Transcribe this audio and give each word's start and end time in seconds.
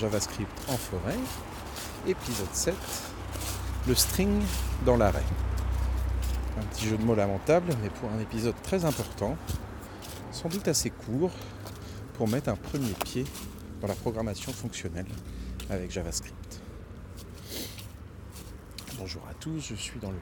JavaScript 0.00 0.50
en 0.68 0.78
forêt. 0.78 1.18
Épisode 2.06 2.54
7, 2.54 2.74
le 3.86 3.94
string 3.94 4.40
dans 4.86 4.96
l'arrêt. 4.96 5.26
Un 6.58 6.64
petit 6.64 6.88
jeu 6.88 6.96
de 6.96 7.02
mots 7.04 7.14
lamentable, 7.14 7.74
mais 7.82 7.90
pour 7.90 8.10
un 8.10 8.18
épisode 8.18 8.54
très 8.62 8.86
important, 8.86 9.36
sans 10.32 10.48
doute 10.48 10.66
assez 10.68 10.88
court, 10.88 11.30
pour 12.14 12.28
mettre 12.28 12.48
un 12.48 12.56
premier 12.56 12.94
pied 13.04 13.26
dans 13.82 13.88
la 13.88 13.94
programmation 13.94 14.52
fonctionnelle 14.54 15.06
avec 15.68 15.90
JavaScript. 15.90 16.62
Bonjour 18.98 19.22
à 19.30 19.34
tous, 19.34 19.60
je 19.60 19.74
suis 19.74 20.00
dans 20.00 20.12
le 20.12 20.20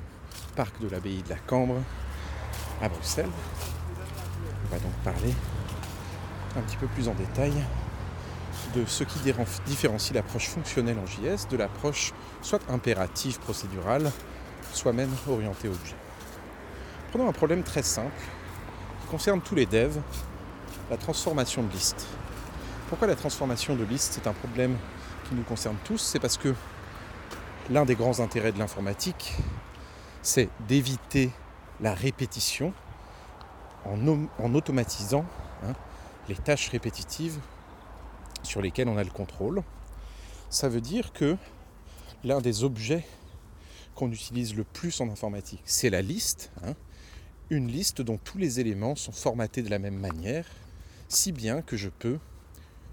parc 0.57 0.81
de 0.81 0.89
l'abbaye 0.89 1.23
de 1.23 1.29
la 1.29 1.39
Cambre 1.39 1.77
à 2.83 2.89
Bruxelles. 2.89 3.31
On 4.65 4.75
va 4.75 4.81
donc 4.81 4.93
parler 5.05 5.33
un 6.57 6.63
petit 6.63 6.77
peu 6.79 6.89
plus 6.89 7.07
en 7.07 7.15
détail 7.15 7.53
ce 8.87 9.05
qui 9.05 9.19
différencie 9.67 10.15
l'approche 10.15 10.49
fonctionnelle 10.49 10.99
en 10.99 11.07
JS 11.07 11.49
de 11.51 11.57
l'approche 11.57 12.13
soit 12.43 12.61
impérative 12.69 13.39
procédurale, 13.41 14.11
soit 14.73 14.93
même 14.93 15.11
orientée 15.29 15.69
objet. 15.69 15.97
Prenons 17.11 17.29
un 17.29 17.33
problème 17.33 17.63
très 17.63 17.83
simple 17.83 18.21
qui 19.01 19.09
concerne 19.09 19.41
tous 19.41 19.55
les 19.55 19.67
devs, 19.67 20.01
la 20.91 20.97
transformation 20.97 21.63
de 21.63 21.73
liste. 21.73 22.07
Pourquoi 22.89 23.07
la 23.07 23.15
transformation 23.15 23.77
de 23.77 23.85
liste 23.85 24.15
c'est 24.15 24.29
un 24.29 24.33
problème 24.33 24.77
qui 25.29 25.35
nous 25.35 25.43
concerne 25.43 25.77
tous? 25.85 25.99
C'est 25.99 26.21
parce 26.21 26.37
que 26.37 26.55
l'un 27.71 27.85
des 27.85 27.95
grands 27.95 28.21
intérêts 28.21 28.53
de 28.53 28.59
l'informatique, 28.59 29.35
c'est 30.23 30.49
d'éviter 30.67 31.31
la 31.81 31.95
répétition 31.95 32.73
en, 33.85 34.55
automatisant 34.55 35.25
hein, 35.65 35.73
les 36.29 36.35
tâches 36.35 36.69
répétitives 36.69 37.39
sur 38.43 38.63
lesquelles 38.63 38.89
on 38.89 38.97
a 38.97 39.05
le 39.05 39.11
contrôle. 39.11 39.63
Ça 40.51 40.69
veut 40.69 40.81
dire 40.81 41.13
que 41.13 41.37
l'un 42.25 42.41
des 42.41 42.65
objets 42.65 43.05
qu'on 43.95 44.11
utilise 44.11 44.55
le 44.55 44.65
plus 44.65 45.01
en 45.01 45.09
informatique, 45.11 45.63
c'est 45.65 45.91
la 45.91 46.03
liste. 46.03 46.51
Hein. 46.65 46.75
une 47.51 47.69
liste 47.69 48.03
dont 48.03 48.19
tous 48.19 48.39
les 48.39 48.61
éléments 48.61 48.95
sont 48.95 49.13
formatés 49.13 49.63
de 49.63 49.71
la 49.71 49.79
même 49.79 49.99
manière, 49.99 50.47
si 51.09 51.33
bien 51.33 51.63
que 51.63 51.77
je 51.77 51.89
peux 51.89 52.19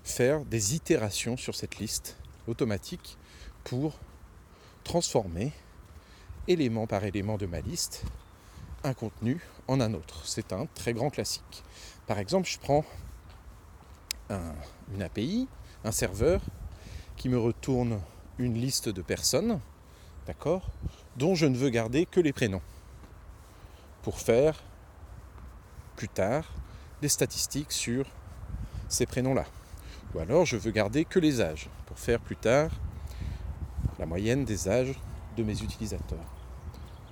faire 0.03 0.45
des 0.45 0.75
itérations 0.75 1.36
sur 1.36 1.56
cette 1.56 1.78
liste 1.78 2.16
automatique 2.47 3.17
pour 3.64 4.00
transformer 4.84 5.52
élément 6.47 6.88
par 6.88 7.03
élément 7.03 7.38
de 7.38 7.47
ma 7.47 7.59
liste 7.59 8.03
un 8.86 8.94
contenu 8.94 9.41
en 9.67 9.81
un 9.81 9.94
autre. 9.94 10.22
C'est 10.25 10.53
un 10.53 10.67
très 10.67 10.94
grand 10.94 11.09
classique. 11.09 11.64
Par 12.08 12.19
exemple, 12.19 12.47
je 12.47 12.59
prends 12.59 12.86
une 14.94 15.02
API, 15.02 15.47
un 15.83 15.91
serveur, 15.91 16.41
qui 17.16 17.30
me 17.30 17.39
retourne 17.39 18.00
une 18.38 18.55
liste 18.55 18.89
de 18.89 19.02
personnes, 19.02 19.59
d'accord, 20.28 20.69
dont 21.16 21.36
je 21.36 21.45
ne 21.45 21.58
veux 21.58 21.69
garder 21.69 22.05
que 22.05 22.19
les 22.19 22.33
prénoms, 22.33 22.61
pour 24.03 24.19
faire 24.19 24.61
plus 25.95 26.09
tard 26.09 26.52
des 27.02 27.09
statistiques 27.09 27.72
sur 27.72 28.06
ces 28.89 29.06
prénoms-là. 29.06 29.45
Ou 30.13 30.19
alors 30.19 30.45
je 30.45 30.58
veux 30.58 30.72
garder 30.72 31.06
que 31.06 31.19
les 31.19 31.41
âges, 31.41 31.69
pour 31.86 31.97
faire 32.00 32.19
plus 32.19 32.36
tard 32.36 32.72
la 34.00 34.06
moyenne 34.06 34.45
des 34.45 34.67
âges 34.67 35.00
de 35.38 35.44
mes 35.44 35.61
utilisateurs. 35.61 36.19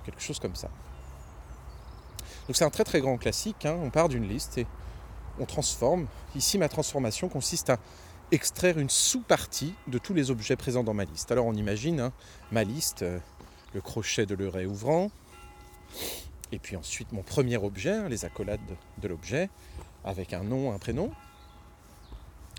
Quelque 0.04 0.20
chose 0.20 0.38
comme 0.38 0.54
ça. 0.54 0.68
Donc 2.46 2.56
c'est 2.56 2.64
un 2.64 2.70
très 2.70 2.84
très 2.84 3.00
grand 3.00 3.16
classique, 3.16 3.64
hein. 3.64 3.76
on 3.82 3.90
part 3.90 4.08
d'une 4.08 4.28
liste 4.28 4.58
et 4.58 4.66
on 5.38 5.44
transforme. 5.46 6.06
Ici 6.36 6.58
ma 6.58 6.68
transformation 6.68 7.28
consiste 7.28 7.70
à 7.70 7.78
extraire 8.30 8.78
une 8.78 8.90
sous-partie 8.90 9.74
de 9.86 9.98
tous 9.98 10.14
les 10.14 10.30
objets 10.30 10.56
présents 10.56 10.84
dans 10.84 10.94
ma 10.94 11.04
liste. 11.04 11.30
Alors 11.32 11.46
on 11.46 11.54
imagine 11.54 12.00
hein, 12.00 12.12
ma 12.52 12.64
liste, 12.64 13.02
euh, 13.02 13.18
le 13.74 13.80
crochet 13.80 14.26
de 14.26 14.34
l'œret 14.34 14.66
ouvrant, 14.66 15.10
et 16.52 16.58
puis 16.58 16.76
ensuite 16.76 17.12
mon 17.12 17.22
premier 17.22 17.56
objet, 17.56 17.92
hein, 17.92 18.08
les 18.08 18.24
accolades 18.24 18.60
de 18.98 19.08
l'objet, 19.08 19.50
avec 20.04 20.32
un 20.32 20.42
nom, 20.42 20.72
un 20.72 20.78
prénom, 20.78 21.10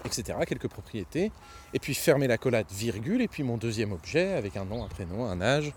etc., 0.04 0.38
quelques 0.48 0.68
propriétés, 0.68 1.32
et 1.74 1.80
puis 1.80 1.94
fermer 1.94 2.28
l'accolade 2.28 2.68
virgule, 2.72 3.22
et 3.22 3.28
puis 3.28 3.44
mon 3.44 3.58
deuxième 3.58 3.92
objet 3.92 4.34
avec 4.34 4.58
un 4.58 4.66
nom, 4.66 4.84
un 4.84 4.88
prénom, 4.88 5.26
un 5.26 5.42
âge, 5.42 5.74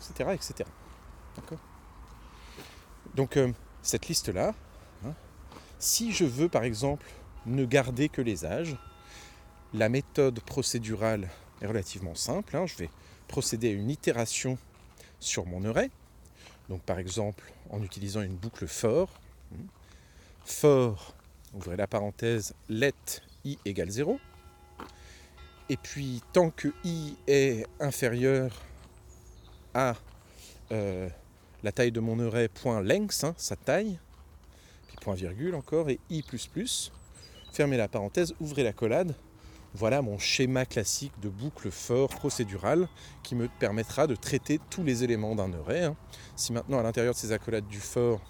etc. 0.00 0.30
etc. 0.34 0.68
D'accord? 1.36 1.58
Donc 3.14 3.36
euh, 3.36 3.52
cette 3.82 4.08
liste-là, 4.08 4.54
si 5.78 6.12
je 6.12 6.24
veux 6.24 6.48
par 6.48 6.64
exemple 6.64 7.06
ne 7.46 7.64
garder 7.64 8.08
que 8.08 8.20
les 8.20 8.44
âges, 8.44 8.76
la 9.72 9.88
méthode 9.88 10.40
procédurale 10.40 11.28
est 11.60 11.66
relativement 11.66 12.14
simple. 12.14 12.56
Hein. 12.56 12.66
je 12.66 12.76
vais 12.76 12.90
procéder 13.26 13.68
à 13.68 13.72
une 13.72 13.90
itération 13.90 14.58
sur 15.20 15.46
mon 15.46 15.64
array. 15.64 15.90
Donc 16.68 16.82
par 16.82 16.98
exemple 16.98 17.52
en 17.70 17.82
utilisant 17.82 18.22
une 18.22 18.36
boucle 18.36 18.66
for. 18.66 19.08
Hein. 19.52 19.64
For, 20.44 21.14
ouvrez 21.54 21.76
la 21.76 21.86
parenthèse, 21.86 22.54
let 22.68 22.94
i 23.44 23.58
égale 23.64 23.90
0. 23.90 24.18
Et 25.68 25.76
puis 25.76 26.22
tant 26.32 26.50
que 26.50 26.68
i 26.84 27.14
est 27.26 27.66
inférieur 27.78 28.50
à 29.74 29.94
euh, 30.72 31.08
la 31.62 31.72
taille 31.72 31.92
de 31.92 32.00
mon 32.00 32.18
array 32.26 32.48
length, 32.82 33.24
hein, 33.24 33.34
sa 33.36 33.56
taille, 33.56 33.98
virgule 35.14 35.54
encore, 35.54 35.90
et 35.90 36.00
i++, 36.10 36.24
fermez 37.52 37.76
la 37.76 37.88
parenthèse, 37.88 38.34
ouvrez 38.40 38.62
la. 38.62 38.72
Voilà 39.74 40.00
mon 40.00 40.18
schéma 40.18 40.64
classique 40.64 41.12
de 41.20 41.28
boucle 41.28 41.70
for 41.70 42.08
procédurale 42.08 42.88
qui 43.22 43.34
me 43.34 43.48
permettra 43.48 44.06
de 44.06 44.16
traiter 44.16 44.60
tous 44.70 44.82
les 44.82 45.04
éléments 45.04 45.34
d'un 45.34 45.52
array. 45.52 45.84
Hein. 45.84 45.96
Si 46.36 46.52
maintenant 46.52 46.78
à 46.78 46.82
l'intérieur 46.82 47.12
de 47.12 47.18
ces 47.18 47.32
accolades 47.32 47.68
du 47.68 47.78
for, 47.78 48.20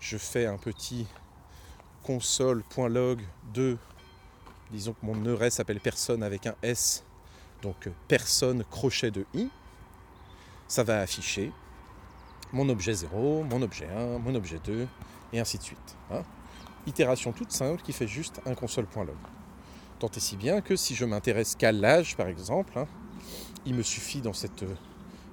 je 0.00 0.18
fais 0.18 0.46
un 0.46 0.58
petit 0.58 1.06
console.log 2.02 3.22
de, 3.54 3.78
disons 4.72 4.94
que 4.94 5.06
mon 5.06 5.24
array 5.32 5.50
s'appelle 5.50 5.80
personne 5.80 6.22
avec 6.22 6.46
un 6.46 6.56
S, 6.62 7.04
donc 7.62 7.88
personne 8.08 8.64
crochet 8.64 9.10
de 9.10 9.24
i, 9.32 9.48
ça 10.66 10.82
va 10.82 11.00
afficher 11.00 11.52
mon 12.52 12.68
objet 12.68 12.94
0, 12.94 13.44
mon 13.44 13.62
objet 13.62 13.88
1, 13.88 14.18
mon 14.18 14.34
objet 14.34 14.60
2, 14.64 14.86
et 15.32 15.40
ainsi 15.40 15.58
de 15.58 15.62
suite. 15.62 15.96
Hein. 16.10 16.22
Toute 17.32 17.52
simple 17.52 17.82
qui 17.82 17.92
fait 17.92 18.06
juste 18.06 18.40
un 18.46 18.54
console.log. 18.54 19.16
Tant 19.98 20.08
et 20.08 20.20
si 20.20 20.36
bien 20.36 20.60
que 20.60 20.76
si 20.76 20.94
je 20.94 21.04
m'intéresse 21.04 21.56
qu'à 21.56 21.72
l'âge, 21.72 22.16
par 22.16 22.28
exemple, 22.28 22.78
hein, 22.78 22.86
il 23.64 23.74
me 23.74 23.82
suffit 23.82 24.20
dans 24.20 24.32
cette 24.32 24.64
euh, 24.64 24.74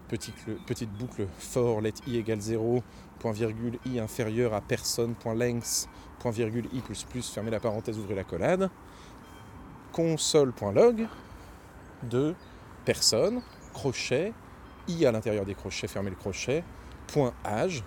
petite, 0.08 0.36
petite 0.66 0.92
boucle 0.92 1.28
for 1.38 1.82
let 1.82 1.94
i 2.08 2.18
égale 2.18 2.40
0, 2.40 2.84
point 3.20 3.32
virgule 3.32 3.80
i 3.86 4.00
inférieur 4.00 4.54
à 4.54 4.62
personne, 4.62 5.14
point 5.16 5.36
i 6.74 6.80
plus 6.80 7.04
plus, 7.04 7.38
la 7.52 7.60
parenthèse, 7.60 7.98
ouvrez 7.98 8.16
la 8.16 8.24
collade, 8.24 8.70
console.log 9.92 11.08
de 12.04 12.36
personne, 12.86 13.42
crochet, 13.74 14.34
i 14.88 15.06
à 15.06 15.12
l'intérieur 15.12 15.46
des 15.46 15.56
crochets, 15.56 15.88
fermez 15.88 16.10
le 16.10 16.16
crochet, 16.16 16.64
point 17.08 17.34
âge, 17.46 17.84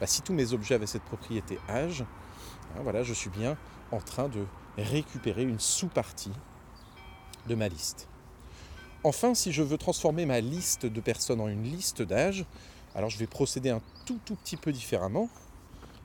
bah, 0.00 0.06
si 0.06 0.22
tous 0.22 0.32
mes 0.32 0.52
objets 0.52 0.74
avaient 0.74 0.86
cette 0.86 1.02
propriété 1.02 1.58
âge, 1.68 2.02
hein, 2.02 2.80
voilà, 2.82 3.02
je 3.02 3.12
suis 3.12 3.30
bien 3.30 3.56
en 3.92 4.00
train 4.00 4.28
de 4.28 4.44
récupérer 4.78 5.42
une 5.42 5.60
sous-partie 5.60 6.32
de 7.46 7.54
ma 7.54 7.68
liste. 7.68 8.08
Enfin, 9.04 9.34
si 9.34 9.52
je 9.52 9.62
veux 9.62 9.78
transformer 9.78 10.26
ma 10.26 10.40
liste 10.40 10.86
de 10.86 11.00
personnes 11.00 11.40
en 11.40 11.48
une 11.48 11.64
liste 11.64 12.02
d'âge, 12.02 12.44
alors 12.94 13.10
je 13.10 13.18
vais 13.18 13.26
procéder 13.26 13.70
un 13.70 13.80
tout 14.06 14.18
tout 14.24 14.36
petit 14.36 14.56
peu 14.56 14.72
différemment. 14.72 15.28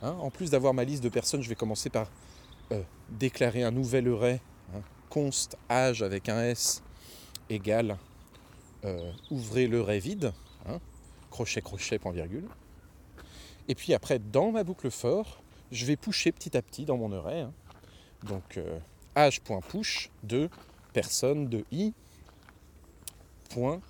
Hein. 0.01 0.15
en 0.19 0.29
plus 0.29 0.51
d'avoir 0.51 0.73
ma 0.73 0.83
liste 0.83 1.03
de 1.03 1.09
personnes, 1.09 1.41
je 1.41 1.47
vais 1.49 1.55
commencer 1.55 1.89
par 1.89 2.09
euh, 2.73 2.81
déclarer 3.09 3.63
un 3.63 3.71
nouvel 3.71 4.11
array, 4.13 4.41
const 5.09 5.57
âge 5.69 6.03
avec 6.03 6.27
un 6.27 6.43
S 6.43 6.83
égale 7.49 7.97
euh, 8.83 9.11
ouvrez 9.31 9.67
l'array 9.67 9.99
vide 9.99 10.33
crochet, 11.31 11.61
crochet, 11.61 11.99
point 11.99 12.11
virgule. 12.11 12.47
Et 13.67 13.75
puis 13.75 13.93
après, 13.93 14.19
dans 14.19 14.51
ma 14.51 14.63
boucle 14.63 14.91
for, 14.91 15.41
je 15.71 15.85
vais 15.85 15.95
pusher 15.95 16.31
petit 16.31 16.55
à 16.55 16.61
petit 16.61 16.85
dans 16.85 16.97
mon 16.97 17.11
array. 17.11 17.41
Hein. 17.41 17.53
Donc 18.23 18.57
euh, 18.57 18.79
de 20.23 20.49
personne 20.93 21.47
de 21.47 21.65
i 21.71 21.93
point 23.49 23.81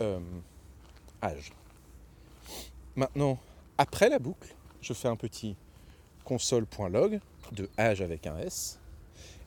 euh. 0.00 0.20
Maintenant, 2.96 3.38
après 3.76 4.08
la 4.08 4.18
boucle, 4.18 4.54
je 4.80 4.92
fais 4.92 5.08
un 5.08 5.16
petit 5.16 5.56
console.log 6.24 7.20
de 7.52 7.68
âge 7.78 8.02
avec 8.02 8.26
un 8.26 8.38
S 8.38 8.78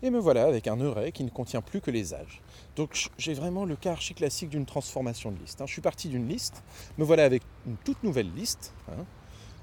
et 0.04 0.10
me 0.10 0.20
voilà 0.20 0.46
avec 0.46 0.68
un 0.68 0.80
array 0.82 1.12
qui 1.12 1.24
ne 1.24 1.30
contient 1.30 1.62
plus 1.62 1.80
que 1.80 1.92
les 1.92 2.14
âges. 2.14 2.42
Donc 2.76 3.10
j'ai 3.18 3.34
vraiment 3.34 3.66
le 3.66 3.76
cas 3.76 3.92
archi 3.92 4.14
classique 4.14 4.50
d'une 4.50 4.66
transformation 4.66 5.32
de 5.32 5.40
liste. 5.40 5.62
Hein. 5.62 5.66
Je 5.68 5.74
suis 5.74 5.82
parti 5.82 6.10
d'une 6.10 6.28
liste, 6.28 6.64
me 6.98 7.04
voilà 7.04 7.24
avec 7.24 7.44
une 7.68 7.78
toute 7.78 8.04
nouvelle 8.04 8.34
liste 8.34 8.74
hein, 8.90 9.06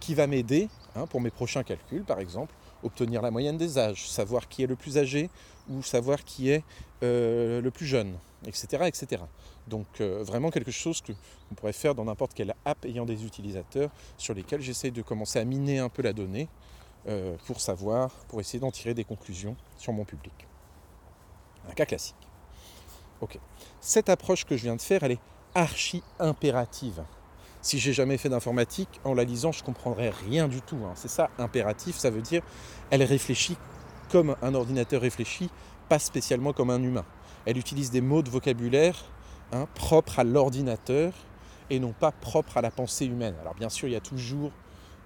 qui 0.01 0.15
va 0.15 0.27
m'aider 0.27 0.69
hein, 0.95 1.07
pour 1.07 1.21
mes 1.21 1.31
prochains 1.31 1.63
calculs, 1.63 2.05
par 2.05 2.21
exemple, 2.21 2.55
obtenir 2.83 3.23
la 3.23 3.31
moyenne 3.31 3.57
des 3.57 3.79
âges, 3.79 4.09
savoir 4.09 4.49
qui 4.49 4.63
est 4.63 4.67
le 4.67 4.77
plus 4.77 4.99
âgé 4.99 5.31
ou 5.69 5.83
savoir 5.83 6.25
qui 6.25 6.51
est 6.51 6.65
euh, 7.03 7.61
le 7.61 7.71
plus 7.71 7.87
jeune, 7.87 8.15
etc. 8.47 8.85
etc. 8.87 9.23
Donc 9.67 9.87
euh, 10.01 10.23
vraiment 10.23 10.51
quelque 10.51 10.71
chose 10.71 11.01
que 11.01 11.13
on 11.51 11.55
pourrait 11.55 11.73
faire 11.73 11.95
dans 11.95 12.05
n'importe 12.05 12.35
quelle 12.35 12.55
app 12.65 12.85
ayant 12.85 13.05
des 13.05 13.25
utilisateurs 13.25 13.91
sur 14.17 14.35
lesquels 14.35 14.61
j'essaye 14.61 14.93
de 14.93 15.03
commencer 15.03 15.39
à 15.39 15.45
miner 15.45 15.79
un 15.79 15.89
peu 15.89 16.03
la 16.03 16.13
donnée 16.13 16.49
euh, 17.09 17.37
pour 17.47 17.61
savoir, 17.61 18.11
pour 18.29 18.41
essayer 18.41 18.61
d'en 18.61 18.71
tirer 18.71 18.95
des 18.95 19.05
conclusions 19.05 19.57
sur 19.77 19.93
mon 19.93 20.05
public. 20.05 20.47
Un 21.69 21.73
cas 21.75 21.87
classique. 21.87 22.17
Ok. 23.21 23.39
Cette 23.81 24.09
approche 24.09 24.45
que 24.45 24.57
je 24.57 24.63
viens 24.63 24.77
de 24.77 24.83
faire, 24.83 25.03
elle 25.03 25.13
est 25.13 25.21
archi 25.55 26.03
impérative. 26.19 27.03
Si 27.69 27.79
j'ai 27.79 27.93
jamais 27.93 28.17
fait 28.17 28.31
d'informatique, 28.31 28.99
en 29.05 29.13
la 29.13 29.25
lisant, 29.25 29.53
je 29.53 29.61
ne 29.61 29.67
comprendrais 29.67 30.09
rien 30.09 30.49
du 30.49 30.63
tout. 30.63 30.79
hein. 30.87 30.93
C'est 30.95 31.11
ça, 31.11 31.29
impératif, 31.37 31.99
ça 31.99 32.09
veut 32.09 32.23
dire 32.23 32.41
elle 32.89 33.03
réfléchit 33.03 33.59
comme 34.11 34.37
un 34.41 34.55
ordinateur 34.55 35.03
réfléchit, 35.03 35.51
pas 35.91 35.99
spécialement 35.99 36.55
comme 36.55 36.71
un 36.71 36.83
humain. 36.83 37.05
Elle 37.45 37.59
utilise 37.59 37.91
des 37.91 38.01
mots 38.01 38.23
de 38.23 38.31
vocabulaire 38.31 38.97
hein, 39.53 39.67
propres 39.75 40.19
à 40.19 40.25
l'ordinateur 40.25 41.13
et 41.69 41.79
non 41.79 41.93
pas 41.93 42.11
propres 42.11 42.57
à 42.57 42.63
la 42.63 42.71
pensée 42.71 43.05
humaine. 43.05 43.35
Alors 43.43 43.55
bien 43.55 43.69
sûr, 43.69 43.87
il 43.87 43.93
y 43.93 43.97
a 43.97 44.01
toujours 44.01 44.51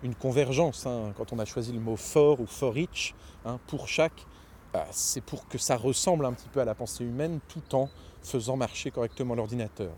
une 0.04 0.14
convergence. 0.14 0.86
hein. 0.86 1.12
Quand 1.16 1.32
on 1.32 1.40
a 1.40 1.44
choisi 1.44 1.72
le 1.72 1.80
mot 1.80 1.96
for 1.96 2.38
ou 2.40 2.46
for 2.46 2.78
each, 2.78 3.12
hein, 3.44 3.58
pour 3.66 3.88
chaque, 3.88 4.24
bah, 4.72 4.86
c'est 4.92 5.20
pour 5.20 5.48
que 5.48 5.58
ça 5.58 5.76
ressemble 5.76 6.26
un 6.26 6.32
petit 6.32 6.48
peu 6.48 6.60
à 6.60 6.64
la 6.64 6.76
pensée 6.76 7.02
humaine 7.02 7.40
tout 7.48 7.74
en 7.74 7.88
faisant 8.22 8.56
marcher 8.56 8.92
correctement 8.92 9.34
l'ordinateur. 9.34 9.90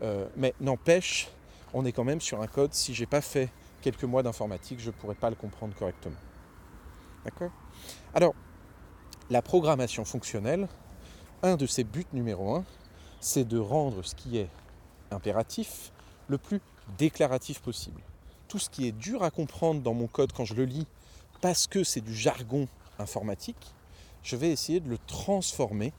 Euh, 0.00 0.26
mais 0.34 0.54
n'empêche, 0.62 1.28
on 1.74 1.84
est 1.84 1.92
quand 1.92 2.04
même 2.04 2.20
sur 2.20 2.40
un 2.40 2.46
code, 2.46 2.72
si 2.72 2.94
j'ai 2.94 3.06
pas 3.06 3.20
fait 3.20 3.50
quelques 3.82 4.04
mois 4.04 4.22
d'informatique, 4.22 4.80
je 4.80 4.86
ne 4.86 4.92
pourrais 4.92 5.16
pas 5.16 5.28
le 5.28 5.36
comprendre 5.36 5.74
correctement. 5.74 6.16
D'accord? 7.24 7.50
Alors, 8.14 8.34
la 9.28 9.42
programmation 9.42 10.04
fonctionnelle, 10.04 10.68
un 11.42 11.56
de 11.56 11.66
ses 11.66 11.84
buts 11.84 12.06
numéro 12.12 12.54
un, 12.54 12.64
c'est 13.20 13.46
de 13.46 13.58
rendre 13.58 14.02
ce 14.02 14.14
qui 14.14 14.38
est 14.38 14.48
impératif 15.10 15.92
le 16.28 16.38
plus 16.38 16.60
déclaratif 16.96 17.60
possible. 17.60 18.00
Tout 18.48 18.58
ce 18.58 18.70
qui 18.70 18.86
est 18.86 18.92
dur 18.92 19.22
à 19.22 19.30
comprendre 19.30 19.82
dans 19.82 19.94
mon 19.94 20.06
code 20.06 20.32
quand 20.32 20.44
je 20.44 20.54
le 20.54 20.64
lis, 20.64 20.86
parce 21.40 21.66
que 21.66 21.82
c'est 21.82 22.00
du 22.00 22.14
jargon 22.14 22.68
informatique, 22.98 23.74
je 24.22 24.36
vais 24.36 24.50
essayer 24.50 24.80
de 24.80 24.88
le 24.88 24.98
transformer 24.98 25.92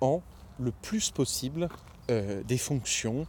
en 0.00 0.22
le 0.58 0.70
plus 0.70 1.10
possible 1.10 1.68
euh, 2.10 2.42
des 2.44 2.58
fonctions, 2.58 3.26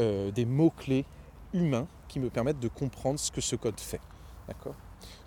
euh, 0.00 0.30
des 0.30 0.44
mots-clés 0.44 1.04
humains 1.52 1.86
qui 2.08 2.20
me 2.20 2.30
permettent 2.30 2.60
de 2.60 2.68
comprendre 2.68 3.18
ce 3.18 3.30
que 3.30 3.40
ce 3.40 3.56
code 3.56 3.78
fait. 3.78 4.00
D'accord? 4.48 4.74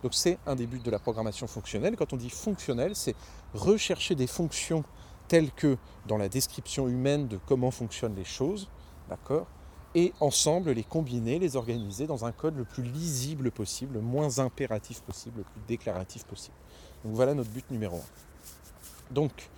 Donc 0.01 0.13
c'est 0.13 0.37
un 0.45 0.55
des 0.55 0.67
buts 0.67 0.79
de 0.79 0.91
la 0.91 0.99
programmation 0.99 1.47
fonctionnelle. 1.47 1.95
Quand 1.95 2.13
on 2.13 2.17
dit 2.17 2.29
fonctionnel, 2.29 2.95
c'est 2.95 3.15
rechercher 3.53 4.15
des 4.15 4.27
fonctions 4.27 4.83
telles 5.27 5.51
que 5.51 5.77
dans 6.07 6.17
la 6.17 6.29
description 6.29 6.87
humaine 6.87 7.27
de 7.27 7.39
comment 7.47 7.71
fonctionnent 7.71 8.15
les 8.15 8.25
choses, 8.25 8.69
d'accord? 9.09 9.47
Et 9.95 10.11
ensemble 10.19 10.71
les 10.71 10.83
combiner, 10.83 11.39
les 11.39 11.55
organiser 11.55 12.07
dans 12.07 12.25
un 12.25 12.31
code 12.31 12.57
le 12.57 12.65
plus 12.65 12.83
lisible 12.83 13.51
possible, 13.51 13.95
le 13.95 14.01
moins 14.01 14.39
impératif 14.39 15.01
possible, 15.01 15.37
le 15.39 15.43
plus 15.43 15.61
déclaratif 15.67 16.25
possible. 16.25 16.57
Donc 17.05 17.13
voilà 17.13 17.33
notre 17.33 17.49
but 17.49 17.69
numéro 17.69 17.97
un. 17.97 19.13
Donc 19.13 19.49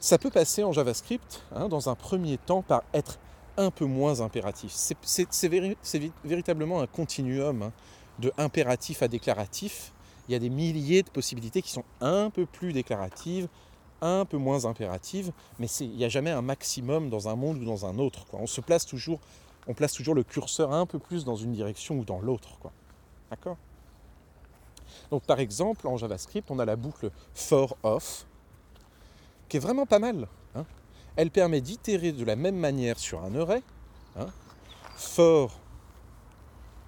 ça 0.00 0.18
peut 0.18 0.30
passer 0.30 0.62
en 0.62 0.72
JavaScript, 0.72 1.42
hein, 1.54 1.68
dans 1.68 1.88
un 1.88 1.94
premier 1.94 2.38
temps, 2.38 2.62
par 2.62 2.84
être 2.92 3.18
un 3.56 3.70
peu 3.70 3.84
moins 3.84 4.20
impératif. 4.20 4.72
C'est, 4.72 5.48
véritablement 6.24 6.80
un 6.80 6.86
continuum 6.86 7.62
hein, 7.62 7.72
de 8.18 8.32
impératif 8.38 9.02
à 9.02 9.08
déclaratif. 9.08 9.92
Il 10.28 10.32
y 10.32 10.34
a 10.34 10.38
des 10.38 10.50
milliers 10.50 11.02
de 11.02 11.10
possibilités 11.10 11.62
qui 11.62 11.70
sont 11.70 11.84
un 12.00 12.30
peu 12.30 12.46
plus 12.46 12.72
déclaratives, 12.72 13.48
un 14.00 14.24
peu 14.24 14.36
moins 14.36 14.64
impératives, 14.64 15.32
mais 15.58 15.66
il 15.80 15.96
n'y 15.96 16.04
a 16.04 16.08
jamais 16.08 16.30
un 16.30 16.42
maximum 16.42 17.10
dans 17.10 17.28
un 17.28 17.36
monde 17.36 17.58
ou 17.58 17.64
dans 17.64 17.86
un 17.86 17.98
autre. 17.98 18.26
On 18.32 18.46
se 18.46 18.60
place 18.60 18.86
toujours, 18.86 19.20
on 19.66 19.74
place 19.74 19.92
toujours 19.92 20.14
le 20.14 20.22
curseur 20.22 20.72
un 20.72 20.86
peu 20.86 20.98
plus 20.98 21.24
dans 21.24 21.36
une 21.36 21.52
direction 21.52 21.98
ou 21.98 22.04
dans 22.04 22.20
l'autre. 22.20 22.58
Donc 25.10 25.22
par 25.24 25.40
exemple, 25.40 25.86
en 25.86 25.96
JavaScript, 25.96 26.50
on 26.50 26.58
a 26.58 26.64
la 26.64 26.76
boucle 26.76 27.10
for 27.34 27.76
off, 27.82 28.26
qui 29.48 29.56
est 29.56 29.60
vraiment 29.60 29.86
pas 29.86 29.98
mal. 29.98 30.28
Elle 31.16 31.30
permet 31.30 31.60
d'itérer 31.60 32.12
de 32.12 32.24
la 32.24 32.36
même 32.36 32.56
manière 32.56 32.98
sur 32.98 33.22
un 33.24 33.34
array. 33.36 33.62
hein. 34.16 34.26
For 34.96 35.58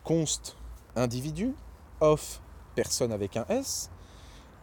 const 0.05 0.56
individu, 0.94 1.55
off 2.00 2.40
personne 2.75 3.12
avec 3.12 3.37
un 3.37 3.44
S. 3.49 3.90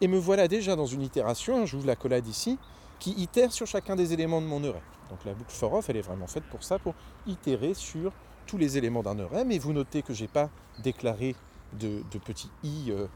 Et 0.01 0.07
me 0.07 0.18
voilà 0.18 0.48
déjà 0.48 0.75
dans 0.75 0.86
une 0.86 1.01
itération, 1.01 1.65
j'ouvre 1.65 1.88
la 1.88 1.95
collade 1.95 2.27
ici, 2.27 2.57
qui 3.00 3.12
itère 3.12 3.51
sur 3.51 3.68
chacun 3.68 3.95
des 3.95 4.13
éléments 4.13 4.42
de 4.42 4.48
mon 4.48 4.63
array. 4.63 4.81
Donc 5.10 5.24
la 5.25 5.33
boucle 5.33 5.51
for 5.51 5.74
off, 5.74 5.89
elle 5.89 5.98
est 5.98 6.01
vraiment 6.01 6.27
faite 6.27 6.45
pour 6.45 6.63
ça, 6.63 6.80
pour 6.80 6.95
itérer 7.27 7.74
sur 7.74 8.12
tous 8.48 8.57
les 8.57 8.77
éléments 8.77 9.04
d'un 9.04 9.19
array. 9.19 9.45
Mais 9.45 9.59
vous 9.59 9.74
notez 9.74 10.01
que 10.01 10.13
je 10.13 10.24
n'ai 10.24 10.27
pas 10.27 10.50
déclaré 10.80 11.36
de, 11.74 12.04
petit 12.25 12.50
i, 12.63 12.92
euh, 12.92 13.07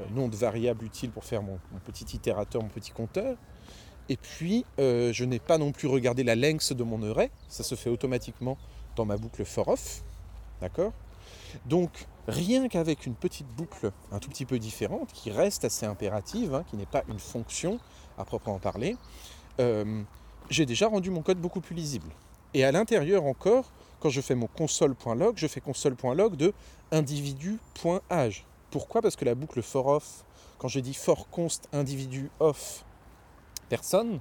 euh, 0.00 0.04
nom 0.10 0.28
de 0.28 0.36
variable 0.36 0.84
utile 0.84 1.10
pour 1.10 1.24
faire 1.24 1.42
mon 1.42 1.58
petit 1.84 2.04
itérateur, 2.16 2.62
mon 2.62 2.68
petit 2.68 2.92
compteur. 2.92 3.36
Et 4.10 4.16
puis, 4.16 4.66
euh, 4.80 5.12
je 5.12 5.24
n'ai 5.24 5.38
pas 5.38 5.56
non 5.56 5.70
plus 5.70 5.86
regardé 5.86 6.24
la 6.24 6.34
length 6.34 6.72
de 6.72 6.82
mon 6.82 7.00
array. 7.08 7.30
Ça 7.48 7.62
se 7.62 7.76
fait 7.76 7.90
automatiquement 7.90 8.58
dans 8.96 9.04
ma 9.04 9.16
boucle 9.16 9.44
for 9.44 9.68
off. 9.68 10.02
D'accord? 10.60 10.92
Donc, 11.64 11.90
rien 12.26 12.66
qu'avec 12.66 13.06
une 13.06 13.14
petite 13.14 13.46
boucle 13.46 13.92
un 14.10 14.18
tout 14.18 14.28
petit 14.28 14.46
peu 14.46 14.58
différente, 14.58 15.12
qui 15.12 15.30
reste 15.30 15.64
assez 15.64 15.86
impérative, 15.86 16.54
hein, 16.54 16.64
qui 16.68 16.76
n'est 16.76 16.86
pas 16.86 17.04
une 17.08 17.20
fonction 17.20 17.78
à 18.18 18.24
proprement 18.24 18.58
parler, 18.58 18.96
euh, 19.60 20.02
j'ai 20.50 20.66
déjà 20.66 20.88
rendu 20.88 21.10
mon 21.10 21.22
code 21.22 21.38
beaucoup 21.38 21.60
plus 21.60 21.76
lisible. 21.76 22.10
Et 22.52 22.64
à 22.64 22.72
l'intérieur 22.72 23.24
encore, 23.26 23.70
quand 24.00 24.10
je 24.10 24.20
fais 24.20 24.34
mon 24.34 24.48
console.log, 24.48 25.34
je 25.36 25.46
fais 25.46 25.60
console.log 25.60 26.34
de 26.34 26.52
individu.age. 26.90 28.44
Pourquoi? 28.72 29.02
Parce 29.02 29.14
que 29.14 29.24
la 29.24 29.36
boucle 29.36 29.62
for 29.62 29.86
off, 29.86 30.24
quand 30.58 30.66
je 30.66 30.80
dis 30.80 30.94
for 30.94 31.28
const 31.30 31.68
individu 31.72 32.28
off 32.40 32.84
personne, 33.70 34.20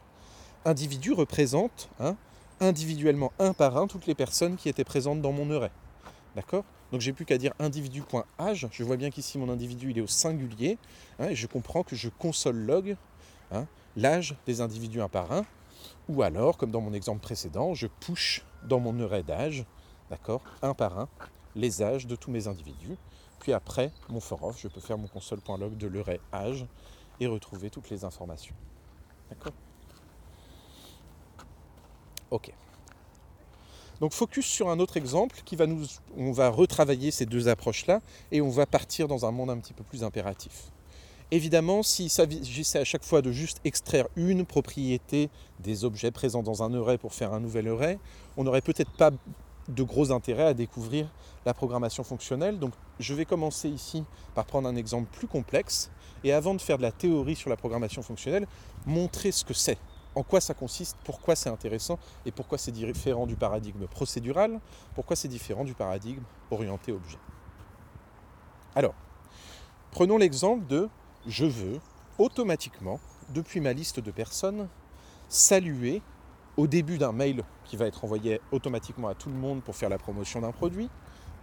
individu 0.63 1.11
représente 1.11 1.89
hein, 1.99 2.15
individuellement 2.61 3.33
un 3.39 3.53
par 3.53 3.75
un 3.77 3.87
toutes 3.87 4.05
les 4.05 4.15
personnes 4.15 4.55
qui 4.55 4.69
étaient 4.69 4.85
présentes 4.85 5.21
dans 5.21 5.33
mon 5.33 5.51
array. 5.51 5.71
D'accord? 6.35 6.63
Donc 6.91 7.01
j'ai 7.01 7.13
plus 7.13 7.25
qu'à 7.25 7.37
dire 7.37 7.53
individu.age. 7.59 8.67
Je 8.71 8.83
vois 8.83 8.95
bien 8.95 9.09
qu'ici 9.09 9.37
mon 9.37 9.49
individu 9.49 9.91
il 9.91 9.97
est 9.97 10.01
au 10.01 10.07
singulier. 10.07 10.77
hein, 11.19 11.29
et 11.29 11.35
je 11.35 11.47
comprends 11.47 11.83
que 11.83 11.95
je 11.95 12.09
console 12.09 12.57
log 12.57 12.95
hein, 13.51 13.67
l'âge 13.95 14.35
des 14.45 14.61
individus 14.61 15.01
un 15.01 15.09
par 15.09 15.31
un. 15.31 15.45
Ou 16.07 16.21
alors, 16.23 16.57
comme 16.57 16.71
dans 16.71 16.81
mon 16.81 16.93
exemple 16.93 17.21
précédent, 17.21 17.73
je 17.73 17.87
push 17.87 18.43
dans 18.63 18.79
mon 18.79 18.99
array 18.99 19.23
d'âge, 19.23 19.65
d'accord, 20.09 20.41
un 20.61 20.73
par 20.73 20.99
un, 20.99 21.07
les 21.55 21.81
âges 21.81 22.05
de 22.05 22.15
tous 22.15 22.31
mes 22.31 22.47
individus. 22.47 22.97
Puis 23.39 23.53
après, 23.53 23.91
mon 24.09 24.19
for 24.19 24.43
off, 24.43 24.59
je 24.61 24.67
peux 24.67 24.81
faire 24.81 24.97
mon 24.97 25.07
console.log 25.07 25.77
de 25.77 25.87
l'array 25.87 26.19
âge 26.33 26.65
et 27.19 27.27
retrouver 27.27 27.69
toutes 27.69 27.89
les 27.89 28.03
informations. 28.03 28.55
D'accord 29.29 29.53
Ok. 32.31 32.51
Donc 33.99 34.13
focus 34.13 34.45
sur 34.45 34.69
un 34.69 34.79
autre 34.79 34.97
exemple 34.97 35.41
qui 35.43 35.55
va 35.55 35.67
nous, 35.67 35.85
on 36.15 36.31
va 36.31 36.49
retravailler 36.49 37.11
ces 37.11 37.25
deux 37.25 37.47
approches-là 37.47 38.01
et 38.31 38.41
on 38.41 38.49
va 38.49 38.65
partir 38.65 39.07
dans 39.07 39.25
un 39.25 39.31
monde 39.31 39.49
un 39.49 39.57
petit 39.57 39.73
peu 39.73 39.83
plus 39.83 40.03
impératif. 40.03 40.71
Évidemment, 41.31 41.83
s'il 41.83 42.09
s'agissait 42.09 42.79
à 42.79 42.83
chaque 42.83 43.03
fois 43.03 43.21
de 43.21 43.31
juste 43.31 43.59
extraire 43.63 44.07
une 44.15 44.45
propriété 44.45 45.29
des 45.59 45.85
objets 45.85 46.11
présents 46.11 46.41
dans 46.41 46.63
un 46.63 46.73
array 46.73 46.97
pour 46.97 47.13
faire 47.13 47.33
un 47.33 47.39
nouvel 47.39 47.67
array, 47.67 47.99
on 48.35 48.43
n'aurait 48.43 48.61
peut-être 48.61 48.91
pas 48.91 49.11
de 49.69 49.83
gros 49.83 50.11
intérêt 50.11 50.43
à 50.43 50.53
découvrir 50.53 51.07
la 51.45 51.53
programmation 51.53 52.03
fonctionnelle. 52.03 52.59
Donc 52.59 52.73
je 52.99 53.13
vais 53.13 53.25
commencer 53.25 53.69
ici 53.69 54.03
par 54.35 54.45
prendre 54.45 54.67
un 54.67 54.75
exemple 54.75 55.07
plus 55.11 55.27
complexe 55.27 55.89
et 56.23 56.33
avant 56.33 56.53
de 56.53 56.61
faire 56.61 56.77
de 56.77 56.81
la 56.81 56.91
théorie 56.91 57.35
sur 57.35 57.49
la 57.49 57.55
programmation 57.55 58.01
fonctionnelle, 58.01 58.47
montrer 58.85 59.31
ce 59.31 59.45
que 59.45 59.53
c'est, 59.53 59.77
en 60.15 60.23
quoi 60.23 60.41
ça 60.41 60.53
consiste, 60.53 60.97
pourquoi 61.03 61.35
c'est 61.35 61.49
intéressant 61.49 61.97
et 62.25 62.31
pourquoi 62.31 62.57
c'est 62.57 62.71
différent 62.71 63.25
du 63.25 63.35
paradigme 63.35 63.87
procédural, 63.87 64.59
pourquoi 64.95 65.15
c'est 65.15 65.27
différent 65.27 65.63
du 65.63 65.73
paradigme 65.73 66.23
orienté 66.51 66.91
objet. 66.91 67.19
Alors, 68.75 68.95
prenons 69.91 70.17
l'exemple 70.17 70.65
de 70.67 70.89
je 71.27 71.45
veux 71.45 71.79
automatiquement, 72.17 72.99
depuis 73.29 73.61
ma 73.61 73.73
liste 73.73 73.99
de 73.99 74.11
personnes, 74.11 74.67
saluer 75.29 76.01
au 76.59 76.67
début 76.67 76.97
d'un 76.97 77.13
mail 77.13 77.43
qui 77.63 77.77
va 77.77 77.85
être 77.85 78.03
envoyé 78.03 78.41
automatiquement 78.51 79.07
à 79.07 79.15
tout 79.15 79.29
le 79.29 79.35
monde 79.35 79.63
pour 79.63 79.77
faire 79.77 79.87
la 79.87 79.97
promotion 79.97 80.41
d'un 80.41 80.51
produit. 80.51 80.89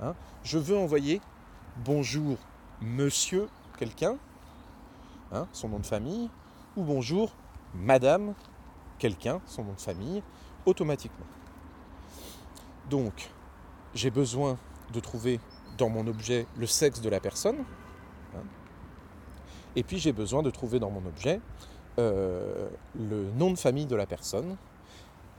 hein, 0.02 0.14
je 0.44 0.58
veux 0.58 0.76
envoyer 0.76 1.22
bonjour 1.86 2.36
monsieur 2.82 3.48
quelqu'un, 3.78 4.18
hein, 5.32 5.46
son 5.52 5.70
nom 5.70 5.78
de 5.78 5.86
famille, 5.86 6.28
ou 6.76 6.84
bonjour 6.84 7.32
madame 7.74 8.34
quelqu'un, 8.98 9.40
son 9.46 9.64
nom 9.64 9.72
de 9.72 9.80
famille, 9.80 10.22
automatiquement. 10.66 11.24
Donc, 12.90 13.30
j'ai 13.94 14.10
besoin 14.10 14.58
de 14.92 15.00
trouver 15.00 15.40
dans 15.78 15.88
mon 15.88 16.06
objet 16.08 16.46
le 16.58 16.66
sexe 16.66 17.00
de 17.00 17.08
la 17.08 17.20
personne. 17.20 17.64
hein, 18.34 18.42
et 19.76 19.82
puis 19.82 19.96
j'ai 19.96 20.12
besoin 20.12 20.42
de 20.42 20.50
trouver 20.50 20.78
dans 20.78 20.90
mon 20.90 21.06
objet 21.06 21.40
euh, 21.98 22.68
le 22.94 23.30
nom 23.30 23.50
de 23.50 23.56
famille 23.56 23.86
de 23.86 23.96
la 23.96 24.04
personne. 24.04 24.58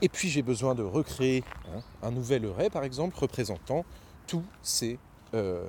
Et 0.00 0.08
puis 0.08 0.28
j'ai 0.28 0.42
besoin 0.42 0.74
de 0.74 0.82
recréer 0.82 1.42
hein, 1.74 1.80
un 2.02 2.10
nouvel 2.10 2.46
array, 2.46 2.70
par 2.70 2.84
exemple, 2.84 3.16
représentant 3.18 3.84
euh, 5.34 5.66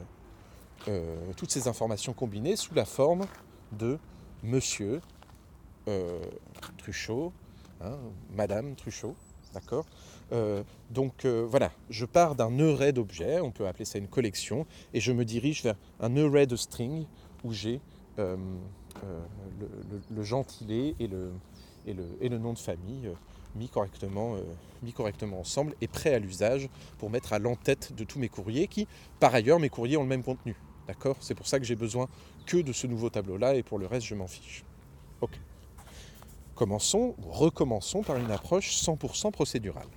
euh, 0.88 1.16
toutes 1.38 1.52
ces 1.52 1.68
informations 1.68 2.14
combinées 2.14 2.56
sous 2.56 2.74
la 2.74 2.86
forme 2.86 3.26
de 3.72 3.98
monsieur 4.44 5.02
Truchot, 6.78 7.34
hein, 7.82 7.98
madame 8.36 8.76
Truchot, 8.76 9.16
d'accord 9.54 9.86
Donc 10.92 11.26
voilà, 11.26 11.72
je 11.90 12.06
pars 12.06 12.36
d'un 12.36 12.60
array 12.60 12.94
d'objets, 12.94 13.40
on 13.40 13.50
peut 13.50 13.68
appeler 13.68 13.86
ça 13.86 13.98
une 13.98 14.08
collection, 14.08 14.68
et 14.94 15.00
je 15.00 15.12
me 15.12 15.26
dirige 15.26 15.64
vers 15.64 15.76
un 16.00 16.16
array 16.16 16.46
de 16.46 16.56
string 16.56 17.08
où 17.44 17.54
j'ai 17.54 17.82
euh, 19.04 19.18
le, 20.12 20.24
gentilé 20.24 20.96
et 21.00 21.08
le, 21.08 22.38
nom 22.38 22.54
de 22.54 22.58
famille 22.58 23.08
euh, 23.08 23.14
mis 23.56 23.70
correctement, 23.70 24.36
euh, 24.36 24.42
mis 24.84 24.94
correctement 24.94 25.40
ensemble 25.40 25.76
et 25.82 25.88
prêt 25.88 26.14
à 26.14 26.20
l'usage 26.20 26.70
pour 26.98 27.10
mettre 27.10 27.34
à 27.34 27.40
l'entête 27.40 27.94
de 27.94 28.04
tous 28.04 28.20
mes 28.20 28.30
courriers 28.30 28.68
qui, 28.68 28.88
par 29.20 29.34
ailleurs, 29.34 29.60
mes 29.60 29.70
courriers 29.70 29.98
ont 29.98 30.04
le 30.04 30.10
même 30.10 30.24
contenu. 30.24 30.56
D'accord? 30.88 31.18
C'est 31.20 31.36
pour 31.36 31.48
ça 31.48 31.60
que 31.60 31.66
j'ai 31.66 31.76
besoin 31.76 32.08
que 32.46 32.58
de 32.58 32.74
ce 32.74 32.88
nouveau 32.88 33.10
tableau-là 33.10 33.56
et 33.56 33.64
pour 33.64 33.80
le 33.80 33.86
reste, 33.86 34.08
je 34.08 34.16
m'en 34.16 34.28
fiche. 34.28 34.64
Ok. 35.22 35.40
Commençons 36.56 37.16
ou 37.20 37.32
recommençons 37.32 38.04
par 38.04 38.18
une 38.18 38.32
approche 38.32 38.72
100% 38.72 39.32
procédurale. 39.32 39.88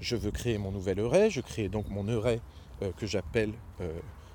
Je 0.00 0.14
veux 0.14 0.30
créer 0.30 0.58
mon 0.58 0.70
nouvel 0.70 1.00
array, 1.00 1.30
je 1.30 1.40
crée 1.40 1.68
donc 1.68 1.88
mon 1.88 2.06
array 2.06 2.40
que 2.96 3.06
j'appelle 3.06 3.52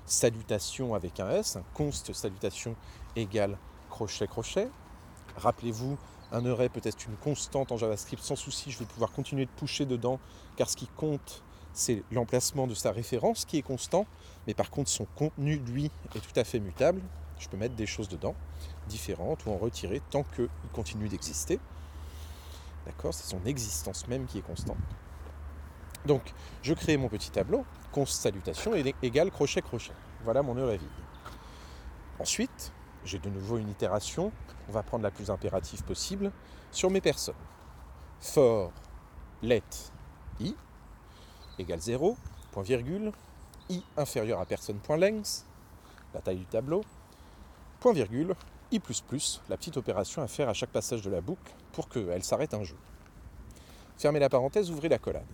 salutation 0.06 0.94
avec 0.94 1.20
un 1.20 1.30
S, 1.30 1.58
const 1.72 2.12
salutation 2.12 2.76
égale 3.16 3.58
crochet 3.90 4.26
crochet. 4.26 4.68
Rappelez-vous, 5.36 5.98
un 6.34 6.44
array 6.46 6.68
peut 6.68 6.80
être 6.82 7.06
une 7.06 7.16
constante 7.16 7.70
en 7.70 7.76
JavaScript 7.76 8.22
sans 8.22 8.36
souci, 8.36 8.70
je 8.70 8.78
vais 8.80 8.84
pouvoir 8.84 9.12
continuer 9.12 9.46
de 9.46 9.50
pousser 9.50 9.86
dedans, 9.86 10.18
car 10.56 10.68
ce 10.68 10.76
qui 10.76 10.88
compte, 10.88 11.42
c'est 11.72 12.02
l'emplacement 12.10 12.66
de 12.66 12.74
sa 12.74 12.90
référence 12.90 13.44
qui 13.44 13.58
est 13.58 13.62
constant, 13.62 14.06
mais 14.46 14.54
par 14.54 14.70
contre 14.70 14.90
son 14.90 15.06
contenu, 15.14 15.56
lui, 15.56 15.90
est 16.14 16.18
tout 16.18 16.38
à 16.38 16.44
fait 16.44 16.58
mutable. 16.58 17.00
Je 17.38 17.48
peux 17.48 17.56
mettre 17.56 17.74
des 17.74 17.86
choses 17.86 18.08
dedans, 18.08 18.34
différentes, 18.88 19.46
ou 19.46 19.50
en 19.50 19.56
retirer 19.56 20.02
tant 20.10 20.24
qu'il 20.34 20.48
continue 20.72 21.08
d'exister. 21.08 21.60
D'accord 22.84 23.14
C'est 23.14 23.28
son 23.28 23.44
existence 23.44 24.06
même 24.08 24.26
qui 24.26 24.38
est 24.38 24.42
constante. 24.42 24.76
Donc, 26.06 26.22
je 26.62 26.74
crée 26.74 26.96
mon 26.96 27.08
petit 27.08 27.30
tableau, 27.30 27.64
const 27.92 28.20
salutation 28.20 28.72
égale 29.02 29.30
crochet 29.30 29.62
crochet. 29.62 29.92
Voilà 30.24 30.42
mon 30.42 30.56
heure 30.56 30.70
vide. 30.70 30.88
Ensuite, 32.18 32.72
j'ai 33.04 33.18
de 33.18 33.30
nouveau 33.30 33.58
une 33.58 33.68
itération, 33.68 34.32
on 34.68 34.72
va 34.72 34.82
prendre 34.82 35.02
la 35.02 35.10
plus 35.10 35.30
impérative 35.30 35.82
possible, 35.84 36.32
sur 36.70 36.90
mes 36.90 37.00
personnes. 37.00 37.34
For 38.20 38.72
let 39.42 39.62
i 40.40 40.54
égale 41.58 41.80
0, 41.80 42.16
point 42.52 42.62
virgule, 42.62 43.12
i 43.68 43.82
inférieur 43.96 44.40
à 44.40 44.46
personne 44.46 44.78
point 44.78 44.96
length, 44.96 45.44
la 46.12 46.20
taille 46.20 46.38
du 46.38 46.46
tableau, 46.46 46.82
point 47.80 47.92
virgule, 47.92 48.34
i 48.72 48.78
plus 48.78 49.00
plus, 49.00 49.40
la 49.48 49.56
petite 49.56 49.76
opération 49.76 50.22
à 50.22 50.26
faire 50.26 50.48
à 50.48 50.54
chaque 50.54 50.70
passage 50.70 51.02
de 51.02 51.10
la 51.10 51.20
boucle 51.20 51.52
pour 51.72 51.88
qu'elle 51.88 52.24
s'arrête 52.24 52.54
un 52.54 52.64
jeu. 52.64 52.76
Fermez 53.96 54.18
la 54.18 54.28
parenthèse, 54.28 54.70
ouvrez 54.70 54.88
la 54.88 54.98
collade. 54.98 55.24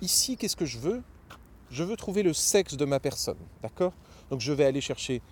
Ici, 0.00 0.36
qu'est-ce 0.36 0.56
que 0.56 0.66
je 0.66 0.78
veux? 0.78 1.02
Je 1.70 1.84
veux 1.84 1.96
trouver 1.96 2.22
le 2.22 2.32
sexe 2.32 2.76
de 2.76 2.84
ma 2.84 3.00
personne, 3.00 3.38
d'accord? 3.62 3.92
Donc 4.30 4.40
je 4.40 4.52
vais 4.52 4.64
aller 4.64 4.80
chercher 4.80 5.22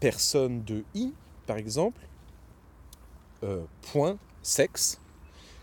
personne 0.00 0.62
de 0.64 0.84
i, 0.94 1.12
par 1.46 1.56
exemple, 1.56 2.00
euh, 3.42 3.64
point 3.92 4.18
sexe, 4.42 5.00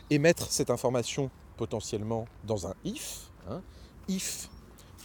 et 0.09 0.19
mettre 0.19 0.51
cette 0.51 0.69
information 0.69 1.31
potentiellement 1.57 2.25
dans 2.43 2.67
un 2.67 2.73
if. 2.83 3.31
Hein. 3.49 3.61
if 4.07 4.49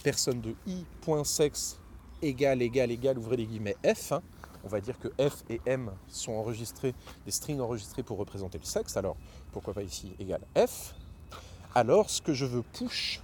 personne 0.03 0.41
de 0.41 0.55
i 0.67 0.85
point 1.01 1.23
sexe 1.23 1.79
égale 2.21 2.61
égale 2.61 2.91
égale 2.91 3.17
ouvrez 3.17 3.37
les 3.37 3.45
guillemets 3.45 3.77
f. 3.83 4.11
Hein. 4.11 4.21
On 4.63 4.67
va 4.67 4.79
dire 4.79 4.99
que 4.99 5.07
f 5.19 5.43
et 5.49 5.59
m 5.65 5.91
sont 6.07 6.33
enregistrés, 6.33 6.93
des 7.25 7.31
strings 7.31 7.59
enregistrés 7.59 8.03
pour 8.03 8.17
représenter 8.17 8.59
le 8.59 8.65
sexe. 8.65 8.95
Alors 8.97 9.15
pourquoi 9.51 9.73
pas 9.73 9.83
ici 9.83 10.13
égale 10.19 10.41
f. 10.55 10.93
Alors 11.73 12.09
ce 12.09 12.21
que 12.21 12.33
je 12.33 12.45
veux 12.45 12.63
push 12.63 13.21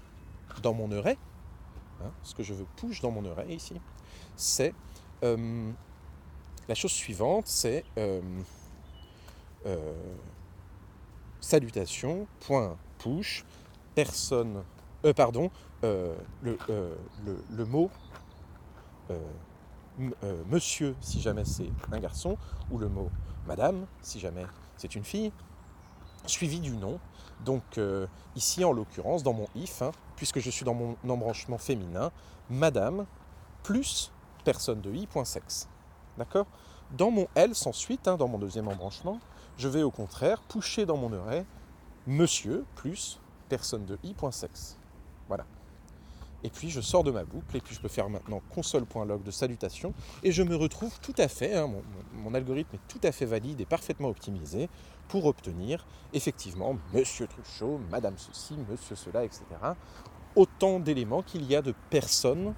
dans 0.62 0.74
mon 0.74 0.92
array, 0.92 1.18
hein, 2.04 2.12
ce 2.24 2.34
que 2.34 2.44
je 2.44 2.54
veux 2.54 2.66
push 2.78 3.02
dans 3.02 3.12
mon 3.12 3.30
array 3.30 3.54
ici, 3.54 3.80
c'est 4.36 4.74
euh, 5.24 5.72
la 6.68 6.76
chose 6.76 6.92
suivante, 6.92 7.48
c'est 7.48 7.84
euh, 7.98 8.22
euh, 9.66 9.94
salutation, 11.40 12.28
point 12.42 12.78
push, 12.98 13.46
personne, 13.96 14.64
pardon, 15.16 15.50
le, 15.82 16.58
le, 17.52 17.66
mot 17.66 17.90
monsieur 20.50 20.96
si 21.00 21.22
jamais 21.22 21.46
c'est 21.46 21.70
un 21.92 22.00
garçon, 22.00 22.38
ou 22.72 22.78
le 22.78 22.90
mot 22.90 23.10
madame 23.48 23.86
si 24.02 24.20
jamais 24.20 24.46
c'est 24.76 24.96
une 24.96 25.04
fille, 25.04 25.32
suivi 26.26 26.60
du 26.60 26.72
nom. 26.72 27.00
Donc 27.46 27.80
ici 28.36 28.66
en 28.66 28.74
l'occurrence 28.74 29.24
dans 29.24 29.34
mon 29.34 29.48
if, 29.56 29.82
hein, 29.82 29.92
puisque 30.16 30.40
je 30.40 30.50
suis 30.50 30.66
dans 30.66 30.74
mon 30.74 30.98
embranchement 31.08 31.58
féminin, 31.58 32.12
madame 32.50 33.06
plus 33.64 34.12
personne 34.44 34.82
de 34.82 34.94
i, 34.94 35.08
point 35.08 35.26
sexe. 35.26 35.70
D'accord? 36.18 36.48
Dans 36.92 37.12
mon 37.12 37.28
else 37.36 37.68
ensuite, 37.68 38.08
hein, 38.08 38.18
dans 38.18 38.28
mon 38.28 38.38
deuxième 38.38 38.68
embranchement, 38.68 39.20
je 39.58 39.68
vais 39.68 39.84
au 39.84 39.92
contraire 39.92 40.42
pusher 40.42 40.86
dans 40.86 40.98
mon 40.98 41.12
array 41.14 41.46
monsieur 42.08 42.66
plus 42.76 43.20
personne 43.50 43.86
de 43.86 43.98
i. 44.04 44.16
Voilà. 45.28 45.46
Et 46.44 46.50
puis 46.50 46.70
je 46.70 46.82
sors 46.82 47.04
de 47.04 47.12
ma 47.12 47.24
boucle 47.24 47.58
et 47.58 47.60
puis 47.62 47.76
je 47.76 47.82
peux 47.82 47.88
faire 47.88 48.10
maintenant 48.10 48.42
console.log 48.54 49.24
de 49.24 49.32
salutation 49.32 49.94
et 50.24 50.32
je 50.32 50.44
me 50.44 50.56
retrouve 50.56 51.00
tout 51.02 51.16
à 51.18 51.28
fait, 51.28 51.56
hein, 51.56 51.70
mon, 52.14 52.34
algorithme 52.34 52.76
est 52.76 52.88
tout 52.88 53.00
à 53.04 53.12
fait 53.12 53.26
valide 53.26 53.60
et 53.60 53.66
parfaitement 53.66 54.10
optimisé 54.10 54.70
pour 55.08 55.26
obtenir 55.26 55.86
effectivement 56.14 56.78
Monsieur 56.94 57.28
Truchot, 57.28 57.80
Madame 57.90 58.14
ceci, 58.18 58.56
Monsieur 58.70 58.96
cela, 58.96 59.24
etc. 59.24 59.44
Autant 60.36 60.80
d'éléments 60.80 61.24
qu'il 61.24 61.44
y 61.46 61.56
a 61.56 61.62
de 61.64 61.74
personnes 61.90 62.54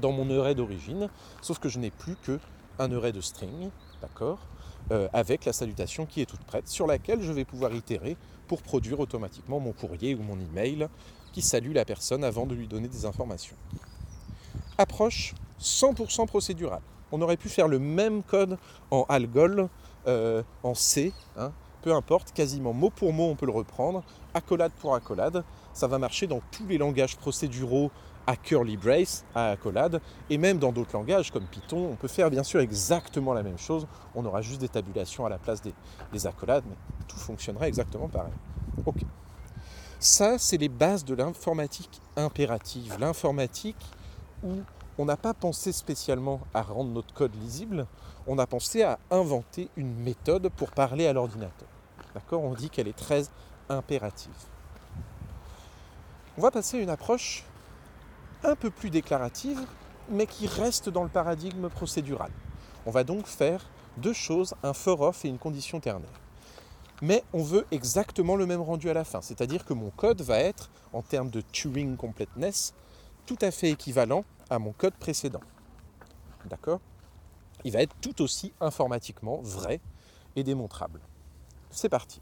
dans 0.00 0.12
mon 0.12 0.30
array 0.38 0.54
d'origine, 0.54 1.08
sauf 1.42 1.58
que 1.58 1.68
je 1.68 1.78
n'ai 1.78 1.90
plus 1.90 2.16
que 2.16 2.38
un 2.78 2.92
array 2.92 3.12
de 3.12 3.20
string, 3.20 3.70
d'accord, 4.00 4.38
euh, 4.90 5.08
avec 5.12 5.44
la 5.44 5.52
salutation 5.52 6.06
qui 6.06 6.20
est 6.22 6.26
toute 6.26 6.42
prête, 6.44 6.68
sur 6.68 6.86
laquelle 6.86 7.22
je 7.22 7.32
vais 7.32 7.44
pouvoir 7.44 7.72
itérer 7.74 8.16
pour 8.48 8.62
produire 8.62 8.98
automatiquement 9.00 9.60
mon 9.60 9.72
courrier 9.72 10.14
ou 10.14 10.22
mon 10.22 10.38
email 10.40 10.88
qui 11.32 11.42
salue 11.42 11.72
la 11.72 11.84
personne 11.84 12.24
avant 12.24 12.46
de 12.46 12.54
lui 12.54 12.66
donner 12.66 12.88
des 12.88 13.04
informations. 13.04 13.56
Approche 14.78 15.34
100% 15.60 16.26
procédurale. 16.26 16.82
On 17.12 17.20
aurait 17.22 17.36
pu 17.36 17.48
faire 17.48 17.68
le 17.68 17.78
même 17.78 18.22
code 18.22 18.56
en 18.90 19.04
Algol, 19.08 19.68
euh, 20.06 20.42
en 20.62 20.74
C, 20.74 21.12
hein, 21.36 21.52
peu 21.82 21.94
importe, 21.94 22.32
quasiment 22.32 22.72
mot 22.72 22.90
pour 22.90 23.12
mot 23.12 23.24
on 23.24 23.36
peut 23.36 23.46
le 23.46 23.52
reprendre, 23.52 24.02
accolade 24.34 24.72
pour 24.80 24.94
accolade. 24.94 25.44
Ça 25.72 25.86
va 25.86 25.98
marcher 25.98 26.26
dans 26.26 26.40
tous 26.50 26.66
les 26.66 26.78
langages 26.78 27.16
procéduraux 27.16 27.90
à 28.30 28.36
curly 28.36 28.76
brace, 28.76 29.24
à 29.34 29.50
accolade, 29.50 30.00
et 30.28 30.38
même 30.38 30.58
dans 30.58 30.70
d'autres 30.70 30.92
langages 30.92 31.32
comme 31.32 31.46
Python, 31.46 31.88
on 31.90 31.96
peut 31.96 32.06
faire 32.06 32.30
bien 32.30 32.44
sûr 32.44 32.60
exactement 32.60 33.32
la 33.32 33.42
même 33.42 33.58
chose. 33.58 33.88
On 34.14 34.24
aura 34.24 34.40
juste 34.40 34.60
des 34.60 34.68
tabulations 34.68 35.26
à 35.26 35.28
la 35.28 35.38
place 35.38 35.60
des, 35.60 35.74
des 36.12 36.26
accolades, 36.28 36.62
mais 36.68 36.76
tout 37.08 37.16
fonctionnerait 37.16 37.66
exactement 37.66 38.08
pareil. 38.08 38.32
Ok. 38.86 39.00
Ça, 39.98 40.38
c'est 40.38 40.58
les 40.58 40.68
bases 40.68 41.04
de 41.04 41.14
l'informatique 41.14 42.00
impérative. 42.14 42.96
L'informatique 43.00 43.84
où 44.44 44.60
on 44.96 45.06
n'a 45.06 45.16
pas 45.16 45.34
pensé 45.34 45.72
spécialement 45.72 46.40
à 46.54 46.62
rendre 46.62 46.90
notre 46.90 47.12
code 47.12 47.34
lisible, 47.34 47.88
on 48.28 48.38
a 48.38 48.46
pensé 48.46 48.84
à 48.84 49.00
inventer 49.10 49.70
une 49.76 49.92
méthode 49.96 50.50
pour 50.50 50.70
parler 50.70 51.08
à 51.08 51.12
l'ordinateur. 51.12 51.68
D'accord? 52.14 52.44
On 52.44 52.54
dit 52.54 52.70
qu'elle 52.70 52.86
est 52.86 52.96
très 52.96 53.24
impérative. 53.68 54.30
On 56.38 56.42
va 56.42 56.52
passer 56.52 56.78
à 56.78 56.80
une 56.80 56.90
approche 56.90 57.44
un 58.44 58.56
peu 58.56 58.70
plus 58.70 58.90
déclarative, 58.90 59.60
mais 60.08 60.26
qui 60.26 60.46
reste 60.46 60.88
dans 60.88 61.02
le 61.02 61.08
paradigme 61.08 61.68
procédural. 61.68 62.30
On 62.86 62.90
va 62.90 63.04
donc 63.04 63.26
faire 63.26 63.66
deux 63.96 64.12
choses, 64.12 64.54
un 64.62 64.72
for 64.72 65.00
off 65.00 65.24
et 65.24 65.28
une 65.28 65.38
condition 65.38 65.80
ternaire 65.80 66.20
mais 67.02 67.24
on 67.32 67.42
veut 67.42 67.66
exactement 67.70 68.36
le 68.36 68.46
même 68.46 68.60
rendu 68.60 68.90
à 68.90 68.94
la 68.94 69.04
fin. 69.04 69.22
C'est-à-dire 69.22 69.64
que 69.64 69.72
mon 69.72 69.90
code 69.90 70.20
va 70.20 70.38
être, 70.38 70.70
en 70.92 71.02
termes 71.02 71.30
de 71.30 71.40
Turing 71.40 71.96
completeness, 71.96 72.74
tout 73.26 73.38
à 73.40 73.50
fait 73.50 73.70
équivalent 73.70 74.24
à 74.50 74.58
mon 74.58 74.72
code 74.72 74.94
précédent. 74.94 75.40
D'accord? 76.46 76.80
Il 77.64 77.72
va 77.72 77.82
être 77.82 77.94
tout 78.00 78.22
aussi 78.22 78.52
informatiquement 78.60 79.40
vrai 79.42 79.80
et 80.36 80.42
démontrable. 80.42 81.00
C'est 81.70 81.88
parti. 81.88 82.20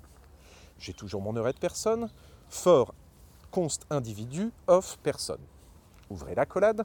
J'ai 0.78 0.92
toujours 0.92 1.22
mon 1.22 1.36
array 1.36 1.52
de 1.52 1.58
personne, 1.58 2.10
for 2.48 2.94
const 3.50 3.86
individu 3.90 4.52
of 4.66 4.98
personne. 5.02 5.40
Ouvrez 6.10 6.34
la 6.34 6.46
collade. 6.46 6.84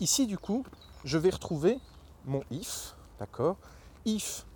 Ici, 0.00 0.26
du 0.26 0.38
coup, 0.38 0.64
je 1.04 1.18
vais 1.18 1.30
retrouver 1.30 1.78
mon 2.24 2.42
if, 2.50 2.94
d'accord? 3.18 3.56
If 4.04 4.46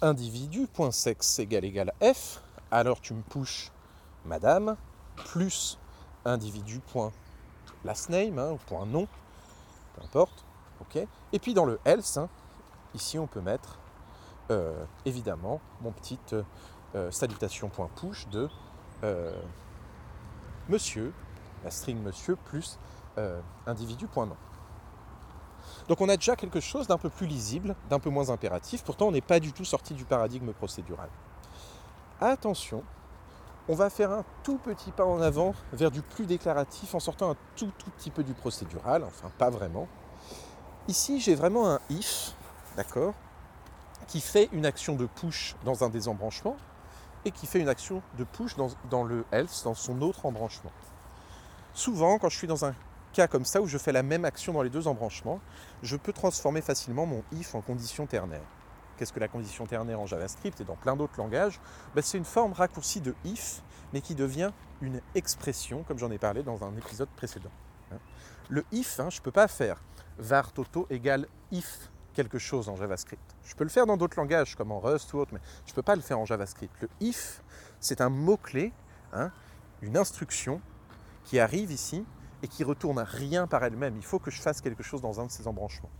individu.sexe 0.00 1.38
égale 1.40 1.64
égale 1.64 1.92
f, 2.02 2.40
alors 2.70 3.00
tu 3.00 3.14
me 3.14 3.22
pushes 3.22 3.70
madame 4.24 4.76
plus 5.16 5.78
individu 6.24 6.80
name 8.08 8.38
hein, 8.38 8.52
ou 8.52 8.56
point 8.56 8.86
nom, 8.86 9.06
peu 9.94 10.02
importe. 10.02 10.44
ok? 10.80 11.06
Et 11.32 11.38
puis 11.38 11.54
dans 11.54 11.64
le 11.64 11.78
else, 11.84 12.16
hein, 12.16 12.28
ici 12.94 13.18
on 13.18 13.26
peut 13.26 13.40
mettre 13.40 13.78
euh, 14.50 14.84
évidemment 15.04 15.60
mon 15.80 15.92
petit 15.92 16.18
euh, 16.32 17.10
salutation.push 17.10 18.28
de 18.28 18.48
euh, 19.04 19.32
monsieur, 20.68 21.12
la 21.64 21.70
string 21.70 21.98
monsieur 22.02 22.36
plus 22.36 22.78
individu.nom. 23.66 24.36
Donc 25.88 26.00
on 26.00 26.08
a 26.08 26.16
déjà 26.16 26.36
quelque 26.36 26.60
chose 26.60 26.86
d'un 26.86 26.98
peu 26.98 27.10
plus 27.10 27.26
lisible, 27.26 27.74
d'un 27.88 27.98
peu 27.98 28.10
moins 28.10 28.30
impératif, 28.30 28.82
pourtant 28.82 29.08
on 29.08 29.12
n'est 29.12 29.20
pas 29.20 29.40
du 29.40 29.52
tout 29.52 29.64
sorti 29.64 29.94
du 29.94 30.04
paradigme 30.04 30.52
procédural. 30.52 31.08
Attention, 32.20 32.82
on 33.68 33.74
va 33.74 33.90
faire 33.90 34.10
un 34.10 34.24
tout 34.42 34.58
petit 34.58 34.90
pas 34.90 35.04
en 35.04 35.20
avant 35.20 35.54
vers 35.72 35.90
du 35.90 36.02
plus 36.02 36.26
déclaratif 36.26 36.94
en 36.94 37.00
sortant 37.00 37.30
un 37.30 37.36
tout 37.56 37.70
tout 37.78 37.90
petit 37.90 38.10
peu 38.10 38.22
du 38.22 38.34
procédural, 38.34 39.04
enfin 39.04 39.30
pas 39.36 39.50
vraiment. 39.50 39.88
Ici 40.88 41.20
j'ai 41.20 41.34
vraiment 41.34 41.68
un 41.68 41.80
if, 41.90 42.34
d'accord, 42.76 43.14
qui 44.06 44.20
fait 44.20 44.48
une 44.52 44.66
action 44.66 44.96
de 44.96 45.06
push 45.06 45.56
dans 45.64 45.84
un 45.84 45.88
des 45.88 46.08
embranchements 46.08 46.56
et 47.24 47.30
qui 47.32 47.46
fait 47.46 47.60
une 47.60 47.68
action 47.68 48.02
de 48.16 48.24
push 48.24 48.56
dans, 48.56 48.68
dans 48.88 49.04
le 49.04 49.24
else, 49.30 49.62
dans 49.64 49.74
son 49.74 50.00
autre 50.02 50.24
embranchement. 50.24 50.72
Souvent, 51.80 52.18
quand 52.18 52.28
je 52.28 52.36
suis 52.36 52.46
dans 52.46 52.66
un 52.66 52.74
cas 53.14 53.26
comme 53.26 53.46
ça 53.46 53.62
où 53.62 53.66
je 53.66 53.78
fais 53.78 53.90
la 53.90 54.02
même 54.02 54.26
action 54.26 54.52
dans 54.52 54.60
les 54.60 54.68
deux 54.68 54.86
embranchements, 54.86 55.40
je 55.82 55.96
peux 55.96 56.12
transformer 56.12 56.60
facilement 56.60 57.06
mon 57.06 57.24
if 57.32 57.54
en 57.54 57.62
condition 57.62 58.04
ternaire. 58.04 58.44
Qu'est-ce 58.98 59.14
que 59.14 59.18
la 59.18 59.28
condition 59.28 59.64
ternaire 59.64 59.98
en 59.98 60.04
JavaScript 60.04 60.60
et 60.60 60.64
dans 60.64 60.76
plein 60.76 60.94
d'autres 60.94 61.16
langages? 61.16 61.58
Ben, 61.94 62.02
C'est 62.02 62.18
une 62.18 62.26
forme 62.26 62.52
raccourcie 62.52 63.00
de 63.00 63.14
if, 63.24 63.62
mais 63.94 64.02
qui 64.02 64.14
devient 64.14 64.50
une 64.82 65.00
expression, 65.14 65.82
comme 65.84 65.98
j'en 65.98 66.10
ai 66.10 66.18
parlé 66.18 66.42
dans 66.42 66.62
un 66.64 66.76
épisode 66.76 67.08
précédent. 67.16 67.48
Hein. 67.92 67.98
Le 68.50 68.62
if, 68.72 69.00
hein, 69.00 69.08
je 69.08 69.18
ne 69.18 69.22
peux 69.22 69.32
pas 69.32 69.48
faire 69.48 69.82
var 70.18 70.52
toto 70.52 70.86
égale 70.90 71.28
if 71.50 71.90
quelque 72.12 72.38
chose 72.38 72.68
en 72.68 72.76
JavaScript. 72.76 73.36
Je 73.42 73.54
peux 73.54 73.64
le 73.64 73.70
faire 73.70 73.86
dans 73.86 73.96
d'autres 73.96 74.18
langages 74.18 74.54
comme 74.54 74.70
en 74.70 74.80
Rust 74.80 75.14
ou 75.14 75.18
autre, 75.18 75.32
mais 75.32 75.40
je 75.64 75.72
ne 75.72 75.76
peux 75.76 75.82
pas 75.82 75.96
le 75.96 76.02
faire 76.02 76.18
en 76.18 76.26
JavaScript. 76.26 76.76
Le 76.82 76.90
if, 77.00 77.42
c'est 77.80 78.02
un 78.02 78.10
mot-clé, 78.10 78.74
hein, 79.14 79.30
une 79.80 79.96
instruction 79.96 80.60
qui 81.30 81.38
arrive 81.38 81.70
ici 81.70 82.04
et 82.42 82.48
qui 82.48 82.64
retourne 82.64 82.98
rien 82.98 83.46
par 83.46 83.62
elle-même. 83.62 83.96
Il 83.96 84.04
faut 84.04 84.18
que 84.18 84.32
je 84.32 84.42
fasse 84.42 84.60
quelque 84.60 84.82
chose 84.82 85.00
dans 85.00 85.20
un 85.20 85.26
de 85.26 85.30
ces 85.30 85.46
embranchements. 85.46 85.92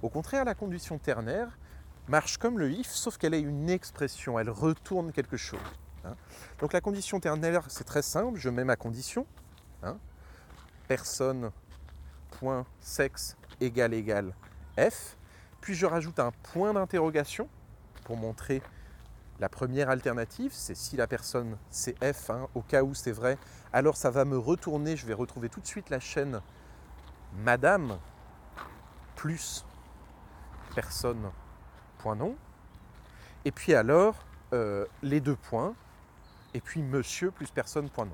Au 0.00 0.08
contraire, 0.08 0.44
la 0.44 0.54
condition 0.54 0.96
ternaire 0.96 1.58
marche 2.06 2.38
comme 2.38 2.56
le 2.56 2.70
if, 2.70 2.86
sauf 2.86 3.18
qu'elle 3.18 3.34
est 3.34 3.40
une 3.40 3.68
expression, 3.68 4.38
elle 4.38 4.48
retourne 4.48 5.10
quelque 5.10 5.36
chose. 5.36 5.58
Hein. 6.04 6.14
Donc 6.60 6.72
la 6.72 6.80
condition 6.80 7.18
ternaire, 7.18 7.64
c'est 7.66 7.82
très 7.82 8.02
simple, 8.02 8.38
je 8.38 8.48
mets 8.48 8.62
ma 8.62 8.76
condition, 8.76 9.26
hein, 9.82 9.98
personne, 10.86 11.50
point, 12.38 12.64
sexe, 12.78 13.36
égal, 13.60 13.92
égal, 13.92 14.36
f, 14.78 15.16
puis 15.60 15.74
je 15.74 15.84
rajoute 15.84 16.20
un 16.20 16.30
point 16.52 16.72
d'interrogation 16.72 17.48
pour 18.04 18.16
montrer 18.16 18.62
la 19.38 19.48
première 19.48 19.90
alternative, 19.90 20.52
c'est 20.54 20.74
si 20.74 20.96
la 20.96 21.06
personne 21.06 21.58
c'est 21.70 21.96
F, 22.02 22.30
hein, 22.30 22.48
au 22.54 22.62
cas 22.62 22.82
où 22.82 22.94
c'est 22.94 23.12
vrai, 23.12 23.38
alors 23.72 23.96
ça 23.96 24.10
va 24.10 24.24
me 24.24 24.38
retourner, 24.38 24.96
je 24.96 25.06
vais 25.06 25.14
retrouver 25.14 25.48
tout 25.48 25.60
de 25.60 25.66
suite 25.66 25.90
la 25.90 26.00
chaîne 26.00 26.40
Madame 27.34 27.98
plus 29.14 29.64
personne 30.74 31.30
point 31.98 32.16
nom. 32.16 32.36
Et 33.44 33.52
puis 33.52 33.74
alors 33.74 34.24
euh, 34.52 34.86
les 35.02 35.20
deux 35.20 35.36
points, 35.36 35.74
et 36.54 36.60
puis 36.60 36.82
monsieur 36.82 37.30
plus 37.30 37.50
personne 37.50 37.90
point 37.90 38.06
nom. 38.06 38.12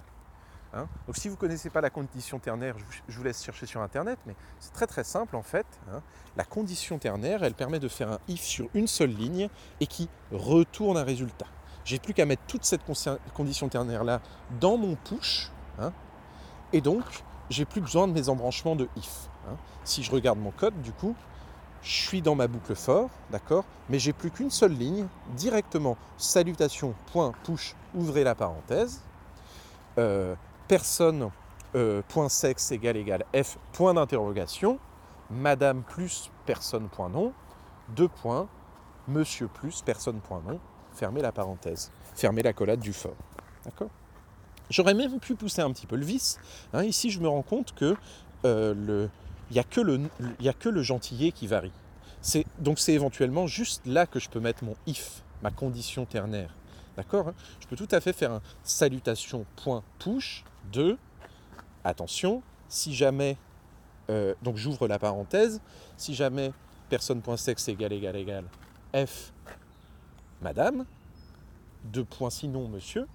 Hein. 0.74 0.86
Donc 1.06 1.16
si 1.16 1.28
vous 1.28 1.34
ne 1.34 1.40
connaissez 1.40 1.70
pas 1.70 1.80
la 1.80 1.90
condition 1.90 2.38
ternaire, 2.38 2.76
je 3.08 3.16
vous 3.16 3.24
laisse 3.24 3.44
chercher 3.44 3.66
sur 3.66 3.80
Internet, 3.82 4.18
mais 4.26 4.34
c'est 4.58 4.72
très 4.72 4.86
très 4.86 5.04
simple 5.04 5.36
en 5.36 5.42
fait. 5.42 5.66
Hein. 5.90 6.02
La 6.36 6.44
condition 6.44 6.98
ternaire, 6.98 7.42
elle 7.42 7.54
permet 7.54 7.78
de 7.78 7.88
faire 7.88 8.10
un 8.10 8.18
if 8.28 8.40
sur 8.40 8.68
une 8.74 8.86
seule 8.86 9.10
ligne 9.10 9.48
et 9.80 9.86
qui 9.86 10.08
retourne 10.30 10.96
un 10.96 11.04
résultat. 11.04 11.46
J'ai 11.84 11.98
plus 11.98 12.14
qu'à 12.14 12.24
mettre 12.24 12.42
toute 12.46 12.64
cette 12.64 12.82
condition 13.34 13.68
ternaire-là 13.68 14.20
dans 14.60 14.76
mon 14.76 14.94
push, 14.94 15.50
hein, 15.78 15.92
et 16.72 16.80
donc 16.80 17.02
j'ai 17.50 17.64
plus 17.64 17.80
besoin 17.80 18.08
de 18.08 18.12
mes 18.12 18.28
embranchements 18.28 18.76
de 18.76 18.88
if. 18.96 19.28
Si 19.84 20.02
je 20.02 20.12
regarde 20.12 20.38
mon 20.38 20.52
code, 20.52 20.80
du 20.82 20.92
coup, 20.92 21.16
je 21.82 21.90
suis 21.90 22.22
dans 22.22 22.36
ma 22.36 22.46
boucle 22.46 22.76
for, 22.76 23.10
d'accord, 23.30 23.64
mais 23.88 23.98
j'ai 23.98 24.12
plus 24.12 24.30
qu'une 24.30 24.50
seule 24.50 24.72
ligne, 24.72 25.06
directement 25.36 25.96
salutation, 26.16 26.94
point, 27.12 27.32
push, 27.42 27.74
ouvrez 27.94 28.22
la 28.22 28.36
parenthèse. 28.36 29.02
Euh, 29.98 30.36
personne 30.72 31.28
euh, 31.74 32.00
point 32.08 32.30
sexe 32.30 32.72
égale 32.72 32.96
égale 32.96 33.26
f 33.36 33.58
point 33.74 33.92
d'interrogation, 33.92 34.78
madame 35.28 35.82
plus 35.82 36.30
personne 36.46 36.88
point 36.88 37.10
nom, 37.10 37.34
deux 37.90 38.08
points, 38.08 38.48
monsieur 39.06 39.48
plus 39.48 39.82
personne 39.82 40.22
point 40.22 40.40
nom, 40.40 40.58
fermez 40.94 41.20
la 41.20 41.30
parenthèse, 41.30 41.92
fermez 42.14 42.42
la 42.42 42.54
collade 42.54 42.80
du 42.80 42.94
fort. 42.94 43.16
D'accord? 43.66 43.90
J'aurais 44.70 44.94
même 44.94 45.20
pu 45.20 45.34
pousser 45.34 45.60
un 45.60 45.70
petit 45.72 45.86
peu 45.86 45.96
le 45.96 46.06
vice. 46.06 46.40
Hein. 46.72 46.84
ici, 46.84 47.10
je 47.10 47.20
me 47.20 47.28
rends 47.28 47.42
compte 47.42 47.74
que 47.74 47.94
euh, 48.46 49.08
n'y 49.50 49.58
a, 49.58 49.64
que 49.64 49.82
le, 49.82 50.08
a 50.42 50.52
que 50.54 50.70
le 50.70 50.82
gentillet 50.82 51.32
qui 51.32 51.48
varie. 51.48 51.72
Donc 52.60 52.78
c'est 52.78 52.94
éventuellement 52.94 53.46
juste 53.46 53.82
là 53.84 54.06
que 54.06 54.18
je 54.18 54.30
peux 54.30 54.40
mettre 54.40 54.64
mon 54.64 54.76
if, 54.86 55.22
ma 55.42 55.50
condition 55.50 56.06
ternaire. 56.06 56.54
D'accord 56.96 57.28
hein? 57.28 57.34
Je 57.60 57.66
peux 57.66 57.76
tout 57.76 57.88
à 57.90 58.00
fait 58.00 58.14
faire 58.14 58.32
un 58.32 58.40
salutation 58.64 59.44
point 59.56 59.82
push 59.98 60.44
de 60.70 60.98
attention, 61.84 62.42
si 62.68 62.94
jamais 62.94 63.36
euh, 64.10 64.34
donc 64.42 64.56
j'ouvre 64.56 64.88
la 64.88 64.98
parenthèse, 64.98 65.60
si 65.96 66.14
jamais 66.14 66.52
personne.sexe 66.88 67.68
égale 67.68 67.92
égale 67.92 68.16
égale 68.16 68.44
f 68.94 69.32
madame, 70.42 70.84
deux 71.84 72.04
points 72.04 72.30
sinon 72.30 72.68
monsieur, 72.68 73.06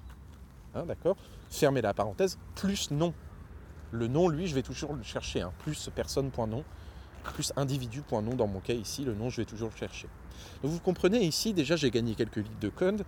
hein, 0.76 0.86
d'accord 0.86 1.18
Fermez 1.50 1.82
la 1.82 1.94
parenthèse, 1.94 2.38
plus 2.56 2.92
non. 2.92 3.14
Le 3.92 4.08
nom, 4.08 4.28
lui, 4.28 4.48
je 4.48 4.56
vais 4.56 4.64
toujours 4.64 4.94
le 4.94 5.04
chercher, 5.04 5.42
hein, 5.42 5.54
plus 5.60 5.90
personne.nom, 5.96 6.64
plus 7.24 7.54
individu.nom 7.56 8.36
dans 8.36 8.48
mon 8.48 8.60
cas 8.60 8.74
ici, 8.74 9.06
le 9.06 9.14
nom, 9.14 9.30
je 9.30 9.38
vais 9.38 9.46
toujours 9.46 9.70
le 9.70 9.78
chercher. 9.78 10.10
Donc 10.64 10.72
vous 10.72 10.80
comprenez 10.80 11.24
ici, 11.24 11.54
déjà 11.54 11.76
j'ai 11.76 11.92
gagné 11.92 12.16
quelques 12.16 12.38
lignes 12.38 12.46
de 12.62 12.70
code, 12.70 13.04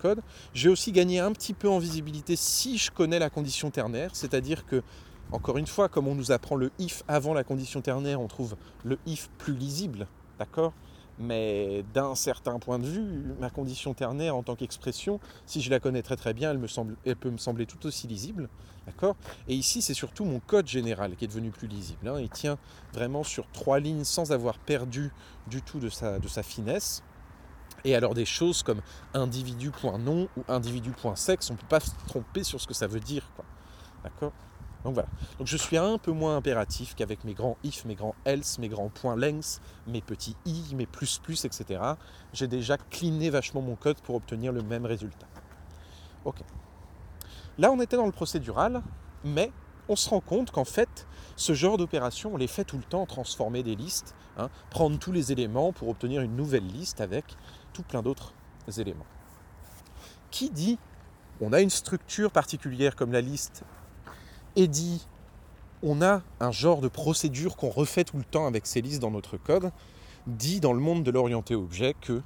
code. 0.00 0.20
J'ai 0.54 0.68
aussi 0.68 0.92
gagné 0.92 1.20
un 1.20 1.32
petit 1.32 1.54
peu 1.54 1.68
en 1.68 1.78
visibilité 1.78 2.36
si 2.36 2.78
je 2.78 2.90
connais 2.90 3.18
la 3.18 3.30
condition 3.30 3.70
ternaire, 3.70 4.10
c'est-à-dire 4.14 4.66
que, 4.66 4.82
encore 5.32 5.58
une 5.58 5.66
fois, 5.66 5.88
comme 5.88 6.08
on 6.08 6.14
nous 6.14 6.32
apprend 6.32 6.56
le 6.56 6.70
if 6.78 7.02
avant 7.08 7.34
la 7.34 7.44
condition 7.44 7.80
ternaire, 7.80 8.20
on 8.20 8.28
trouve 8.28 8.56
le 8.84 8.98
if 9.06 9.28
plus 9.38 9.54
lisible, 9.54 10.06
d'accord? 10.38 10.72
Mais 11.20 11.84
d'un 11.92 12.14
certain 12.14 12.58
point 12.58 12.78
de 12.78 12.86
vue, 12.86 13.34
ma 13.38 13.50
condition 13.50 13.92
ternaire 13.92 14.34
en 14.34 14.42
tant 14.42 14.56
qu'expression, 14.56 15.20
si 15.46 15.60
je 15.60 15.70
la 15.70 15.78
connais 15.78 16.02
très 16.02 16.16
très 16.16 16.32
bien, 16.32 16.50
elle, 17.04 17.16
peut 17.16 17.30
me 17.30 17.36
sembler 17.36 17.66
tout 17.66 17.86
aussi 17.86 18.06
lisible. 18.06 18.48
D'accord? 18.86 19.14
Et 19.46 19.54
ici, 19.54 19.82
c'est 19.82 19.94
surtout 19.94 20.24
mon 20.24 20.40
code 20.40 20.66
général 20.66 21.14
qui 21.14 21.26
est 21.26 21.28
devenu 21.28 21.50
plus 21.50 21.68
lisible. 21.68 22.08
Hein. 22.08 22.18
Il 22.20 22.30
tient 22.30 22.58
vraiment 22.94 23.22
sur 23.22 23.46
trois 23.52 23.78
lignes 23.78 24.04
sans 24.04 24.32
avoir 24.32 24.58
perdu 24.58 25.12
du 25.46 25.60
tout 25.60 25.78
de 25.78 25.90
sa, 25.90 26.18
de 26.18 26.26
sa 26.26 26.42
finesse. 26.42 27.02
Et 27.84 27.94
alors 27.94 28.14
des 28.14 28.24
choses 28.24 28.62
comme 28.62 28.80
individu.nom 29.14 30.28
ou 30.36 30.44
individu.sexe, 30.48 31.50
on 31.50 31.54
ne 31.54 31.58
peut 31.58 31.66
pas 31.68 31.80
se 31.80 31.90
tromper 32.08 32.44
sur 32.44 32.60
ce 32.60 32.66
que 32.66 32.74
ça 32.74 32.86
veut 32.86 33.00
dire. 33.00 33.30
D'accord? 34.02 34.32
Donc 34.84 34.94
voilà. 34.94 35.08
Donc 35.38 35.46
je 35.46 35.56
suis 35.56 35.76
un 35.76 35.98
peu 35.98 36.12
moins 36.12 36.36
impératif 36.36 36.94
qu'avec 36.94 37.24
mes 37.24 37.34
grands 37.34 37.56
if, 37.64 37.84
mes 37.84 37.94
grands 37.94 38.14
else, 38.24 38.58
mes 38.58 38.68
grands 38.68 38.88
points 38.88 39.16
length, 39.16 39.60
mes 39.86 40.00
petits 40.00 40.36
i, 40.46 40.74
mes 40.74 40.86
plus 40.86 41.18
plus, 41.18 41.44
etc. 41.44 41.80
J'ai 42.32 42.48
déjà 42.48 42.78
cleané 42.78 43.30
vachement 43.30 43.60
mon 43.60 43.76
code 43.76 44.00
pour 44.00 44.14
obtenir 44.14 44.52
le 44.52 44.62
même 44.62 44.86
résultat. 44.86 45.26
Ok. 46.24 46.40
Là, 47.58 47.70
on 47.70 47.80
était 47.80 47.96
dans 47.96 48.06
le 48.06 48.12
procédural, 48.12 48.82
mais 49.24 49.52
on 49.88 49.96
se 49.96 50.08
rend 50.08 50.20
compte 50.20 50.50
qu'en 50.50 50.64
fait, 50.64 51.06
ce 51.36 51.52
genre 51.52 51.76
d'opération, 51.76 52.32
on 52.34 52.36
les 52.36 52.46
fait 52.46 52.64
tout 52.64 52.78
le 52.78 52.84
temps, 52.84 53.04
transformer 53.06 53.62
des 53.62 53.74
listes, 53.74 54.14
hein, 54.38 54.48
prendre 54.70 54.98
tous 54.98 55.12
les 55.12 55.32
éléments 55.32 55.72
pour 55.72 55.88
obtenir 55.88 56.22
une 56.22 56.36
nouvelle 56.36 56.66
liste 56.66 57.00
avec 57.00 57.24
tout 57.72 57.82
plein 57.82 58.02
d'autres 58.02 58.32
éléments. 58.78 59.06
Qui 60.30 60.48
dit 60.48 60.78
on 61.40 61.52
a 61.52 61.60
une 61.60 61.70
structure 61.70 62.30
particulière 62.30 62.94
comme 62.94 63.12
la 63.12 63.22
liste 63.22 63.64
et 64.56 64.68
dit 64.68 65.06
on 65.82 66.02
a 66.02 66.22
un 66.40 66.50
genre 66.50 66.80
de 66.80 66.88
procédure 66.88 67.56
qu'on 67.56 67.70
refait 67.70 68.04
tout 68.04 68.18
le 68.18 68.24
temps 68.24 68.46
avec 68.46 68.66
ces 68.66 68.82
listes 68.82 69.00
dans 69.00 69.10
notre 69.10 69.38
code, 69.38 69.72
dit 70.26 70.60
dans 70.60 70.72
le 70.72 70.80
monde 70.80 71.02
de 71.02 71.10
l'orienté 71.10 71.54
objet 71.54 71.94
que 71.98 72.20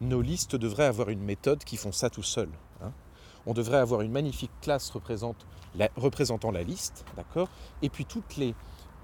nos 0.00 0.20
listes 0.20 0.56
devraient 0.56 0.86
avoir 0.86 1.08
une 1.10 1.22
méthode 1.22 1.62
qui 1.64 1.76
font 1.76 1.92
ça 1.92 2.10
tout 2.10 2.24
seul. 2.24 2.48
Hein. 2.82 2.92
On 3.46 3.54
devrait 3.54 3.78
avoir 3.78 4.00
une 4.00 4.10
magnifique 4.10 4.50
classe 4.60 4.90
représentant 4.90 6.50
la 6.50 6.62
liste, 6.62 7.04
d'accord 7.16 7.48
Et 7.82 7.88
puis 7.88 8.04
toutes 8.04 8.36
les 8.36 8.54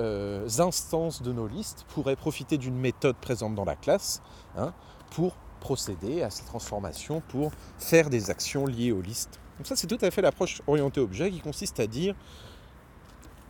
euh, 0.00 0.48
instances 0.58 1.22
de 1.22 1.32
nos 1.32 1.46
listes 1.46 1.86
pourraient 1.88 2.16
profiter 2.16 2.58
d'une 2.58 2.76
méthode 2.76 3.16
présente 3.16 3.54
dans 3.54 3.64
la 3.64 3.76
classe 3.76 4.20
hein, 4.56 4.72
pour 5.10 5.36
procéder 5.60 6.22
à 6.22 6.30
ces 6.30 6.44
transformations 6.44 7.22
pour 7.28 7.52
faire 7.78 8.10
des 8.10 8.30
actions 8.30 8.66
liées 8.66 8.90
aux 8.90 9.00
listes. 9.00 9.38
Donc 9.58 9.66
ça, 9.66 9.76
c'est 9.76 9.86
tout 9.86 9.98
à 10.00 10.10
fait 10.10 10.22
l'approche 10.22 10.60
orientée 10.66 11.00
objet 11.00 11.30
qui 11.30 11.40
consiste 11.40 11.78
à 11.78 11.86
dire, 11.86 12.16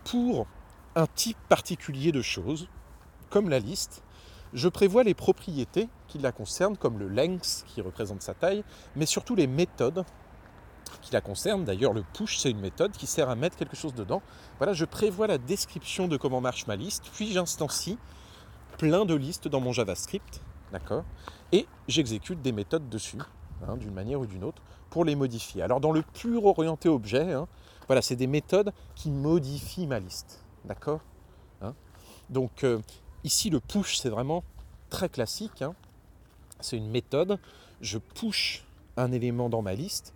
pour 0.03 0.47
un 0.95 1.07
type 1.07 1.37
particulier 1.49 2.11
de 2.11 2.21
choses, 2.21 2.67
comme 3.29 3.49
la 3.49 3.59
liste, 3.59 4.03
je 4.53 4.69
prévois 4.69 5.03
les 5.03 5.15
propriétés 5.15 5.89
qui 6.07 6.19
la 6.19 6.31
concernent, 6.31 6.77
comme 6.77 6.99
le 6.99 7.07
length 7.07 7.63
qui 7.65 7.81
représente 7.81 8.21
sa 8.21 8.33
taille, 8.33 8.63
mais 8.95 9.07
surtout 9.07 9.35
les 9.35 9.47
méthodes 9.47 10.05
qui 11.01 11.11
la 11.11 11.21
concernent. 11.21 11.65
D'ailleurs, 11.65 11.93
le 11.93 12.03
push, 12.13 12.37
c'est 12.37 12.51
une 12.51 12.59
méthode 12.59 12.91
qui 12.91 13.07
sert 13.07 13.29
à 13.29 13.35
mettre 13.35 13.57
quelque 13.57 13.75
chose 13.75 13.95
dedans. 13.95 14.21
Voilà, 14.59 14.73
je 14.73 14.85
prévois 14.85 15.25
la 15.25 15.39
description 15.39 16.07
de 16.07 16.17
comment 16.17 16.41
marche 16.41 16.67
ma 16.67 16.75
liste, 16.75 17.09
puis 17.13 17.31
j'instancie 17.31 17.97
plein 18.77 19.05
de 19.05 19.15
listes 19.15 19.47
dans 19.47 19.59
mon 19.59 19.71
JavaScript, 19.71 20.41
d'accord 20.71 21.03
Et 21.51 21.67
j'exécute 21.87 22.41
des 22.41 22.51
méthodes 22.51 22.89
dessus, 22.89 23.17
hein, 23.67 23.77
d'une 23.77 23.93
manière 23.93 24.19
ou 24.19 24.27
d'une 24.27 24.43
autre, 24.43 24.61
pour 24.89 25.05
les 25.05 25.15
modifier. 25.15 25.63
Alors 25.63 25.79
dans 25.79 25.91
le 25.91 26.03
pur 26.03 26.45
orienté 26.45 26.89
objet, 26.89 27.33
hein, 27.33 27.47
voilà, 27.87 28.01
c'est 28.01 28.15
des 28.15 28.27
méthodes 28.27 28.73
qui 28.95 29.09
modifient 29.09 29.87
ma 29.87 29.99
liste, 29.99 30.43
d'accord? 30.65 31.01
Hein? 31.61 31.73
Donc 32.29 32.63
euh, 32.63 32.79
ici, 33.23 33.49
le 33.49 33.59
push, 33.59 33.97
c'est 33.97 34.09
vraiment 34.09 34.43
très 34.89 35.09
classique. 35.09 35.63
C'est 36.59 36.77
une 36.77 36.89
méthode. 36.89 37.39
Je 37.81 37.97
push 37.97 38.63
un 38.95 39.11
élément 39.11 39.49
dans 39.49 39.61
ma 39.61 39.73
liste 39.73 40.13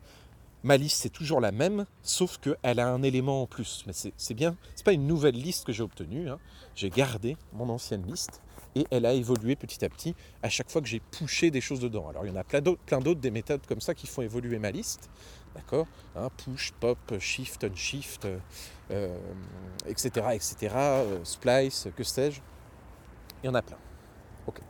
ma 0.63 0.77
liste 0.77 1.01
c'est 1.01 1.09
toujours 1.09 1.39
la 1.39 1.51
même, 1.51 1.85
sauf 2.03 2.37
qu'elle 2.37 2.79
a 2.79 2.89
un 2.89 3.01
élément 3.03 3.43
en 3.43 3.47
plus. 3.47 3.83
Mais 3.87 3.93
c'est 3.93 4.33
bien, 4.33 4.55
c'est 4.75 4.85
pas 4.85 4.93
une 4.93 5.07
nouvelle 5.07 5.35
liste 5.35 5.65
que 5.65 5.71
j'ai 5.71 5.83
obtenue. 5.83 6.29
Hein. 6.29 6.39
J'ai 6.75 6.89
gardé 6.89 7.37
mon 7.53 7.69
ancienne 7.69 8.05
liste 8.05 8.41
et 8.77 8.87
elle 8.91 9.05
a 9.05 9.13
évolué 9.13 9.55
petit 9.55 9.83
à 9.83 9.89
petit 9.89 10.15
à 10.43 10.49
chaque 10.49 10.69
fois 10.69 10.81
que 10.81 10.87
j'ai 10.87 10.99
poussé 10.99 11.51
des 11.51 11.61
choses 11.61 11.79
dedans. 11.79 12.07
Alors 12.09 12.25
il 12.25 12.29
y 12.29 12.31
en 12.31 12.35
a 12.35 12.43
plein 12.43 12.61
d'autres, 12.61 13.19
des 13.19 13.31
méthodes 13.31 13.65
comme 13.67 13.81
ça 13.81 13.93
qui 13.93 14.07
font 14.07 14.21
évoluer 14.21 14.59
ma 14.59 14.71
liste. 14.71 15.09
D'accord 15.55 15.87
hein, 16.15 16.29
Push, 16.37 16.71
pop, 16.79 16.97
shift, 17.19 17.63
unshift, 17.63 18.27
etc. 19.87 20.27
etc. 20.33 20.75
Splice, 21.23 21.87
que 21.95 22.03
sais-je. 22.03 22.41
Il 23.43 23.47
y 23.47 23.49
en 23.49 23.55
a 23.55 23.61
plein. 23.61 23.77
Ok. 24.45 24.61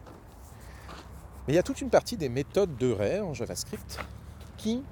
Mais 1.47 1.53
il 1.53 1.55
y 1.55 1.59
a 1.59 1.63
toute 1.63 1.81
une 1.81 1.89
partie 1.89 2.17
des 2.17 2.29
méthodes 2.29 2.77
de 2.77 2.91
Ray 2.91 3.19
en 3.19 3.33
JavaScript 3.33 3.99
qui 4.57 4.83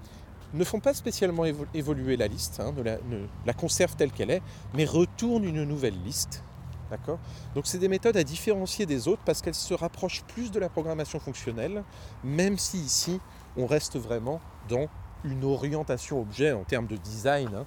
ne 0.53 0.63
font 0.63 0.79
pas 0.79 0.93
spécialement 0.93 1.43
évoluer 1.73 2.17
la 2.17 2.27
liste, 2.27 2.59
hein, 2.59 2.73
la, 2.83 2.97
la 3.45 3.53
conservent 3.53 3.95
telle 3.95 4.11
qu'elle 4.11 4.31
est, 4.31 4.41
mais 4.73 4.85
retournent 4.85 5.43
une 5.43 5.63
nouvelle 5.63 6.01
liste. 6.03 6.43
D'accord 6.89 7.17
Donc 7.55 7.65
c'est 7.65 7.79
des 7.79 7.87
méthodes 7.87 8.17
à 8.17 8.23
différencier 8.23 8.85
des 8.85 9.07
autres 9.07 9.21
parce 9.25 9.41
qu'elles 9.41 9.55
se 9.55 9.73
rapprochent 9.73 10.23
plus 10.23 10.51
de 10.51 10.59
la 10.59 10.69
programmation 10.69 11.19
fonctionnelle, 11.19 11.83
même 12.23 12.57
si 12.57 12.77
ici 12.77 13.19
on 13.57 13.65
reste 13.65 13.97
vraiment 13.97 14.39
dans 14.69 14.87
une 15.25 15.43
orientation 15.43 16.21
objet 16.21 16.51
en 16.51 16.63
termes 16.63 16.85
de 16.85 16.97
design, 16.97 17.49
hein, 17.55 17.65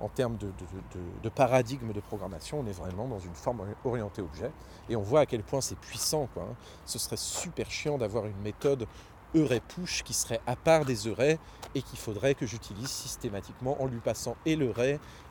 en 0.00 0.08
termes, 0.08 0.36
de, 0.36 1.28
paradigme 1.30 1.92
de 1.92 2.00
programmation, 2.00 2.60
on 2.60 2.66
est 2.66 2.72
vraiment 2.72 3.08
dans 3.08 3.18
une 3.18 3.34
forme 3.34 3.62
orientée 3.84 4.20
objet. 4.20 4.50
Et 4.90 4.96
on 4.96 5.02
voit 5.02 5.20
à 5.20 5.26
quel 5.26 5.42
point 5.42 5.62
c'est 5.62 5.78
puissant. 5.78 6.28
Hein. 6.36 6.54
Ce 6.84 6.98
serait 6.98 7.16
super 7.16 7.70
chiant 7.70 7.96
d'avoir 7.96 8.26
une 8.26 8.38
méthode 8.42 8.86
Euret 9.34 9.60
push 9.60 10.04
qui 10.04 10.12
serait 10.12 10.40
à 10.46 10.54
part 10.54 10.84
des 10.84 11.08
Eurets 11.08 11.38
et 11.74 11.82
qu'il 11.82 11.98
faudrait 11.98 12.34
que 12.34 12.46
j'utilise 12.46 12.90
systématiquement 12.90 13.80
en 13.82 13.86
lui 13.86 13.98
passant 13.98 14.36
et 14.46 14.54
le 14.54 14.72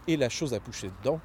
et 0.07 0.17
la 0.17 0.29
chose 0.29 0.53
à 0.53 0.59
pusher 0.59 0.91
dedans. 1.01 1.21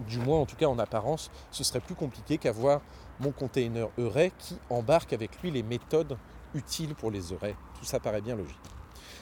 Du 0.00 0.18
moins, 0.18 0.40
en 0.40 0.46
tout 0.46 0.56
cas 0.56 0.66
en 0.66 0.78
apparence, 0.78 1.30
ce 1.50 1.64
serait 1.64 1.80
plus 1.80 1.94
compliqué 1.94 2.38
qu'avoir 2.38 2.80
mon 3.20 3.30
container 3.30 3.88
Euret 3.98 4.32
qui 4.38 4.58
embarque 4.70 5.12
avec 5.12 5.40
lui 5.42 5.50
les 5.50 5.62
méthodes 5.62 6.18
utiles 6.54 6.94
pour 6.94 7.10
les 7.10 7.32
Eurets. 7.32 7.56
Tout 7.78 7.84
ça 7.84 8.00
paraît 8.00 8.20
bien 8.20 8.36
logique. 8.36 8.56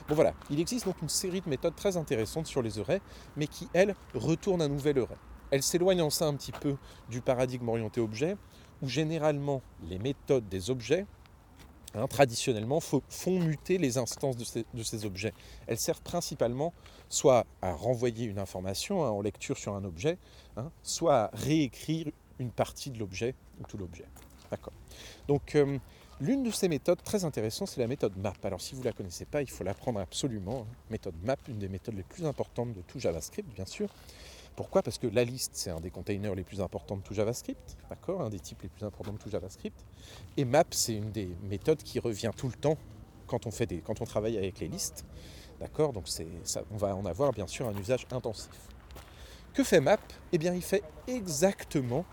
Bon 0.08 0.14
voilà, 0.14 0.32
il 0.50 0.58
existe 0.58 0.86
donc 0.86 1.02
une 1.02 1.08
série 1.08 1.40
de 1.40 1.48
méthodes 1.48 1.76
très 1.76 1.96
intéressantes 1.96 2.46
sur 2.46 2.62
les 2.62 2.78
Eurets, 2.78 3.02
mais 3.36 3.46
qui, 3.46 3.68
elles, 3.72 3.94
retournent 4.14 4.62
un 4.62 4.68
nouvel 4.68 4.98
Euret. 4.98 5.18
Elles 5.50 5.62
s'éloignent 5.62 6.02
en 6.02 6.10
ça 6.10 6.26
un 6.26 6.34
petit 6.34 6.52
peu 6.52 6.76
du 7.08 7.20
paradigme 7.20 7.68
orienté 7.68 8.00
objet, 8.00 8.36
où 8.82 8.88
généralement 8.88 9.62
les 9.82 9.98
méthodes 9.98 10.48
des 10.48 10.70
objets 10.70 11.06
Hein, 11.94 12.06
traditionnellement, 12.06 12.78
font 12.80 13.40
muter 13.40 13.76
les 13.76 13.98
instances 13.98 14.36
de 14.36 14.82
ces, 14.82 15.04
objets. 15.04 15.34
Elles 15.66 15.78
servent 15.78 16.02
principalement 16.02 16.72
soit 17.08 17.44
à 17.62 17.72
renvoyer 17.72 18.26
une 18.26 18.38
information 18.38 19.04
hein, 19.04 19.10
en 19.10 19.20
lecture 19.20 19.58
sur 19.58 19.74
un 19.74 19.84
objet, 19.84 20.16
hein, 20.56 20.70
soit 20.84 21.16
à 21.16 21.30
réécrire 21.32 22.06
une 22.38 22.52
partie 22.52 22.90
de 22.90 22.98
l'objet 22.98 23.34
ou 23.60 23.64
tout 23.64 23.76
l'objet. 23.76 24.04
D'accord. 24.52 24.72
Donc, 25.26 25.56
euh, 25.56 25.78
l'une 26.20 26.44
de 26.44 26.50
ces 26.52 26.68
méthodes 26.68 27.02
très 27.02 27.24
intéressantes, 27.24 27.68
c'est 27.68 27.80
la 27.80 27.88
méthode 27.88 28.16
map. 28.16 28.34
Alors, 28.44 28.60
si 28.60 28.74
vous 28.76 28.82
ne 28.82 28.86
la 28.86 28.92
connaissez 28.92 29.24
pas, 29.24 29.42
il 29.42 29.50
faut 29.50 29.64
l'apprendre 29.64 29.98
absolument. 29.98 30.66
Méthode 30.90 31.16
map, 31.24 31.36
une 31.48 31.58
des 31.58 31.68
méthodes 31.68 31.96
les 31.96 32.04
plus 32.04 32.24
importantes 32.24 32.72
de 32.72 32.82
tout 32.82 33.00
JavaScript, 33.00 33.52
bien 33.52 33.66
sûr. 33.66 33.88
Pourquoi? 34.60 34.82
Parce 34.82 34.98
que 34.98 35.06
la 35.06 35.24
liste, 35.24 35.52
c'est 35.54 35.70
un 35.70 35.80
des 35.80 35.90
containers 35.90 36.34
les 36.34 36.44
plus 36.44 36.60
importants 36.60 36.98
de 36.98 37.00
tout 37.00 37.14
JavaScript, 37.14 37.78
d'accord? 37.88 38.20
Un 38.20 38.28
des 38.28 38.40
types 38.40 38.60
les 38.60 38.68
plus 38.68 38.84
importants 38.84 39.14
de 39.14 39.16
tout 39.16 39.30
JavaScript. 39.30 39.86
Et 40.36 40.44
map, 40.44 40.64
c'est 40.70 40.92
une 40.92 41.10
des 41.12 41.30
méthodes 41.44 41.82
qui 41.82 41.98
revient 41.98 42.30
tout 42.36 42.46
le 42.46 42.52
temps 42.52 42.76
quand 43.26 43.46
on, 43.46 43.50
fait 43.50 43.64
des, 43.64 43.78
quand 43.78 44.02
on 44.02 44.04
travaille 44.04 44.36
avec 44.36 44.60
les 44.60 44.68
listes, 44.68 45.06
d'accord? 45.60 45.94
Donc 45.94 46.08
ça, 46.08 46.60
on 46.70 46.76
va 46.76 46.94
en 46.94 47.06
avoir 47.06 47.32
bien 47.32 47.46
sûr 47.46 47.66
un 47.68 47.74
usage 47.74 48.06
intensif. 48.12 48.50
Que 49.54 49.64
fait 49.64 49.80
map? 49.80 49.96
Eh 50.30 50.36
bien, 50.36 50.52
il 50.52 50.60
fait 50.60 50.82
exactement 51.06 52.04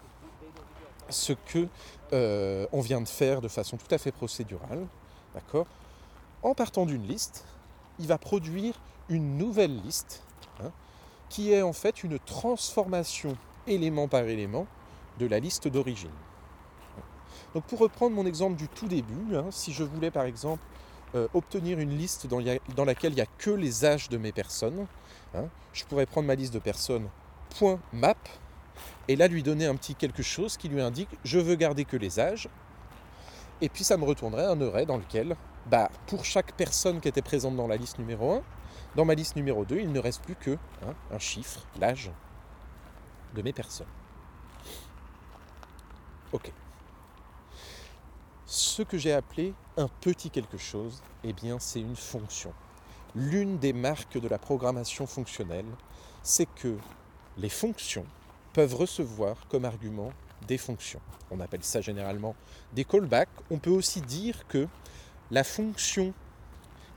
ce 1.10 1.34
que 1.34 1.68
euh, 2.14 2.66
on 2.72 2.80
vient 2.80 3.02
de 3.02 3.10
faire 3.10 3.42
de 3.42 3.50
façon 3.50 3.76
tout 3.76 3.94
à 3.94 3.98
fait 3.98 4.14
procédurale, 4.14 4.88
d'accord? 5.34 5.68
En 6.44 6.56
partant 6.56 6.86
d'une 6.86 7.06
liste, 7.06 7.44
il 8.00 8.08
va 8.08 8.18
produire 8.18 8.80
une 9.10 9.38
nouvelle 9.38 9.82
liste 9.82 10.24
qui 11.30 11.52
est 11.52 11.62
en 11.62 11.74
fait 11.74 12.04
une 12.04 12.20
transformation 12.20 13.36
élément 13.66 14.08
par 14.08 14.24
élément 14.24 14.68
de 15.20 15.26
la 15.26 15.40
liste 15.40 15.68
d'origine. 15.68 16.12
Donc 17.54 17.64
pour 17.66 17.80
reprendre 17.80 18.16
mon 18.16 18.26
exemple 18.26 18.56
du 18.56 18.68
tout 18.68 18.88
début, 18.88 19.36
hein, 19.36 19.46
si 19.52 19.74
je 19.74 19.84
voulais 19.84 20.12
par 20.12 20.26
exemple 20.26 20.62
euh, 21.16 21.28
obtenir 21.34 21.80
une 21.80 21.98
liste 21.98 22.28
dans, 22.28 22.86
laquelle 22.86 23.14
il 23.14 23.16
n'y 23.16 23.22
a 23.22 23.28
que 23.38 23.52
les 23.52 23.86
âges 23.86 24.10
de 24.10 24.18
mes 24.18 24.32
personnes, 24.32 24.86
hein, 25.34 25.46
je 25.74 25.86
pourrais 25.86 26.06
prendre 26.06 26.28
ma 26.28 26.36
liste 26.36 26.54
de 26.54 26.60
personnes 26.60 27.08
.map 27.94 28.16
et 29.08 29.16
là 29.16 29.28
lui 29.28 29.42
donner 29.42 29.66
un 29.66 29.76
petit 29.76 29.96
quelque 29.96 30.22
chose 30.22 30.58
qui 30.58 30.68
lui 30.68 30.82
indique 30.82 31.10
je 31.24 31.40
veux 31.40 31.56
garder 31.56 31.86
que 31.86 31.98
les 31.98 32.20
âges 32.20 32.50
et 33.62 33.70
puis 33.70 33.84
ça 33.84 33.98
me 33.98 34.04
retournerait 34.04 34.46
un 34.46 34.62
array 34.62 34.86
dans 34.86 34.98
lequel 34.98 35.36
bah, 35.66 35.90
pour 36.06 36.24
chaque 36.24 36.54
personne 36.54 37.02
qui 37.02 37.08
était 37.08 37.22
présente 37.22 37.56
dans 37.56 37.68
la 37.68 37.76
liste 37.76 38.00
numéro 38.00 38.34
1, 38.34 38.42
dans 38.98 39.06
ma 39.06 39.14
liste 39.14 39.36
numéro 39.36 39.64
2, 39.64 39.80
il 39.80 39.92
ne 39.92 40.00
reste 40.00 40.24
plus 40.24 40.36
que 40.36 40.58
hein, 40.82 40.96
un 41.12 41.20
chiffre, 41.20 41.62
l'âge 41.80 42.10
de 43.36 43.44
mes 43.44 43.54
personnes. 43.54 43.88
Ok. 46.34 46.52
Ce 48.48 48.82
que 48.82 48.98
j'ai 48.98 49.14
appelé 49.14 49.54
un 49.78 49.88
petit 49.88 50.32
quelque 50.32 50.58
chose, 50.58 51.04
eh 51.24 51.32
bien 51.32 51.60
c'est 51.60 51.80
une 51.80 51.96
fonction. 51.96 52.52
L'une 53.14 53.60
des 53.60 53.72
marques 53.72 54.18
de 54.20 54.28
la 54.28 54.40
programmation 54.40 55.06
fonctionnelle, 55.06 55.70
c'est 56.24 56.48
que 56.56 56.76
les 57.38 57.50
fonctions 57.50 58.06
peuvent 58.54 58.74
recevoir 58.74 59.48
comme 59.48 59.66
argument 59.66 60.12
des 60.48 60.58
fonctions. 60.58 61.02
On 61.30 61.40
appelle 61.40 61.64
ça 61.64 61.82
généralement 61.82 62.36
des 62.74 62.84
callbacks. 62.84 63.30
On 63.52 63.60
peut 63.60 63.70
aussi 63.70 64.02
dire 64.02 64.48
que 64.48 64.68
la 65.30 65.44
fonction 65.44 66.16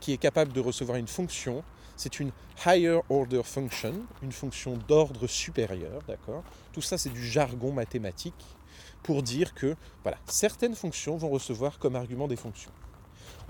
qui 0.01 0.15
est 0.15 0.19
capable 0.19 0.55
de 0.55 0.61
recevoir 0.61 0.97
une 0.97 1.09
fonction 1.09 1.63
c'est 2.01 2.19
une 2.19 2.33
higher 2.65 3.01
order 3.11 3.43
function, 3.45 3.93
une 4.23 4.33
fonction 4.33 4.79
d'ordre 4.89 5.27
supérieur, 5.27 6.01
d'accord? 6.09 6.43
Tout 6.73 6.81
ça, 6.81 6.97
c'est 6.97 7.11
du 7.11 7.23
jargon 7.23 7.73
mathématique 7.73 8.57
pour 9.03 9.23
dire 9.23 9.53
que 9.53 9.77
voilà, 10.03 10.17
certaines 10.25 10.75
fonctions 10.75 11.19
vont 11.19 11.29
recevoir 11.29 11.79
comme 11.79 11.97
argument 11.97 12.27
des 12.27 12.37
fonctions. 12.37 12.71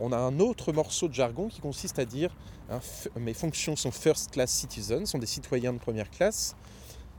On 0.00 0.10
a 0.10 0.16
un 0.16 0.40
autre 0.40 0.72
morceau 0.72 1.06
de 1.06 1.14
jargon 1.14 1.46
qui 1.46 1.60
consiste 1.60 2.00
à 2.00 2.04
dire 2.04 2.34
hein, 2.70 2.80
mes 3.14 3.34
fonctions 3.34 3.76
sont 3.76 3.92
first 3.92 4.32
class 4.32 4.50
citizens, 4.50 5.06
sont 5.06 5.18
des 5.18 5.26
citoyens 5.26 5.72
de 5.72 5.78
première 5.78 6.10
classe. 6.10 6.56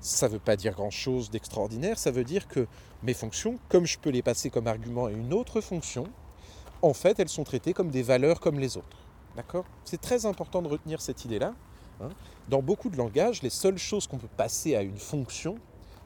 Ça 0.01 0.27
ne 0.27 0.33
veut 0.33 0.39
pas 0.39 0.57
dire 0.57 0.73
grand-chose 0.73 1.29
d'extraordinaire, 1.29 1.97
ça 1.97 2.11
veut 2.11 2.25
dire 2.25 2.49
que 2.49 2.67
mes 3.03 3.13
fonctions, 3.13 3.57
comme 3.69 3.85
je 3.85 3.97
peux 3.97 4.09
les 4.09 4.21
passer 4.21 4.49
comme 4.49 4.67
argument 4.67 5.05
à 5.05 5.11
une 5.11 5.31
autre 5.31 5.61
fonction, 5.61 6.03
en 6.81 6.93
fait, 6.93 7.21
elles 7.21 7.29
sont 7.29 7.45
traitées 7.45 7.73
comme 7.73 7.89
des 7.89 8.03
valeurs 8.03 8.41
comme 8.41 8.59
les 8.59 8.75
autres. 8.75 8.97
D'accord? 9.35 9.65
C'est 9.83 10.01
très 10.01 10.25
important 10.25 10.61
de 10.61 10.67
retenir 10.67 11.01
cette 11.01 11.25
idée-là. 11.25 11.53
Hein. 12.01 12.09
Dans 12.49 12.61
beaucoup 12.61 12.89
de 12.89 12.97
langages, 12.97 13.41
les 13.41 13.49
seules 13.49 13.77
choses 13.77 14.07
qu'on 14.07 14.17
peut 14.17 14.27
passer 14.35 14.75
à 14.75 14.81
une 14.81 14.97
fonction, 14.97 15.57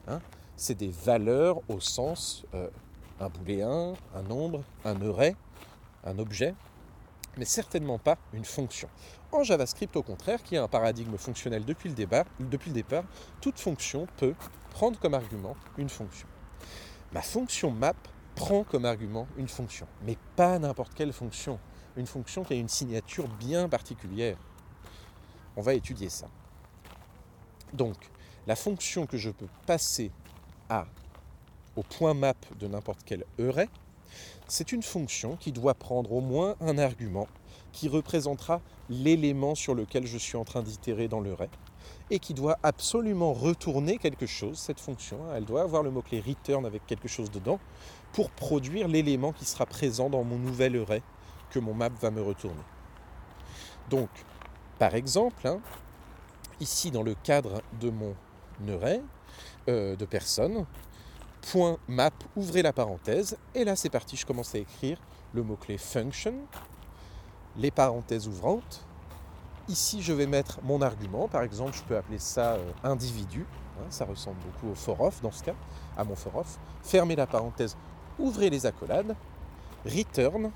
hein, 0.06 0.20
c'est 0.56 0.76
des 0.76 0.88
valeurs 0.88 1.60
au 1.68 1.80
sens 1.80 2.44
euh, 2.54 2.68
un 3.20 3.28
booléen, 3.28 3.94
un 4.14 4.22
nombre, 4.22 4.62
un 4.84 5.00
array, 5.02 5.34
un 6.04 6.18
objet, 6.18 6.54
mais 7.36 7.44
certainement 7.44 7.98
pas 7.98 8.16
une 8.32 8.44
fonction. 8.44 8.88
En 9.32 9.42
JavaScript, 9.42 9.96
au 9.96 10.02
contraire, 10.02 10.42
qui 10.42 10.56
a 10.56 10.62
un 10.62 10.68
paradigme 10.68 11.16
fonctionnel 11.16 11.64
depuis 11.64 11.88
le, 11.88 11.94
depuis 12.40 12.70
le 12.70 12.74
départ, 12.74 13.04
toute 13.40 13.58
fonction 13.58 14.06
peut 14.16 14.34
prendre 14.70 14.98
comme 14.98 15.14
argument 15.14 15.56
une 15.78 15.88
fonction. 15.88 16.28
Ma 17.12 17.22
fonction 17.22 17.70
map 17.70 17.94
prend 18.34 18.64
comme 18.64 18.84
argument 18.84 19.26
une 19.36 19.48
fonction, 19.48 19.86
mais 20.04 20.16
pas 20.36 20.58
n'importe 20.58 20.94
quelle 20.94 21.12
fonction, 21.12 21.58
une 21.96 22.06
fonction 22.06 22.44
qui 22.44 22.52
a 22.52 22.56
une 22.56 22.68
signature 22.68 23.28
bien 23.28 23.68
particulière. 23.68 24.36
On 25.56 25.62
va 25.62 25.74
étudier 25.74 26.08
ça. 26.08 26.28
Donc, 27.72 27.96
la 28.46 28.56
fonction 28.56 29.06
que 29.06 29.16
je 29.16 29.30
peux 29.30 29.48
passer 29.66 30.10
à 30.68 30.86
au 31.76 31.82
point 31.82 32.14
map 32.14 32.34
de 32.58 32.66
n'importe 32.66 33.00
quel 33.04 33.24
array, 33.38 33.68
c'est 34.48 34.72
une 34.72 34.82
fonction 34.82 35.36
qui 35.36 35.52
doit 35.52 35.74
prendre 35.74 36.12
au 36.12 36.20
moins 36.20 36.56
un 36.60 36.78
argument 36.78 37.28
qui 37.72 37.88
représentera 37.88 38.62
l'élément 38.88 39.54
sur 39.54 39.74
lequel 39.74 40.06
je 40.06 40.16
suis 40.16 40.36
en 40.36 40.44
train 40.44 40.62
d'itérer 40.62 41.08
dans 41.08 41.20
l'array 41.20 41.50
et 42.10 42.18
qui 42.18 42.34
doit 42.34 42.58
absolument 42.62 43.32
retourner 43.32 43.98
quelque 43.98 44.26
chose, 44.26 44.58
cette 44.58 44.80
fonction. 44.80 45.18
Elle 45.34 45.44
doit 45.44 45.62
avoir 45.62 45.82
le 45.82 45.90
mot-clé 45.90 46.20
return 46.20 46.64
avec 46.64 46.86
quelque 46.86 47.08
chose 47.08 47.30
dedans 47.30 47.58
pour 48.12 48.30
produire 48.30 48.88
l'élément 48.88 49.32
qui 49.32 49.44
sera 49.44 49.66
présent 49.66 50.08
dans 50.08 50.24
mon 50.24 50.38
nouvel 50.38 50.80
array 50.80 51.02
mon 51.58 51.74
map 51.74 51.90
va 52.00 52.10
me 52.10 52.22
retourner. 52.22 52.62
Donc, 53.90 54.08
par 54.78 54.94
exemple, 54.94 55.46
hein, 55.46 55.60
ici 56.60 56.90
dans 56.90 57.02
le 57.02 57.14
cadre 57.14 57.62
de 57.80 57.90
mon 57.90 58.14
euh, 59.68 59.96
de 59.96 60.04
personnes, 60.04 60.64
point 61.50 61.76
map, 61.88 62.10
ouvrez 62.36 62.62
la 62.62 62.72
parenthèse, 62.72 63.36
et 63.54 63.64
là 63.64 63.76
c'est 63.76 63.90
parti, 63.90 64.16
je 64.16 64.26
commence 64.26 64.54
à 64.54 64.58
écrire 64.58 64.98
le 65.32 65.42
mot-clé 65.42 65.78
function, 65.78 66.34
les 67.56 67.70
parenthèses 67.70 68.26
ouvrantes. 68.26 68.84
Ici 69.68 70.00
je 70.02 70.12
vais 70.12 70.26
mettre 70.26 70.60
mon 70.62 70.80
argument, 70.80 71.28
par 71.28 71.42
exemple 71.42 71.72
je 71.74 71.82
peux 71.82 71.96
appeler 71.96 72.18
ça 72.18 72.54
euh, 72.54 72.72
individu, 72.82 73.46
hein, 73.78 73.86
ça 73.90 74.04
ressemble 74.04 74.38
beaucoup 74.40 74.72
au 74.72 74.74
for 74.74 75.00
off 75.00 75.20
dans 75.20 75.32
ce 75.32 75.44
cas, 75.44 75.54
à 75.96 76.04
mon 76.04 76.14
for 76.14 76.36
off. 76.36 76.58
Fermez 76.82 77.16
la 77.16 77.26
parenthèse, 77.26 77.76
ouvrez 78.18 78.48
les 78.48 78.64
accolades, 78.64 79.14
return 79.84 80.50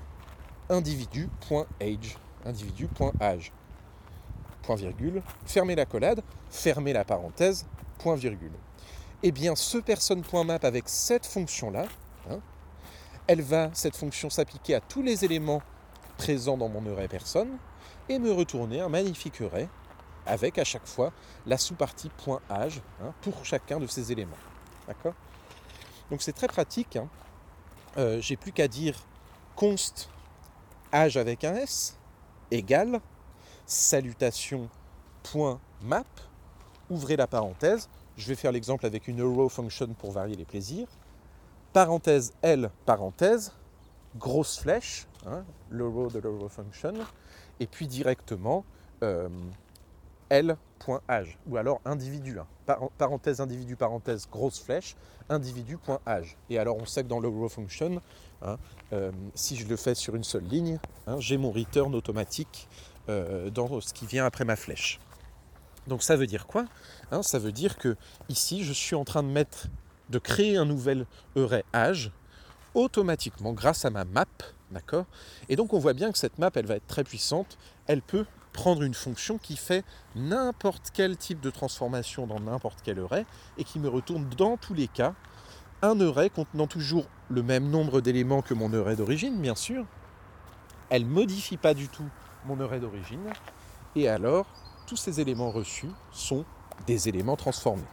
individu.age, 0.69 2.17
individu.age, 2.45 3.51
point 4.63 4.75
virgule, 4.75 5.21
fermez 5.45 5.75
l'accolade, 5.75 6.23
fermez 6.49 6.93
la 6.93 7.03
parenthèse, 7.03 7.65
point 7.97 8.15
virgule 8.15 8.53
eh 9.23 9.31
bien 9.31 9.55
ce 9.55 9.77
person.map 9.77 10.59
avec 10.63 10.85
cette 10.87 11.25
fonction-là, 11.25 11.85
hein, 12.29 12.39
elle 13.27 13.41
va, 13.41 13.69
cette 13.73 13.95
fonction, 13.95 14.29
s'appliquer 14.29 14.75
à 14.75 14.81
tous 14.81 15.01
les 15.01 15.25
éléments 15.25 15.61
présents 16.17 16.57
dans 16.57 16.69
mon 16.69 16.91
array 16.91 17.07
personne 17.07 17.57
et 18.09 18.19
me 18.19 18.31
retourner 18.31 18.81
un 18.81 18.89
magnifique 18.89 19.41
array 19.41 19.69
avec 20.25 20.57
à 20.57 20.63
chaque 20.63 20.87
fois 20.87 21.11
la 21.45 21.57
sous-partie 21.57 22.11
.age 22.49 22.81
hein, 23.01 23.13
pour 23.21 23.45
chacun 23.45 23.79
de 23.79 23.87
ces 23.87 24.11
éléments. 24.11 24.37
D'accord? 24.87 25.13
Donc 26.09 26.21
c'est 26.21 26.33
très 26.33 26.47
pratique. 26.47 26.95
Hein. 26.95 27.07
Euh, 27.97 28.21
j'ai 28.21 28.37
plus 28.37 28.51
qu'à 28.51 28.67
dire 28.67 28.95
const 29.55 30.09
age 30.91 31.17
avec 31.17 31.43
un 31.43 31.55
s 31.55 31.97
égale 32.51 33.01
salutation.map, 33.65 36.03
ouvrez 36.89 37.15
la 37.15 37.27
parenthèse, 37.27 37.89
je 38.17 38.27
vais 38.27 38.35
faire 38.35 38.51
l'exemple 38.51 38.85
avec 38.85 39.07
une 39.07 39.23
row 39.23 39.49
function 39.49 39.87
pour 39.97 40.11
varier 40.11 40.35
les 40.35 40.45
plaisirs. 40.45 40.87
Parenthèse 41.73 42.33
L, 42.41 42.69
parenthèse, 42.85 43.53
grosse 44.17 44.59
flèche, 44.59 45.07
hein, 45.25 45.45
de 45.71 45.83
row 45.83 46.49
function, 46.49 46.93
et 47.59 47.67
puis 47.67 47.87
directement 47.87 48.65
euh, 49.03 49.29
L.age, 50.31 51.37
ou 51.45 51.57
alors 51.57 51.81
individu. 51.83 52.39
Hein. 52.39 52.47
parenthèse 52.97 53.41
individu, 53.41 53.75
parenthèse, 53.75 54.29
grosse 54.31 54.61
flèche, 54.61 54.95
individu.age. 55.27 56.37
Et 56.49 56.57
alors 56.57 56.77
on 56.77 56.85
sait 56.85 57.03
que 57.03 57.09
dans 57.09 57.19
le 57.19 57.27
row 57.27 57.49
function, 57.49 58.01
hein, 58.41 58.57
euh, 58.93 59.11
si 59.35 59.57
je 59.57 59.67
le 59.67 59.75
fais 59.75 59.93
sur 59.93 60.15
une 60.15 60.23
seule 60.23 60.45
ligne, 60.45 60.79
hein, 61.05 61.19
j'ai 61.19 61.37
mon 61.37 61.51
return 61.51 61.93
automatique 61.93 62.69
euh, 63.09 63.49
dans 63.49 63.81
ce 63.81 63.93
qui 63.93 64.05
vient 64.05 64.25
après 64.25 64.45
ma 64.45 64.55
flèche. 64.55 65.01
Donc 65.87 66.01
ça 66.01 66.15
veut 66.15 66.27
dire 66.27 66.47
quoi? 66.47 66.65
Ça 67.23 67.37
veut 67.37 67.51
dire 67.51 67.77
que 67.77 67.97
ici, 68.29 68.63
je 68.63 68.71
suis 68.71 68.95
en 68.95 69.03
train 69.03 69.23
de 69.23 69.27
mettre, 69.27 69.67
de 70.09 70.17
créer 70.17 70.55
un 70.55 70.65
nouvel 70.65 71.07
array 71.35 71.65
âge 71.73 72.13
automatiquement 72.73 73.51
grâce 73.51 73.83
à 73.83 73.89
ma 73.89 74.05
map, 74.05 74.27
d'accord? 74.71 75.07
Et 75.49 75.57
donc 75.57 75.73
on 75.73 75.79
voit 75.79 75.93
bien 75.93 76.09
que 76.13 76.17
cette 76.17 76.37
map, 76.37 76.51
elle 76.55 76.67
va 76.67 76.75
être 76.77 76.87
très 76.87 77.03
puissante. 77.03 77.57
Elle 77.87 78.01
peut 78.01 78.25
prendre 78.53 78.83
une 78.83 78.93
fonction 78.93 79.37
qui 79.37 79.55
fait 79.55 79.83
n'importe 80.15 80.89
quel 80.93 81.17
type 81.17 81.39
de 81.39 81.49
transformation 81.49 82.27
dans 82.27 82.39
n'importe 82.39 82.79
quel 82.83 82.99
array 82.99 83.25
et 83.57 83.63
qui 83.63 83.79
me 83.79 83.87
retourne 83.87 84.27
dans 84.37 84.57
tous 84.57 84.73
les 84.73 84.87
cas 84.87 85.13
un 85.81 85.99
array 85.99 86.29
contenant 86.29 86.67
toujours 86.67 87.05
le 87.29 87.41
même 87.41 87.69
nombre 87.69 88.01
d'éléments 88.01 88.41
que 88.41 88.53
mon 88.53 88.73
array 88.73 88.95
d'origine, 88.95 89.41
bien 89.41 89.55
sûr. 89.55 89.85
Elle 90.89 91.05
modifie 91.05 91.57
pas 91.57 91.73
du 91.73 91.87
tout 91.87 92.07
mon 92.45 92.59
array 92.59 92.79
d'origine. 92.79 93.31
Et 93.95 94.07
alors, 94.07 94.45
tous 94.85 94.97
ces 94.97 95.21
éléments 95.21 95.51
reçus 95.51 95.89
sont 96.11 96.45
des 96.85 97.09
éléments 97.09 97.35
transformés. 97.35 97.83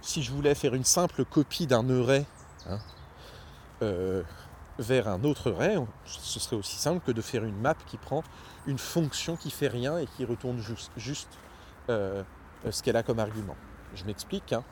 Si 0.00 0.22
je 0.22 0.32
voulais 0.32 0.54
faire 0.54 0.74
une 0.74 0.84
simple 0.84 1.24
copie 1.24 1.66
d'un 1.66 1.88
array 1.90 2.24
hein, 2.68 2.78
euh, 3.82 4.22
vers 4.78 5.08
un 5.08 5.22
autre 5.24 5.52
array, 5.52 5.76
ce 6.04 6.40
serait 6.40 6.56
aussi 6.56 6.76
simple 6.76 7.00
que 7.04 7.12
de 7.12 7.20
faire 7.20 7.44
une 7.44 7.60
map 7.60 7.74
qui 7.86 7.98
prend 7.98 8.22
une 8.66 8.78
fonction 8.78 9.36
qui 9.36 9.50
fait 9.50 9.68
rien 9.68 9.98
et 9.98 10.06
qui 10.06 10.24
retourne 10.24 10.60
juste, 10.96 11.38
euh, 11.88 12.22
ce 12.70 12.82
qu'elle 12.82 12.96
a 12.96 13.02
comme 13.02 13.18
argument. 13.18 13.56
Je 13.94 14.04
m'explique. 14.04 14.52
Hein. 14.52 14.64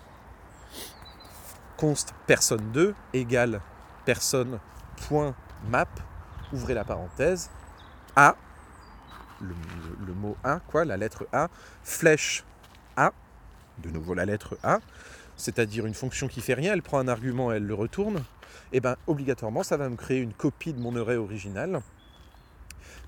Const 1.77 2.15
personne2 2.27 2.95
égale 3.13 3.61
personne.map, 4.05 5.89
ouvrez 6.53 6.75
la 6.75 6.85
parenthèse, 6.85 7.51
A 8.17 8.37
le, 9.41 10.15
mot 10.15 10.37
A, 10.45 10.61
quoi, 10.61 10.85
la 10.85 10.97
lettre 10.97 11.27
A, 11.33 11.49
flèche 11.83 12.45
A, 12.97 13.13
de 13.79 13.91
nouveau 13.91 14.15
la 14.15 14.25
lettre 14.25 14.59
A, 14.63 14.81
c'est-à-dire 15.37 15.87
une 15.87 15.95
fonction 15.95 16.29
qui 16.29 16.41
fait 16.41 16.55
rien, 16.55 16.73
elle 16.73 16.83
prend 16.83 16.99
un 16.99 17.09
argument 17.09 17.53
et 17.53 17.57
elle 17.57 17.67
le 17.67 17.75
retourne, 17.75 18.17
et 18.73 18.79
eh 18.79 18.81
bien 18.81 18.97
obligatoirement 19.07 19.63
ça 19.63 19.77
va 19.77 19.89
me 19.89 19.97
créer 19.97 20.19
une 20.19 20.33
copie 20.33 20.73
de 20.73 20.81
mon 20.81 20.97
array 20.97 21.17
original, 21.17 21.81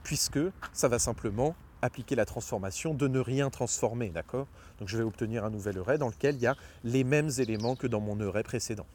puisque 0.03 0.41
ça 0.73 0.89
va 0.89 0.99
simplement 0.99 1.55
appliquer 1.83 2.15
la 2.15 2.25
transformation 2.25 2.95
de 2.95 3.09
ne 3.09 3.19
rien 3.19 3.51
transformer, 3.51 4.11
d'accord? 4.11 4.47
Donc 4.79 4.89
je 4.89 4.97
vais 4.97 5.03
obtenir 5.03 5.45
un 5.45 5.51
nouvel 5.51 5.79
array 5.79 5.99
dans 5.99 6.09
lequel 6.09 6.37
il 6.37 6.43
y 6.43 6.47
a 6.47 6.57
les 6.85 7.05
mêmes 7.05 7.31
éléments 7.39 7.77
que 7.77 7.87
dans 7.87 8.01
mon 8.01 8.21
array 8.21 8.43
précédent. 8.43 8.87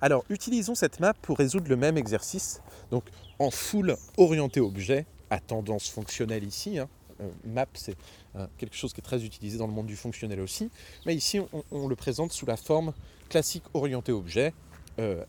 Alors, 0.00 0.24
utilisons 0.30 0.74
cette 0.74 0.98
map 0.98 1.14
pour 1.14 1.38
résoudre 1.38 1.68
le 1.68 1.76
même 1.76 1.96
exercice, 1.96 2.60
donc 2.90 3.04
en 3.38 3.50
full 3.50 3.96
orienté 4.16 4.60
objet, 4.60 5.06
à 5.30 5.38
tendance 5.38 5.88
fonctionnelle 5.88 6.44
ici. 6.44 6.78
Hein. 6.78 6.88
Euh, 7.20 7.30
map, 7.44 7.66
c'est 7.74 7.96
euh, 8.36 8.46
quelque 8.58 8.76
chose 8.76 8.92
qui 8.92 9.00
est 9.00 9.04
très 9.04 9.24
utilisé 9.24 9.58
dans 9.58 9.66
le 9.66 9.72
monde 9.72 9.86
du 9.86 9.96
fonctionnel 9.96 10.40
aussi. 10.40 10.70
Mais 11.06 11.14
ici, 11.14 11.40
on, 11.70 11.88
le 11.88 11.96
présente 11.96 12.32
sous 12.32 12.46
la 12.46 12.56
forme 12.56 12.92
classique 13.28 13.64
orienté 13.74 14.12
objet 14.12 14.52
euh, 14.98 15.24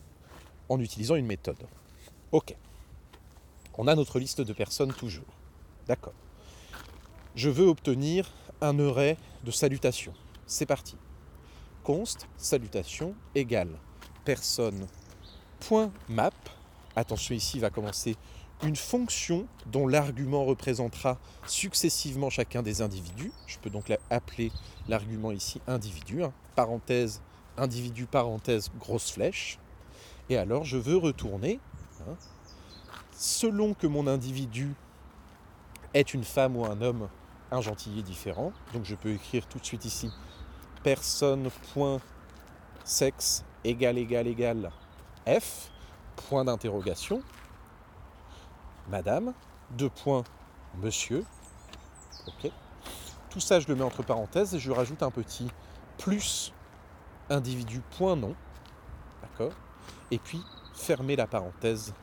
en 0.68 0.80
utilisant 0.80 1.14
une 1.14 1.26
méthode. 1.26 1.56
Ok. 2.32 2.56
On 3.76 3.86
a 3.88 3.94
notre 3.94 4.18
liste 4.18 4.40
de 4.40 4.52
personnes 4.52 4.92
toujours. 4.92 5.24
D'accord. 5.86 6.14
Je 7.34 7.50
veux 7.50 7.66
obtenir 7.66 8.30
un 8.60 8.78
array 8.78 9.16
de 9.44 9.50
salutation. 9.50 10.14
C'est 10.46 10.66
parti. 10.66 10.96
Const 11.82 12.28
salutation 12.36 13.14
égale 13.34 13.78
personne 14.24 14.86
point 15.60 15.92
map. 16.08 16.32
Attention 16.96 17.34
ici, 17.34 17.58
va 17.58 17.70
commencer 17.70 18.16
une 18.62 18.76
fonction 18.76 19.46
dont 19.66 19.86
l'argument 19.86 20.44
représentera 20.44 21.18
successivement 21.46 22.30
chacun 22.30 22.62
des 22.62 22.82
individus. 22.82 23.32
Je 23.46 23.58
peux 23.58 23.70
donc 23.70 23.92
appeler 24.10 24.50
l'argument 24.88 25.32
ici 25.32 25.60
individu, 25.66 26.22
hein. 26.22 26.32
parenthèse, 26.54 27.20
individu, 27.56 28.06
parenthèse, 28.06 28.70
grosse 28.78 29.10
flèche. 29.10 29.58
Et 30.30 30.36
alors 30.36 30.64
je 30.64 30.78
veux 30.78 30.96
retourner, 30.96 31.60
hein, 32.00 32.16
selon 33.16 33.74
que 33.74 33.86
mon 33.86 34.06
individu 34.06 34.74
est 35.94 36.14
une 36.14 36.24
femme 36.24 36.56
ou 36.56 36.64
un 36.64 36.80
homme, 36.82 37.08
un 37.50 37.60
gentillet 37.60 38.02
différent. 38.02 38.52
Donc 38.72 38.84
je 38.84 38.94
peux 38.94 39.10
écrire 39.10 39.46
tout 39.46 39.58
de 39.58 39.64
suite 39.64 39.84
ici 39.84 40.10
personne.sexe 40.82 43.44
égale 43.64 43.98
égale 43.98 44.26
égale 44.26 44.70
f, 45.26 45.70
point 46.28 46.44
d'interrogation 46.44 47.22
madame, 48.88 49.32
deux 49.70 49.88
points, 49.88 50.24
monsieur. 50.82 51.24
Ok. 52.26 52.50
Tout 53.30 53.40
ça, 53.40 53.60
je 53.60 53.68
le 53.68 53.74
mets 53.74 53.82
entre 53.82 54.02
parenthèses 54.02 54.54
et 54.54 54.58
je 54.58 54.70
rajoute 54.70 55.02
un 55.02 55.10
petit 55.10 55.48
plus 55.98 56.52
individu 57.30 57.80
point 57.96 58.16
nom. 58.16 58.34
D'accord 59.22 59.52
Et 60.10 60.18
puis, 60.18 60.42
fermer 60.74 61.16
la 61.16 61.26
parenthèse 61.26 61.94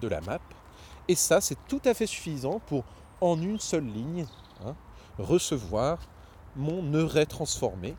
de 0.00 0.08
la 0.08 0.20
map. 0.20 0.40
Et 1.08 1.14
ça, 1.14 1.40
c'est 1.40 1.58
tout 1.68 1.82
à 1.84 1.94
fait 1.94 2.06
suffisant 2.06 2.60
pour, 2.66 2.84
en 3.20 3.40
une 3.40 3.58
seule 3.58 3.86
ligne, 3.86 4.26
hein, 4.64 4.74
recevoir 5.18 5.98
mon 6.56 6.94
array 6.94 7.26
transformé 7.26 7.94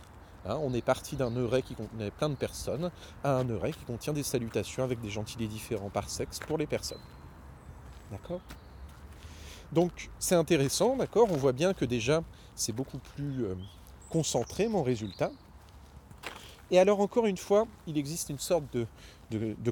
Hein, 0.46 0.58
on 0.62 0.74
est 0.74 0.82
parti 0.82 1.16
d'un 1.16 1.36
array 1.38 1.62
qui 1.62 1.74
contenait 1.74 2.12
plein 2.12 2.28
de 2.28 2.36
personnes 2.36 2.92
à 3.24 3.38
un 3.38 3.50
array 3.50 3.72
qui 3.72 3.86
contient 3.86 4.12
des 4.12 4.24
salutations 4.24 4.84
avec 4.84 5.00
des 5.00 5.10
gentilés 5.10 5.48
différents 5.48 5.90
par 5.90 6.10
sexe 6.10 6.40
pour 6.40 6.58
les 6.58 6.68
personnes. 6.68 7.02
D'accord? 8.12 8.42
Donc 9.72 10.10
c'est 10.20 10.36
intéressant, 10.36 10.98
d'accord? 10.98 11.28
On 11.32 11.38
voit 11.38 11.54
bien 11.54 11.74
que 11.74 11.86
déjà 11.86 12.24
c'est 12.56 12.74
beaucoup 12.74 13.00
plus 13.16 13.46
euh, 13.46 13.56
concentré 14.10 14.68
mon 14.68 14.84
résultat. 14.84 15.32
Et 16.72 16.80
alors 16.80 17.00
encore 17.00 17.26
une 17.26 17.38
fois, 17.38 17.66
il 17.88 17.98
existe 17.98 18.30
une 18.30 18.40
sorte 18.40 18.66
de, 18.74 18.86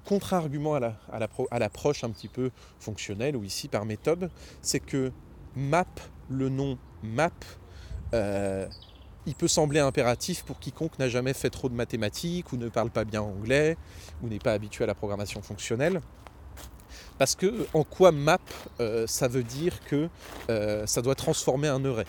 contre-argument 0.04 0.76
à 0.76 1.60
l'approche 1.60 2.04
un 2.04 2.10
petit 2.10 2.28
peu 2.28 2.52
fonctionnelle, 2.80 3.36
ou 3.36 3.44
ici 3.44 3.68
par 3.68 3.86
méthode, 3.86 4.30
c'est 4.62 4.80
que 4.80 5.12
map, 5.56 5.86
le 6.30 6.50
nom 6.50 6.78
map, 7.04 7.32
euh, 8.14 8.68
il 9.26 9.36
peut 9.36 9.48
sembler 9.48 9.80
impératif 9.80 10.44
pour 10.44 10.60
quiconque 10.60 10.98
n'a 10.98 11.08
jamais 11.08 11.34
fait 11.34 11.50
trop 11.50 11.70
de 11.70 11.76
mathématiques 11.76 12.52
ou 12.52 12.58
ne 12.58 12.70
parle 12.70 12.90
pas 12.90 13.06
bien 13.06 13.22
anglais 13.22 13.78
ou 14.24 14.28
n'est 14.28 14.40
pas 14.40 14.54
habitué 14.54 14.84
à 14.84 14.88
la 14.88 14.96
programmation 14.96 15.42
fonctionnelle. 15.42 16.02
Parce 17.18 17.36
que 17.36 17.68
en 17.74 17.84
quoi 17.84 18.12
map, 18.12 18.40
euh, 18.80 19.06
ça 19.06 19.28
veut 19.28 19.44
dire 19.44 19.80
que 19.86 20.10
euh, 20.50 20.88
ça 20.88 21.02
doit 21.02 21.16
transformer 21.16 21.68
un 21.68 21.86
array? 21.86 22.06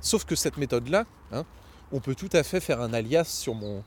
Sauf 0.00 0.24
que 0.24 0.34
cette 0.34 0.56
méthode-là, 0.56 1.04
hein, 1.30 1.44
on 1.92 2.00
peut 2.00 2.14
tout 2.14 2.30
à 2.32 2.42
fait 2.42 2.60
faire 2.60 2.80
un 2.80 2.92
alias 2.92 3.24
sur 3.24 3.54
mon, 3.54 3.82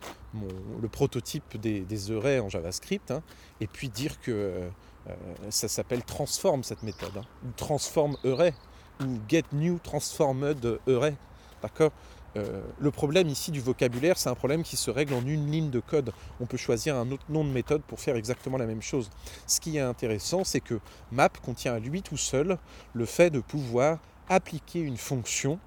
le 0.82 0.88
prototype 0.88 1.58
des, 1.58 1.82
des, 1.82 2.12
arrays 2.12 2.40
en 2.40 2.50
JavaScript 2.50 3.12
hein, 3.12 3.22
et 3.62 3.68
puis 3.68 3.90
dire 3.90 4.20
que 4.22 4.32
euh, 4.32 5.14
ça 5.50 5.68
s'appelle 5.68 6.04
transform 6.04 6.64
cette 6.64 6.84
méthode, 6.84 7.18
hein, 7.18 7.26
ou 7.46 7.52
transform 7.56 8.18
array, 8.26 8.54
ou 9.02 9.06
get 9.28 9.44
new 9.54 9.80
transformed 9.80 10.80
array. 10.88 11.16
D'accord? 11.62 11.92
Euh, 12.36 12.62
le 12.80 12.92
problème 12.92 13.30
ici 13.30 13.52
du 13.52 13.62
vocabulaire, 13.62 14.18
c'est 14.18 14.30
un 14.30 14.36
problème 14.36 14.64
qui 14.64 14.76
se 14.76 14.92
règle 14.92 15.14
en 15.14 15.26
une 15.26 15.50
ligne 15.50 15.70
de 15.70 15.80
code. 15.80 16.12
On 16.40 16.46
peut 16.46 16.58
choisir 16.58 16.96
un 16.96 17.10
autre 17.12 17.26
nom 17.30 17.44
de 17.44 17.50
méthode 17.50 17.82
pour 17.84 18.00
faire 18.00 18.16
exactement 18.16 18.58
la 18.58 18.66
même 18.66 18.82
chose. 18.82 19.10
Ce 19.48 19.60
qui 19.60 19.78
est 19.78 19.82
intéressant, 19.82 20.44
c'est 20.44 20.60
que 20.60 20.80
map 21.12 21.30
contient 21.30 21.74
à 21.74 21.80
lui 21.80 22.02
tout 22.02 22.18
seul 22.18 22.58
le 22.94 23.06
fait 23.06 23.30
de 23.30 23.40
pouvoir 23.40 24.00
appliquer 24.30 24.80
une 24.80 24.98
fonction 24.98 25.58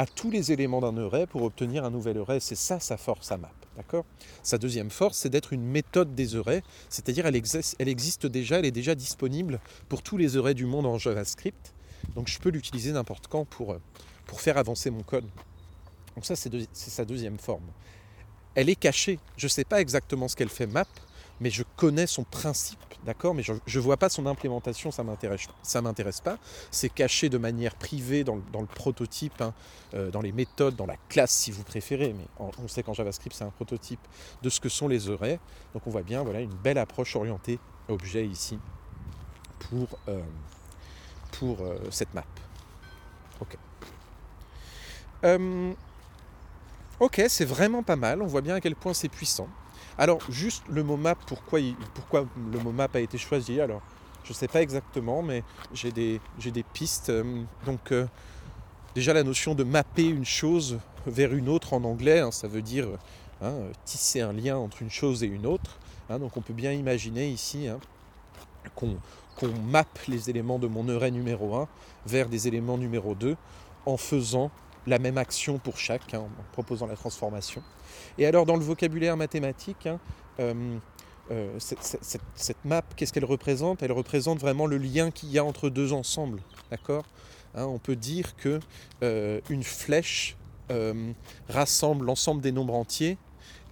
à 0.00 0.06
tous 0.06 0.30
les 0.30 0.50
éléments 0.50 0.80
d'un 0.80 0.96
array 0.96 1.26
pour 1.26 1.42
obtenir 1.42 1.84
un 1.84 1.90
nouvel 1.90 2.16
array. 2.16 2.40
C'est 2.40 2.54
ça 2.54 2.80
sa 2.80 2.96
force 2.96 3.30
à 3.32 3.36
map. 3.36 3.52
D'accord? 3.76 4.06
Sa 4.42 4.56
deuxième 4.56 4.88
force, 4.88 5.18
c'est 5.18 5.28
d'être 5.28 5.52
une 5.52 5.62
méthode 5.62 6.14
des 6.14 6.36
arrays, 6.36 6.62
c'est-à-dire 6.88 7.26
elle, 7.26 7.36
elle 7.78 7.88
existe 7.88 8.24
déjà, 8.24 8.58
elle 8.58 8.64
est 8.64 8.70
déjà 8.70 8.94
disponible 8.94 9.60
pour 9.90 10.02
tous 10.02 10.16
les 10.16 10.38
arrays 10.38 10.54
du 10.54 10.64
monde 10.64 10.86
en 10.86 10.96
JavaScript. 10.96 11.74
Donc 12.14 12.28
je 12.28 12.38
peux 12.38 12.48
l'utiliser 12.48 12.92
n'importe 12.92 13.26
quand 13.26 13.44
pour, 13.44 13.72
euh, 13.72 13.78
pour 14.24 14.40
faire 14.40 14.56
avancer 14.56 14.88
mon 14.88 15.02
code. 15.02 15.26
Donc 16.14 16.24
ça, 16.24 16.34
c'est 16.34 16.50
sa 16.72 17.04
deuxième 17.04 17.36
forme. 17.36 17.66
Elle 18.54 18.70
est 18.70 18.76
cachée. 18.76 19.18
Je 19.36 19.46
ne 19.46 19.50
sais 19.50 19.64
pas 19.64 19.82
exactement 19.82 20.28
ce 20.28 20.34
qu'elle 20.34 20.48
fait 20.48 20.66
map, 20.66 20.86
mais 21.40 21.50
je 21.50 21.62
connais 21.76 22.06
son 22.06 22.24
principe, 22.24 22.78
d'accord 23.04 23.34
Mais 23.34 23.42
je 23.42 23.52
ne 23.52 23.82
vois 23.82 23.96
pas 23.96 24.08
son 24.08 24.26
implémentation, 24.26 24.90
ça 24.90 25.04
ça 25.62 25.82
m'intéresse 25.82 26.20
pas. 26.20 26.38
C'est 26.70 26.90
caché 26.90 27.28
de 27.28 27.38
manière 27.38 27.74
privée 27.74 28.24
dans 28.24 28.36
le, 28.36 28.66
prototype, 28.66 29.40
hein, 29.40 29.54
euh, 29.94 30.10
dans 30.10 30.20
les 30.20 30.32
méthodes, 30.32 30.76
dans 30.76 30.86
la 30.86 30.96
classe 31.08 31.30
si 31.30 31.50
vous 31.50 31.62
préférez, 31.62 32.14
mais 32.16 32.26
on 32.38 32.68
sait 32.68 32.82
qu'en 32.82 32.92
JavaScript 32.92 33.34
c'est 33.34 33.44
un 33.44 33.50
prototype 33.50 34.00
de 34.42 34.50
ce 34.50 34.60
que 34.60 34.68
sont 34.68 34.88
les 34.88 35.10
arrays. 35.10 35.40
Donc 35.72 35.86
on 35.86 35.90
voit 35.90 36.02
bien, 36.02 36.22
voilà, 36.22 36.40
une 36.40 36.54
belle 36.54 36.78
approche 36.78 37.16
orientée 37.16 37.58
objet 37.88 38.26
ici 38.26 38.58
pour, 39.58 39.98
euh, 40.08 40.20
pour 41.32 41.60
euh, 41.62 41.78
cette 41.90 42.12
map. 42.14 42.24
Ok. 43.40 43.56
Ok, 47.00 47.22
c'est 47.28 47.46
vraiment 47.46 47.82
pas 47.82 47.96
mal, 47.96 48.20
on 48.20 48.26
voit 48.26 48.42
bien 48.42 48.56
à 48.56 48.60
quel 48.60 48.76
point 48.76 48.92
c'est 48.92 49.08
puissant. 49.08 49.48
Alors, 50.00 50.18
juste 50.30 50.62
le 50.70 50.82
mot 50.82 50.96
map, 50.96 51.14
pourquoi, 51.14 51.60
le 51.60 52.58
mot 52.60 52.72
map 52.72 52.88
a 52.94 53.00
été 53.00 53.18
choisi 53.18 53.60
Alors, 53.60 53.82
je 54.24 54.30
ne 54.30 54.34
sais 54.34 54.48
pas 54.48 54.62
exactement, 54.62 55.20
mais 55.20 55.44
j'ai 55.74 55.92
des, 55.92 56.20
pistes. 56.72 57.10
Euh, 57.10 57.42
donc, 57.66 57.92
euh, 57.92 58.06
déjà, 58.94 59.12
la 59.12 59.22
notion 59.22 59.54
de 59.54 59.62
mapper 59.62 60.06
une 60.06 60.24
chose 60.24 60.78
vers 61.06 61.34
une 61.34 61.50
autre 61.50 61.74
en 61.74 61.84
anglais, 61.84 62.20
hein, 62.20 62.30
ça 62.30 62.48
veut 62.48 62.62
dire 62.62 62.88
hein, 63.42 63.52
tisser 63.84 64.22
un 64.22 64.32
lien 64.32 64.56
entre 64.56 64.80
une 64.80 64.88
chose 64.88 65.22
et 65.22 65.26
une 65.26 65.44
autre. 65.44 65.76
Hein. 66.08 66.18
donc, 66.18 66.34
on 66.34 66.40
peut 66.40 66.54
bien 66.54 66.72
imaginer 66.72 67.28
ici 67.28 67.68
qu'on 68.74 68.96
mappe 69.66 69.98
les 70.08 70.30
éléments 70.30 70.58
de 70.58 70.66
mon 70.66 70.88
array 70.88 71.10
numéro 71.10 71.54
1 71.56 71.68
vers 72.06 72.30
des 72.30 72.48
éléments 72.48 72.78
numéro 72.78 73.14
2 73.14 73.36
en 73.84 73.98
faisant 73.98 74.50
la 74.86 74.98
même 74.98 75.18
action 75.18 75.58
pour 75.58 75.76
chaque, 75.76 76.14
hein, 76.14 76.20
en 76.20 76.52
proposant 76.52 76.86
la 76.86 76.96
transformation. 76.96 77.62
Et 78.18 78.26
alors 78.26 78.46
dans 78.46 78.56
le 78.56 78.64
vocabulaire 78.64 79.16
mathématique, 79.16 79.86
hein, 79.86 80.00
euh, 80.40 80.78
euh, 81.30 81.58
cette, 81.58 82.64
map, 82.64 82.82
qu'est-ce 82.96 83.12
qu'elle 83.12 83.24
représente? 83.24 83.82
Elle 83.82 83.92
représente 83.92 84.40
vraiment 84.40 84.66
le 84.66 84.78
lien 84.78 85.10
qu'il 85.10 85.30
y 85.30 85.38
a 85.38 85.44
entre 85.44 85.68
deux 85.68 85.92
ensembles. 85.92 86.40
D'accord? 86.70 87.04
Hein, 87.54 87.66
On 87.66 87.78
peut 87.78 87.96
dire 87.96 88.34
que 88.36 88.58
euh, 89.02 89.40
une 89.48 89.62
flèche 89.62 90.36
rassemble 91.48 92.06
l'ensemble 92.06 92.40
des 92.40 92.52
nombres 92.52 92.74
entiers 92.74 93.18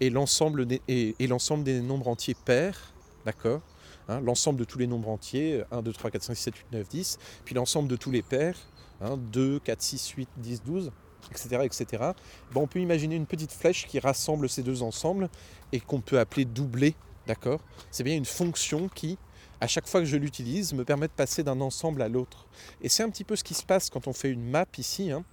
et 0.01 0.11
l'ensemble 0.11 0.67
des, 0.67 0.83
et, 0.89 1.15
l'ensemble 1.29 1.63
des 1.63 1.81
nombres 1.81 2.09
entiers 2.09 2.35
pairs. 2.35 2.93
D'accord? 3.25 3.61
L'ensemble 4.09 4.59
de 4.59 4.65
tous 4.65 4.79
les 4.79 4.89
nombres 4.89 5.09
entiers, 5.09 5.63
1, 5.71 5.83
2, 5.83 5.93
3, 5.93 6.11
4, 6.11 6.23
5, 6.25 6.35
6, 6.35 6.43
7, 6.43 6.57
8, 6.57 6.67
9, 6.73 6.89
10, 6.89 7.19
puis 7.45 7.55
l'ensemble 7.55 7.89
de 7.89 7.95
tous 7.95 8.11
les 8.11 8.23
pairs, 8.23 8.57
2, 9.01 9.61
4, 9.61 9.83
6, 9.83 10.09
8, 10.11 10.29
10, 10.37 10.63
12, 10.63 10.93
etc. 11.31 11.63
etc. 11.65 12.05
on 12.55 12.67
peut 12.67 12.81
imaginer 12.81 13.17
une 13.17 13.27
petite 13.27 13.53
flèche 13.53 13.87
qui 13.87 13.99
rassemble 13.99 14.49
ces 14.49 14.63
deux 14.63 14.83
ensembles 14.83 15.29
et 15.73 15.81
qu'on 15.81 16.01
peut 16.01 16.19
appeler 16.19 16.45
doubler. 16.45 16.95
D'accord? 17.27 17.61
C'est 17.91 18.05
bien 18.05 18.17
une 18.17 18.25
fonction 18.25 18.89
qui, 18.89 19.19
à 19.61 19.67
chaque 19.67 19.87
fois 19.87 20.01
que 20.01 20.07
je 20.07 20.17
l'utilise, 20.17 20.73
me 20.73 20.85
permet 20.85 21.09
de 21.09 21.13
passer 21.13 21.43
d'un 21.43 21.61
ensemble 21.61 22.01
à 22.01 22.09
l'autre. 22.09 22.47
Et 22.81 22.89
c'est 22.89 23.03
un 23.03 23.11
petit 23.11 23.25
peu 23.25 23.37
ce 23.37 23.45
qui 23.45 23.55
se 23.55 23.65
passe 23.65 23.91
quand 23.91 24.07
on 24.07 24.13
fait 24.13 24.31
une 24.31 24.49
map 24.49 24.67
ici. 24.79 25.13
Hein. 25.13 25.25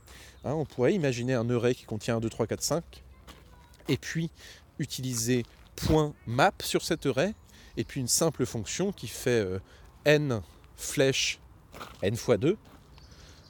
Hein, 0.44 0.54
on 0.54 0.66
pourrait 0.66 0.94
imaginer 0.94 1.34
un 1.34 1.50
array 1.50 1.74
qui 1.74 1.86
contient 1.86 2.18
1, 2.18 2.20
2, 2.20 2.30
3, 2.30 2.48
4, 2.48 2.62
5, 2.62 3.04
et 3.88 3.98
puis 3.98 4.30
utiliser 4.78 5.44
.map 6.28 6.54
sur 6.62 6.84
cet 6.84 7.06
array, 7.06 7.34
et 7.78 7.84
puis 7.84 8.02
une 8.02 8.08
simple 8.08 8.46
fonction 8.46 8.92
qui 8.92 9.08
fait 9.08 9.44
euh, 9.46 9.60
n 10.06 10.42
flèche 10.76 11.40
n 12.02 12.16
fois 12.16 12.38
2, 12.38 12.58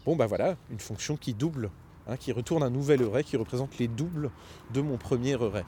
Bon, 0.05 0.15
bah 0.15 0.27
voilà, 0.27 0.55
une 0.69 0.79
fonction 0.79 1.17
qui 1.17 1.33
double, 1.33 1.71
hein, 2.07 2.15
qui 2.15 2.31
retourne 2.31 2.61
un 2.61 2.69
nouvel 2.69 3.01
array 3.01 3.23
qui 3.23 3.37
représente 3.37 3.79
les 3.79 3.87
doubles 3.87 4.29
de 4.71 4.81
mon 4.81 4.97
premier 4.97 5.33
array. 5.33 5.65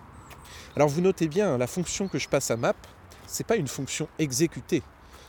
Alors 0.75 0.89
vous 0.89 1.01
notez 1.01 1.27
bien, 1.27 1.55
hein, 1.55 1.57
la 1.57 1.65
fonction 1.65 2.07
que 2.07 2.19
je 2.19 2.29
passe 2.29 2.51
à 2.51 2.55
map, 2.55 2.75
c'est 3.25 3.47
pas 3.47 3.55
une 3.55 3.67
fonction 3.67 4.07
exécutée, 4.19 4.83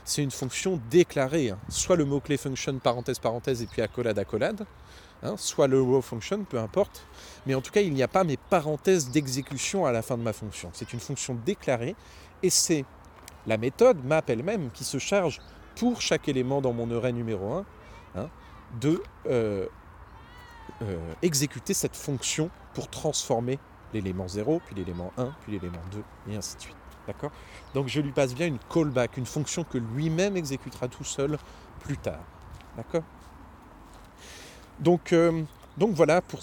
c'est 0.04 0.22
une 0.22 0.30
fonction 0.30 0.78
déclarée. 0.90 1.48
Hein. 1.48 1.58
Soit 1.70 1.96
le 1.96 2.04
mot-clé 2.04 2.36
function 2.36 2.78
parenthèse 2.80 3.18
parenthèse 3.18 3.62
et 3.62 3.66
puis 3.66 3.80
accolade 3.80 4.18
accolade, 4.18 4.66
soit 5.36 5.68
le 5.68 5.80
row 5.80 6.02
function, 6.02 6.44
peu 6.44 6.58
importe. 6.58 7.06
Mais 7.46 7.54
en 7.54 7.62
tout 7.62 7.72
cas, 7.72 7.80
il 7.80 7.94
n'y 7.94 8.02
a 8.02 8.08
pas 8.08 8.24
mes 8.24 8.36
parenthèses 8.36 9.10
d'exécution 9.10 9.86
à 9.86 9.92
la 9.92 10.02
fin 10.02 10.18
de 10.18 10.22
ma 10.22 10.34
fonction. 10.34 10.68
C'est 10.74 10.92
une 10.92 11.00
fonction 11.00 11.34
déclarée 11.46 11.96
et 12.42 12.50
c'est 12.50 12.84
la 13.46 13.56
méthode 13.56 14.04
map 14.04 14.22
elle-même 14.26 14.70
qui 14.70 14.84
se 14.84 14.98
charge 14.98 15.40
pour 15.76 16.02
chaque 16.02 16.28
élément 16.28 16.60
dans 16.60 16.74
mon 16.74 16.94
array 16.94 17.12
numéro 17.14 17.64
1 18.14 18.28
de 18.80 19.02
euh, 19.26 19.66
euh, 20.82 21.14
exécuter 21.22 21.74
cette 21.74 21.96
fonction 21.96 22.50
pour 22.74 22.88
transformer 22.88 23.58
l'élément 23.92 24.28
0, 24.28 24.60
puis 24.66 24.74
l'élément 24.74 25.12
1, 25.16 25.34
puis 25.42 25.52
l'élément 25.52 25.80
2, 25.92 26.32
et 26.32 26.36
ainsi 26.36 26.56
de 26.56 26.60
suite. 26.60 26.76
Donc 27.74 27.88
je 27.88 28.00
lui 28.00 28.12
passe 28.12 28.34
bien 28.34 28.46
une 28.46 28.58
callback, 28.58 29.16
une 29.16 29.26
fonction 29.26 29.64
que 29.64 29.78
lui-même 29.78 30.36
exécutera 30.36 30.88
tout 30.88 31.04
seul 31.04 31.38
plus 31.80 31.96
tard. 31.96 32.24
D'accord? 32.76 33.02
Donc, 34.80 35.12
euh, 35.12 35.42
donc 35.76 35.94
voilà 35.94 36.20
pour, 36.20 36.40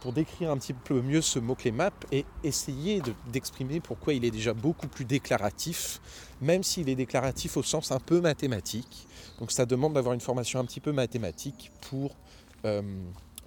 pour, 0.00 0.12
décrire 0.12 0.50
un 0.50 0.58
petit 0.58 0.74
peu 0.74 1.00
mieux 1.00 1.22
ce 1.22 1.38
mot-clé 1.38 1.72
map 1.72 1.90
et 2.12 2.26
essayer 2.42 3.02
d'exprimer 3.32 3.80
pourquoi 3.80 4.12
il 4.12 4.24
est 4.24 4.30
déjà 4.30 4.52
beaucoup 4.52 4.88
plus 4.88 5.04
déclaratif, 5.04 6.00
même 6.40 6.62
s'il 6.62 6.88
est 6.88 6.94
déclaratif 6.94 7.56
au 7.56 7.62
sens 7.62 7.92
un 7.92 8.00
peu 8.00 8.20
mathématique. 8.20 9.06
Donc 9.38 9.50
ça 9.50 9.66
demande 9.66 9.94
d'avoir 9.94 10.14
une 10.14 10.20
formation 10.20 10.60
un 10.60 10.64
petit 10.64 10.80
peu 10.80 10.92
mathématique 10.92 11.70
pour 11.80 12.14
euh, 12.64 12.82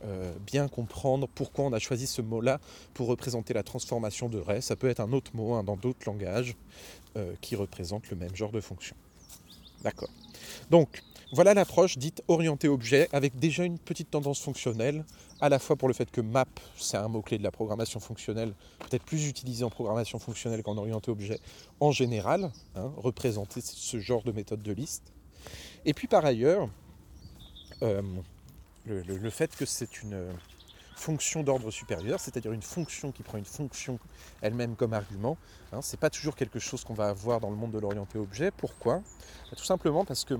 euh, 0.06 0.32
bien 0.46 0.68
comprendre 0.68 1.28
pourquoi 1.34 1.66
on 1.66 1.74
a 1.74 1.80
choisi 1.80 2.06
ce 2.06 2.22
mot-là 2.22 2.60
pour 2.94 3.08
représenter 3.08 3.54
la 3.54 3.64
transformation 3.64 4.30
de 4.30 4.38
Ray. 4.38 4.62
Ça 4.62 4.76
peut 4.76 4.90
être 4.90 5.00
un 5.00 5.12
autre 5.12 5.32
mot 5.34 5.54
hein, 5.54 5.64
dans 5.64 5.76
d'autres 5.76 6.06
langages 6.06 6.56
euh, 7.16 7.34
qui 7.42 7.56
représente 7.56 8.10
le 8.12 8.18
même 8.18 8.36
genre 8.36 8.52
de 8.52 8.62
fonction. 8.62 8.96
D'accord. 9.82 10.10
Donc 10.70 11.02
voilà 11.34 11.54
l'approche 11.54 11.98
dite 11.98 12.22
orientée 12.28 12.68
objet 12.68 13.10
avec 13.12 13.38
déjà 13.38 13.64
une 13.66 13.80
petite 13.80 14.12
tendance 14.12 14.40
fonctionnelle, 14.40 15.04
à 15.42 15.50
la 15.50 15.60
fois 15.60 15.76
pour 15.76 15.88
le 15.88 15.94
fait 15.94 16.10
que 16.10 16.22
map, 16.22 16.46
c'est 16.78 16.98
un 16.98 17.08
mot-clé 17.08 17.38
de 17.38 17.44
la 17.44 17.52
programmation 17.52 18.00
fonctionnelle, 18.00 18.54
peut-être 18.80 19.04
plus 19.04 19.28
utilisé 19.28 19.64
en 19.64 19.70
programmation 19.70 20.20
fonctionnelle 20.20 20.64
qu'en 20.64 20.78
orienté 20.78 21.12
objet 21.12 21.40
en 21.80 21.92
général, 21.92 22.52
hein, 22.76 22.92
représenter 22.98 23.62
ce 23.62 24.00
genre 24.00 24.24
de 24.24 24.32
méthode 24.32 24.62
de 24.62 24.72
liste. 24.72 25.12
Et 25.86 25.94
puis 25.94 26.08
par 26.08 26.26
ailleurs, 26.26 26.70
euh, 27.82 28.02
le, 28.86 29.30
fait 29.30 29.56
que 29.56 29.66
c'est 29.66 30.02
une, 30.02 30.28
fonction 30.98 31.44
d'ordre 31.44 31.72
supérieur, 31.72 32.20
c'est-à-dire 32.20 32.52
une 32.52 32.62
fonction 32.62 33.12
qui 33.12 33.24
prend 33.24 33.38
une 33.38 33.46
fonction 33.46 34.00
elle-même 34.42 34.76
comme 34.76 34.94
argument. 34.94 35.38
Hein, 35.72 35.82
Ce 35.82 35.92
n'est 35.92 36.00
pas 36.00 36.10
toujours 36.10 36.36
quelque 36.36 36.60
chose 36.60 36.84
qu'on 36.84 36.96
va 36.96 37.10
avoir 37.10 37.40
dans 37.40 37.50
le 37.50 37.56
monde 37.56 37.72
de 37.72 37.80
l'orienté 37.80 38.18
objet. 38.18 38.52
Pourquoi? 38.52 38.98
Bah, 38.98 39.56
Tout 39.56 39.64
simplement 39.64 40.06
parce 40.06 40.26
que 40.26 40.34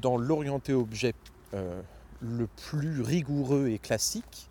dans 0.00 0.16
l'orienté 0.16 0.74
objet 0.74 1.14
euh, 1.54 1.80
le 2.20 2.46
plus 2.46 3.00
rigoureux 3.00 3.68
et 3.68 3.78
classique, 3.78 4.50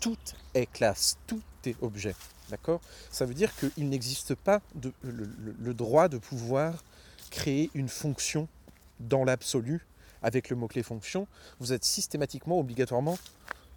tout 0.00 0.18
est 0.54 0.66
classe, 0.66 1.18
tout 1.26 1.42
est 1.64 1.80
objet. 1.82 2.14
D'accord? 2.50 2.80
Ça 3.10 3.26
veut 3.26 3.34
dire 3.34 3.52
qu'il 3.56 3.88
n'existe 3.88 4.34
pas 4.34 4.60
le, 4.74 5.72
droit 5.72 6.08
de 6.08 6.18
pouvoir 6.18 6.82
créer 7.30 7.70
une 7.74 7.88
fonction 7.88 8.48
dans 9.00 9.24
l'absolu 9.24 9.86
avec 10.22 10.50
le 10.50 10.56
mot-clé 10.56 10.82
fonction. 10.82 11.26
Vous 11.58 11.72
êtes 11.72 11.84
systématiquement, 11.84 12.58
obligatoirement, 12.58 13.18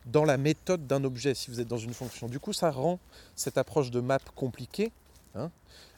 dans 0.06 0.26
la 0.26 0.38
méthode 0.38 0.86
d'un 0.88 1.04
objet 1.04 1.34
si 1.34 1.50
vous 1.50 1.62
êtes 1.62 1.68
dans 1.68 1.78
une 1.78 1.94
fonction. 1.94 2.28
Du 2.28 2.40
coup, 2.40 2.54
ça 2.54 2.72
rend 2.72 3.00
cette 3.36 3.58
approche 3.58 3.92
de 3.92 4.02
map 4.02 4.20
compliquée. 4.36 4.92
Hein. 5.36 5.50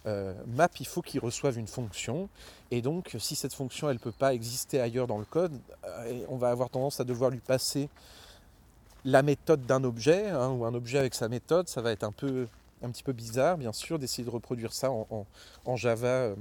Euh, 0.06 0.34
map, 0.48 0.70
il 0.80 0.86
faut 0.86 1.02
qu'il 1.02 1.20
reçoive 1.20 1.58
une 1.58 1.68
fonction. 1.68 2.30
Et 2.72 2.82
donc, 2.82 3.16
si 3.20 3.36
cette 3.36 3.54
fonction, 3.54 3.90
elle 3.90 3.96
ne 3.96 4.02
peut 4.02 4.12
pas 4.12 4.34
exister 4.34 4.80
ailleurs 4.80 5.08
dans 5.08 5.18
le 5.18 5.26
code, 5.26 5.54
euh, 5.86 6.26
on 6.30 6.38
va 6.38 6.50
avoir 6.50 6.70
tendance 6.70 7.00
à 7.00 7.04
devoir 7.04 7.32
lui 7.32 7.40
passer 7.40 7.90
la 9.04 9.24
méthode 9.24 9.66
d'un 9.66 9.84
objet, 9.84 10.30
hein, 10.30 10.50
ou 10.50 10.66
un 10.66 10.74
objet 10.74 11.00
avec 11.00 11.16
sa 11.16 11.28
méthode. 11.28 11.68
Ça 11.68 11.82
va 11.82 11.92
être 11.92 12.04
un 12.04 12.12
peu 12.12 12.48
un 12.84 12.92
petit 12.92 13.04
peu 13.04 13.14
bizarre, 13.14 13.58
bien 13.58 13.74
sûr, 13.74 13.98
d'essayer 14.00 14.24
de 14.24 14.30
reproduire 14.30 14.74
ça 14.74 14.92
en, 14.92 15.76
Java 15.76 16.08
euh, 16.08 16.36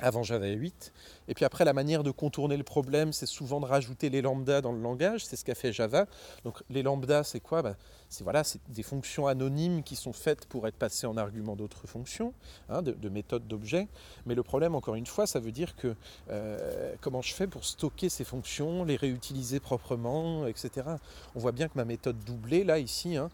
avant 0.00 0.22
Java 0.22 0.48
8. 0.48 0.92
Et 1.28 1.34
puis 1.34 1.44
après, 1.44 1.64
la 1.64 1.72
manière 1.72 2.02
de 2.02 2.10
contourner 2.10 2.56
le 2.56 2.64
problème, 2.64 3.12
c'est 3.12 3.26
souvent 3.26 3.60
de 3.60 3.66
rajouter 3.66 4.10
les 4.10 4.20
lambdas 4.20 4.60
dans 4.60 4.72
le 4.72 4.80
langage. 4.80 5.24
C'est 5.24 5.36
ce 5.36 5.44
qu'a 5.44 5.54
fait 5.54 5.72
Java. 5.72 6.06
Donc 6.44 6.62
les 6.68 6.82
lambdas, 6.82 7.24
c'est 7.24 7.40
quoi? 7.40 7.62
Bah, 7.62 7.76
C'est 8.10 8.22
voilà, 8.22 8.42
des 8.68 8.82
fonctions 8.82 9.26
anonymes 9.26 9.82
qui 9.82 9.96
sont 9.96 10.12
faites 10.12 10.46
pour 10.46 10.66
être 10.66 10.76
passées 10.76 11.06
en 11.06 11.16
argument 11.16 11.56
d'autres 11.56 11.86
fonctions, 11.86 12.34
hein, 12.68 12.82
de, 12.82 13.08
méthodes 13.08 13.46
d'objets. 13.48 13.88
Mais 14.26 14.34
le 14.34 14.42
problème, 14.42 14.74
encore 14.74 14.96
une 14.96 15.06
fois, 15.06 15.26
ça 15.26 15.40
veut 15.40 15.52
dire 15.52 15.74
que 15.76 15.94
euh, 16.30 16.94
comment 17.00 17.22
je 17.22 17.32
fais 17.32 17.46
pour 17.46 17.64
stocker 17.64 18.10
ces 18.10 18.24
fonctions, 18.24 18.84
les 18.84 18.96
réutiliser 18.96 19.60
proprement, 19.60 20.46
etc. 20.46 20.88
On 21.34 21.40
voit 21.40 21.52
bien 21.52 21.68
que 21.68 21.76
ma 21.76 21.86
méthode 21.86 22.18
doublée, 22.24 22.64
là, 22.64 22.78
ici, 22.78 23.16
hein, 23.16 23.30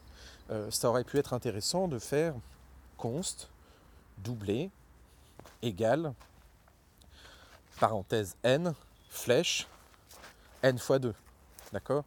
euh, 0.50 0.70
ça 0.70 0.88
aurait 0.88 1.04
pu 1.04 1.18
être 1.18 1.32
intéressant 1.32 1.88
de 1.88 1.98
faire 1.98 2.34
const, 2.98 3.50
doublé, 4.22 4.70
égal, 5.62 6.14
parenthèse 7.82 8.36
n, 8.44 8.74
flèche, 9.10 9.66
n 10.62 10.78
fois 10.78 11.00
2. 11.00 11.12
D'accord? 11.72 12.04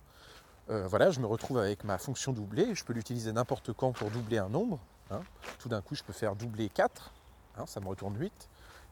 Euh, 0.69 0.87
Voilà, 0.87 1.11
je 1.11 1.19
me 1.19 1.25
retrouve 1.25 1.57
avec 1.57 1.83
ma 1.83 1.97
fonction 1.97 2.31
doublée. 2.31 2.73
Je 2.73 2.85
peux 2.85 2.93
l'utiliser 2.93 3.33
n'importe 3.33 3.73
quand 3.73 3.91
pour 3.91 4.09
doubler 4.09 4.37
un 4.37 4.47
nombre. 4.47 4.79
Hein. 5.11 5.19
Tout 5.59 5.67
d'un 5.67 5.81
coup, 5.81 5.93
je 5.93 6.03
peux 6.03 6.13
faire 6.13 6.33
doubler 6.37 6.69
4, 6.69 7.11
hein, 7.57 7.65
ça 7.65 7.81
me 7.81 7.87
retourne 7.89 8.17
8. 8.17 8.31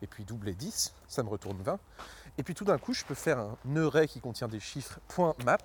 Et 0.01 0.07
puis 0.07 0.25
doubler 0.25 0.53
10, 0.55 0.93
ça 1.07 1.23
me 1.23 1.29
retourne 1.29 1.61
20. 1.61 1.79
Et 2.37 2.43
puis 2.43 2.53
tout 2.53 2.65
d'un 2.65 2.77
coup, 2.77 2.93
je 2.93 3.05
peux 3.05 3.15
faire 3.15 3.39
un 3.39 3.77
array 3.77 4.05
qui 4.09 4.19
contient 4.19 4.49
des 4.49 4.59
chiffres 4.59 4.99
.map, 5.45 5.59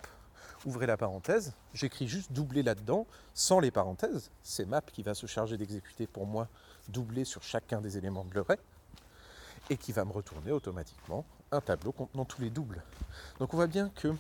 ouvrez 0.67 0.87
la 0.87 0.97
parenthèse, 0.97 1.53
j'écris 1.75 2.07
juste 2.07 2.31
doubler 2.31 2.63
là-dedans, 2.63 3.09
sans 3.35 3.59
les 3.59 3.73
parenthèses. 3.73 4.31
C'est 4.45 4.67
map 4.67 4.83
qui 4.83 5.03
va 5.03 5.15
se 5.15 5.27
charger 5.27 5.57
d'exécuter 5.57 6.07
pour 6.07 6.27
moi 6.27 6.47
doubler 6.87 7.25
sur 7.25 7.43
chacun 7.43 7.81
des 7.81 7.99
éléments 7.99 8.25
de 8.25 8.33
l'array, 8.37 8.61
et 9.71 9.77
qui 9.77 9.93
va 9.93 10.05
me 10.05 10.13
retourner 10.13 10.53
automatiquement 10.53 11.25
un 11.53 11.61
tableau 11.61 11.93
contenant 11.93 12.25
tous 12.25 12.41
les 12.41 12.51
doubles. 12.51 12.83
Donc 13.39 13.53
on 13.55 13.57
voit 13.57 13.67
bien 13.67 13.91
que 13.91 14.15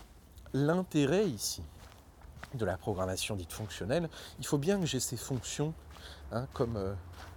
l'intérêt 0.52 1.26
ici 1.28 1.62
de 2.54 2.64
la 2.64 2.76
programmation 2.76 3.36
dite 3.36 3.52
fonctionnelle, 3.52 4.08
il 4.38 4.46
faut 4.46 4.58
bien 4.58 4.80
que 4.80 4.86
j'ai 4.86 5.00
ces 5.00 5.16
fonctions 5.16 5.74
hein, 6.32 6.46
comme, 6.54 6.76
euh, 6.76 6.94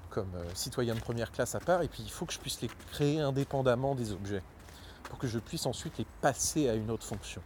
comme 0.10 0.34
euh, 0.36 0.46
citoyen 0.54 0.96
de 0.96 1.02
première 1.02 1.32
classe 1.32 1.56
à 1.56 1.60
part, 1.60 1.82
et 1.82 1.88
puis 1.88 2.04
il 2.04 2.12
faut 2.12 2.26
que 2.26 2.34
je 2.34 2.40
puisse 2.40 2.62
les 2.62 2.70
créer 2.92 3.20
indépendamment 3.20 3.96
des 3.96 4.14
objets 4.14 4.44
pour 5.04 5.20
que 5.20 5.28
je 5.28 5.40
puisse 5.40 5.66
ensuite 5.66 5.98
les 5.98 6.06
passer 6.22 6.70
à 6.70 6.76
une 6.76 6.90
autre 6.90 7.06
fonction. 7.06 7.42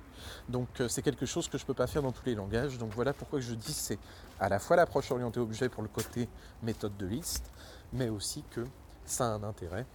Donc 0.49 0.67
euh, 0.79 0.87
c'est 0.87 1.01
quelque 1.01 1.25
chose 1.25 1.47
que 1.47 1.57
je 1.57 1.63
ne 1.63 1.67
peux 1.67 1.73
pas 1.73 1.87
faire 1.87 2.03
dans 2.03 2.11
tous 2.11 2.25
les 2.25 2.35
langages. 2.35 2.77
Donc 2.77 2.91
voilà 2.93 3.13
pourquoi 3.13 3.39
je 3.39 3.53
dis 3.53 3.73
c'est 3.73 3.97
à 4.39 4.49
la 4.49 4.59
fois 4.59 4.75
l'approche 4.75 5.09
orientée 5.11 5.39
objet 5.39 5.69
pour 5.69 5.81
le 5.81 5.89
côté 5.89 6.29
méthode 6.61 6.95
de 6.97 7.07
liste, 7.07 7.49
mais 7.93 8.09
aussi 8.09 8.43
que 8.51 8.65
ça 9.05 9.25
a 9.25 9.29
un 9.29 9.43
intérêt 9.43 9.85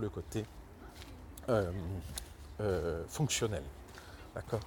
le 0.00 0.08
côté 0.08 0.44
euh, 1.48 1.70
euh, 2.60 3.04
fonctionnel. 3.08 3.62
D'accord? 4.34 4.60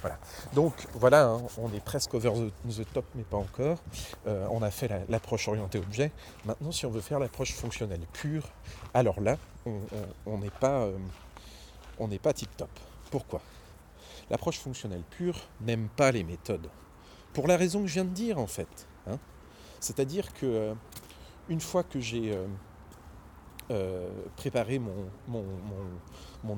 Voilà. 0.00 0.18
Donc 0.54 0.86
voilà, 0.94 1.26
hein, 1.26 1.42
on 1.58 1.72
est 1.72 1.84
presque 1.84 2.14
over 2.14 2.32
the, 2.68 2.92
top, 2.92 3.04
mais 3.16 3.24
pas 3.24 3.36
encore. 3.36 3.78
on 4.26 4.62
a 4.62 4.70
fait 4.70 4.88
l'approche 5.08 5.48
orientée 5.48 5.78
objet. 5.78 6.12
Maintenant, 6.44 6.70
si 6.70 6.86
on 6.86 6.90
veut 6.90 7.00
faire 7.00 7.18
l'approche 7.18 7.52
fonctionnelle 7.52 8.06
pure, 8.12 8.44
alors 8.94 9.20
là, 9.20 9.36
on 9.66 10.38
n'est 10.38 10.50
pas, 10.50 10.86
on 11.98 12.06
n'est 12.06 12.20
pas 12.20 12.32
tip 12.32 12.56
top. 12.56 12.70
Pourquoi? 13.10 13.40
L'approche 14.30 14.58
fonctionnelle 14.58 15.02
pure 15.10 15.36
n'aime 15.60 15.88
pas 15.88 16.12
les 16.12 16.22
méthodes. 16.22 16.68
Pour 17.32 17.46
la 17.46 17.56
raison 17.56 17.82
que 17.82 17.86
je 17.86 17.94
viens 17.94 18.04
de 18.04 18.10
dire 18.10 18.38
en 18.38 18.46
fait. 18.46 18.86
Hein. 19.06 19.18
C'est-à-dire 19.80 20.32
que 20.34 20.46
euh, 20.46 20.74
une 21.48 21.60
fois 21.60 21.82
que 21.82 22.00
j'ai 22.00 22.36
euh, 23.70 23.74
euh, 23.74 24.08
préparé 24.36 24.78
mon, 24.78 24.94
mon, 25.26 25.44
mon, 26.44 26.56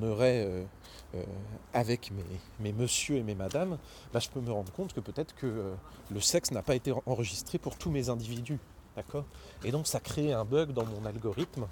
avec 1.73 2.11
mes, 2.13 2.25
mes 2.61 2.73
monsieur 2.73 3.17
et 3.17 3.23
mes 3.23 3.35
madames, 3.35 3.79
bah, 4.13 4.21
je 4.21 4.29
peux 4.29 4.41
me 4.41 4.53
rendre 4.53 4.73
compte 4.73 4.93
que 4.93 5.01
peut-être 5.01 5.35
que 5.35 5.73
le 6.11 6.21
sexe 6.21 6.51
n'a 6.51 6.63
pas 6.63 6.75
été 6.75 6.93
enregistré 7.07 7.59
pour 7.59 7.77
tous 7.77 7.91
mes 7.91 8.09
individus. 8.09 8.59
D'accord? 8.97 9.25
Et 9.65 9.71
donc 9.71 9.87
ça 9.87 10.01
crée 10.01 10.33
un 10.33 10.45
bug 10.45 10.73
dans 10.73 10.85
mon 10.85 11.05
algorithme. 11.05 11.67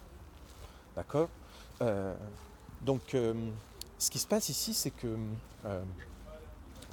D'accord? 0.97 1.29
Donc 2.83 3.15
ce 3.99 4.11
qui 4.11 4.19
se 4.19 4.27
passe 4.27 4.49
ici, 4.49 4.75
c'est 4.75 4.91
que 4.91 5.17
euh, 5.67 5.83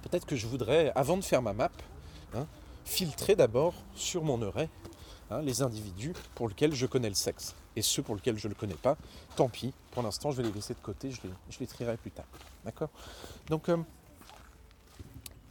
peut-être 0.04 0.26
que 0.26 0.36
je 0.36 0.48
voudrais, 0.48 0.92
avant 0.96 1.18
de 1.18 1.24
faire 1.24 1.42
ma 1.42 1.54
map, 1.54 1.70
hein, 2.34 2.48
filtrer 2.84 3.36
d'abord 3.36 3.74
sur 3.94 4.24
mon 4.24 4.42
array 4.42 4.70
hein, 5.32 5.42
les 5.42 5.62
individus 5.62 6.14
pour 6.36 6.48
lesquels 6.48 6.74
je 6.74 6.86
connais 6.86 7.10
le 7.10 7.16
sexe. 7.16 7.56
Et 7.76 7.82
ceux 7.82 8.02
pour 8.02 8.16
lesquels 8.16 8.38
je 8.38 8.48
ne 8.48 8.54
le 8.54 8.60
connais 8.60 8.76
pas, 8.76 8.98
tant 9.36 9.50
pis, 9.50 9.74
pour 9.92 10.04
l'instant 10.04 10.32
je 10.32 10.38
vais 10.38 10.44
les 10.44 10.52
laisser 10.52 10.74
de 10.74 10.80
côté, 10.80 11.12
je 11.12 11.20
les, 11.60 11.68
trierai 11.68 11.98
plus 11.98 12.12
tard. 12.12 12.26
D'accord? 12.64 12.90
Donc 13.48 13.70
euh, 13.70 13.78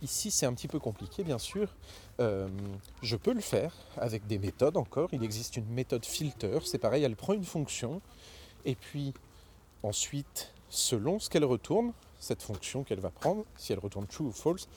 ici 0.03 0.31
c'est 0.31 0.47
un 0.47 0.55
petit 0.55 0.68
peu 0.68 0.79
compliqué 0.79 1.25
bien 1.25 1.39
sûr. 1.39 1.68
Euh, 2.20 2.49
je 3.03 3.16
peux 3.16 3.33
le 3.33 3.41
faire 3.41 3.75
avec 3.97 4.27
des 4.27 4.39
méthodes 4.39 4.77
encore. 4.77 5.11
Il 5.12 5.22
existe 5.22 5.57
une 5.57 5.68
méthode 5.68 6.05
filter, 6.05 6.59
c'est 6.64 6.79
pareil, 6.79 7.05
elle 7.05 7.16
prend 7.16 7.33
une 7.33 7.45
fonction 7.45 8.01
et 8.64 8.75
puis 8.75 9.12
ensuite 9.83 10.53
selon 10.70 11.18
ce 11.18 11.31
qu'elle 11.31 11.45
retourne, 11.45 11.93
cette 12.18 12.43
fonction 12.43 12.85
qu'elle 12.85 13.01
va 13.01 13.11
prendre, 13.11 13.45
si 13.57 13.72
elle 13.72 13.79
retourne 13.79 14.07
true 14.07 14.25
ou 14.25 14.33
false, 14.33 14.68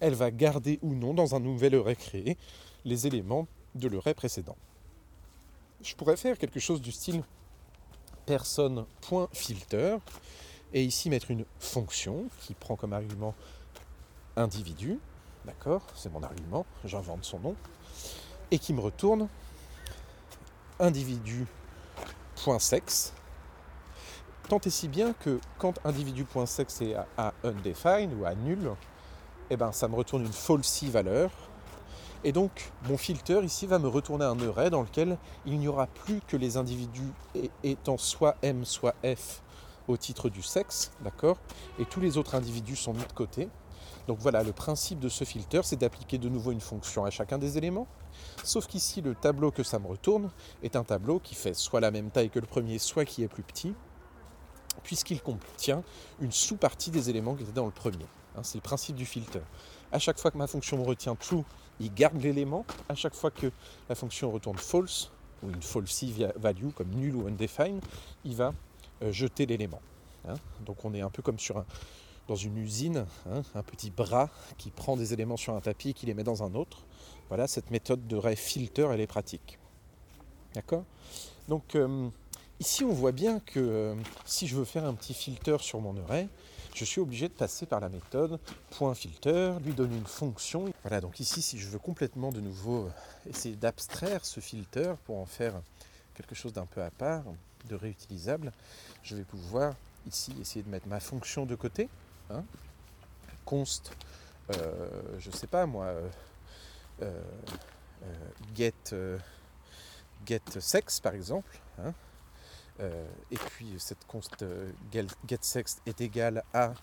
elle 0.00 0.14
va 0.14 0.30
garder 0.30 0.78
ou 0.82 0.94
non 0.94 1.14
dans 1.14 1.34
un 1.34 1.40
nouvel 1.40 1.74
array 1.76 1.96
créé 1.96 2.36
les 2.84 3.06
éléments 3.06 3.46
de 3.74 3.88
l'array 3.88 4.14
précédent. 4.14 4.56
Je 5.82 5.94
pourrais 5.94 6.16
faire 6.16 6.38
quelque 6.38 6.60
chose 6.60 6.80
du 6.80 6.92
style 6.92 7.22
personne.filter 8.26 9.98
et 10.72 10.82
ici 10.82 11.10
mettre 11.10 11.30
une 11.30 11.44
fonction 11.58 12.24
qui 12.40 12.54
prend 12.54 12.76
comme 12.76 12.92
argument 12.92 13.34
individu, 14.36 14.98
d'accord, 15.44 15.86
c'est 15.94 16.12
mon 16.12 16.22
argument, 16.22 16.66
j'invente 16.84 17.24
son 17.24 17.38
nom, 17.38 17.54
et 18.50 18.58
qui 18.58 18.72
me 18.72 18.80
retourne 18.80 19.28
individu.sexe 20.80 23.12
Tant 24.48 24.60
et 24.60 24.70
si 24.70 24.88
bien 24.88 25.14
que 25.14 25.40
quand 25.58 25.78
individu.sex 25.84 26.82
est 26.82 26.94
à, 27.16 27.32
undefined 27.44 28.12
ou 28.12 28.26
à 28.26 28.34
nul, 28.34 28.70
eh 29.48 29.56
ben, 29.56 29.72
ça 29.72 29.88
me 29.88 29.94
retourne 29.94 30.22
une 30.22 30.32
falsy 30.32 30.90
valeur. 30.90 31.30
Et 32.24 32.32
donc 32.32 32.72
mon 32.88 32.96
filter 32.96 33.40
ici 33.44 33.66
va 33.66 33.78
me 33.78 33.88
retourner 33.88 34.24
un 34.24 34.38
array 34.40 34.70
dans 34.70 34.82
lequel 34.82 35.18
il 35.46 35.58
n'y 35.58 35.68
aura 35.68 35.86
plus 35.86 36.20
que 36.26 36.36
les 36.36 36.56
individus 36.56 37.12
étant 37.62 37.98
soit 37.98 38.36
M 38.42 38.64
soit 38.64 38.94
F 39.04 39.42
au 39.88 39.98
titre 39.98 40.30
du 40.30 40.42
sexe, 40.42 40.90
d'accord? 41.02 41.36
Et 41.78 41.84
tous 41.84 42.00
les 42.00 42.16
autres 42.16 42.34
individus 42.34 42.76
sont 42.76 42.94
mis 42.94 43.04
de 43.04 43.12
côté. 43.12 43.48
Donc 44.08 44.18
voilà, 44.18 44.42
le 44.42 44.52
principe 44.52 44.98
de 44.98 45.10
ce 45.10 45.24
filter, 45.24 45.60
c'est 45.62 45.76
d'appliquer 45.76 46.16
de 46.16 46.30
nouveau 46.30 46.52
une 46.52 46.60
fonction 46.60 47.04
à 47.04 47.10
chacun 47.10 47.36
des 47.36 47.58
éléments. 47.58 47.86
Sauf 48.42 48.66
qu'ici, 48.66 49.02
le 49.02 49.14
tableau 49.14 49.50
que 49.50 49.62
ça 49.62 49.78
me 49.78 49.86
retourne 49.86 50.30
est 50.62 50.76
un 50.76 50.84
tableau 50.84 51.18
qui 51.18 51.34
fait 51.34 51.54
soit 51.54 51.80
la 51.80 51.90
même 51.90 52.10
taille 52.10 52.30
que 52.30 52.38
le 52.38 52.46
premier, 52.46 52.78
soit 52.78 53.04
qui 53.04 53.22
est 53.22 53.28
plus 53.28 53.42
petit 53.42 53.74
puisqu'il 54.82 55.20
contient 55.20 55.82
une 56.20 56.32
sous-partie 56.32 56.90
des 56.90 57.10
éléments 57.10 57.34
qui 57.34 57.42
étaient 57.42 57.52
dans 57.52 57.66
le 57.66 57.72
premier. 57.72 58.06
Hein, 58.36 58.40
c'est 58.42 58.58
le 58.58 58.62
principe 58.62 58.96
du 58.96 59.06
filter. 59.06 59.40
À 59.92 59.98
chaque 59.98 60.18
fois 60.18 60.30
que 60.30 60.38
ma 60.38 60.46
fonction 60.46 60.82
retient 60.82 61.14
true, 61.14 61.42
il 61.80 61.92
garde 61.92 62.20
l'élément. 62.20 62.64
À 62.88 62.94
chaque 62.94 63.14
fois 63.14 63.30
que 63.30 63.50
la 63.88 63.94
fonction 63.94 64.30
retourne 64.30 64.58
false, 64.58 65.10
ou 65.42 65.50
une 65.50 65.62
falsy 65.62 66.14
value 66.36 66.70
comme 66.74 66.88
nul 66.88 67.16
ou 67.16 67.26
undefined, 67.26 67.82
il 68.24 68.34
va 68.34 68.54
euh, 69.02 69.12
jeter 69.12 69.46
l'élément. 69.46 69.80
Hein. 70.28 70.34
Donc 70.64 70.84
on 70.84 70.94
est 70.94 71.00
un 71.00 71.10
peu 71.10 71.22
comme 71.22 71.36
dans 72.26 72.36
une 72.36 72.56
usine, 72.56 73.06
hein, 73.30 73.42
un 73.54 73.62
petit 73.62 73.90
bras 73.90 74.30
qui 74.56 74.70
prend 74.70 74.96
des 74.96 75.12
éléments 75.12 75.36
sur 75.36 75.54
un 75.54 75.60
tapis 75.60 75.90
et 75.90 75.92
qui 75.92 76.06
les 76.06 76.14
met 76.14 76.24
dans 76.24 76.42
un 76.42 76.54
autre. 76.54 76.84
Voilà, 77.28 77.46
cette 77.46 77.70
méthode 77.70 78.06
de 78.06 78.16
ray 78.16 78.36
filter, 78.36 78.88
elle 78.92 79.00
est 79.00 79.06
pratique. 79.06 79.58
D'accord? 80.54 80.84
Donc 81.48 81.74
euh, 81.74 82.08
ici, 82.60 82.84
on 82.84 82.92
voit 82.92 83.12
bien 83.12 83.40
que 83.40 83.60
euh, 83.60 83.94
si 84.24 84.46
je 84.46 84.56
veux 84.56 84.64
faire 84.64 84.84
un 84.84 84.94
petit 84.94 85.14
filter 85.14 85.56
sur 85.60 85.80
mon 85.80 85.96
array, 86.04 86.28
je 86.74 86.84
suis 86.84 87.00
obligé 87.00 87.28
de 87.28 87.32
passer 87.32 87.66
par 87.66 87.80
la 87.80 87.88
méthode 87.88 88.38
point 88.70 88.94
filter, 88.94 89.54
lui 89.64 89.72
donner 89.72 89.96
une 89.96 90.06
fonction. 90.06 90.72
Voilà, 90.82 91.00
donc 91.00 91.20
ici, 91.20 91.40
si 91.40 91.58
je 91.58 91.68
veux 91.68 91.78
complètement 91.78 92.32
de 92.32 92.40
nouveau 92.40 92.86
euh, 92.86 93.30
essayer 93.30 93.54
d'abstraire 93.54 94.24
ce 94.24 94.40
filter 94.40 94.94
pour 95.04 95.18
en 95.18 95.26
faire 95.26 95.54
quelque 96.14 96.34
chose 96.34 96.52
d'un 96.52 96.66
peu 96.66 96.82
à 96.82 96.90
part, 96.90 97.22
de 97.68 97.76
réutilisable, 97.76 98.52
je 99.02 99.16
vais 99.16 99.22
pouvoir 99.22 99.74
ici 100.06 100.34
essayer 100.40 100.62
de 100.62 100.68
mettre 100.68 100.88
ma 100.88 101.00
fonction 101.00 101.46
de 101.46 101.54
côté. 101.54 101.88
Hein, 102.30 102.44
const, 103.44 103.92
je 105.18 105.30
sais 105.30 105.46
pas 105.46 105.66
moi, 105.66 105.94
get 108.54 108.94
get 110.26 110.40
sex 110.60 111.00
par 111.00 111.14
exemple. 111.14 111.58
Hein. 111.78 111.92
Euh, 112.80 113.06
et 113.30 113.36
puis 113.36 113.74
cette 113.78 114.04
const 114.06 114.42
euh, 114.42 114.72
get 114.92 115.38
sex 115.42 115.78
est 115.86 116.00
égale 116.00 116.42
à 116.52 116.74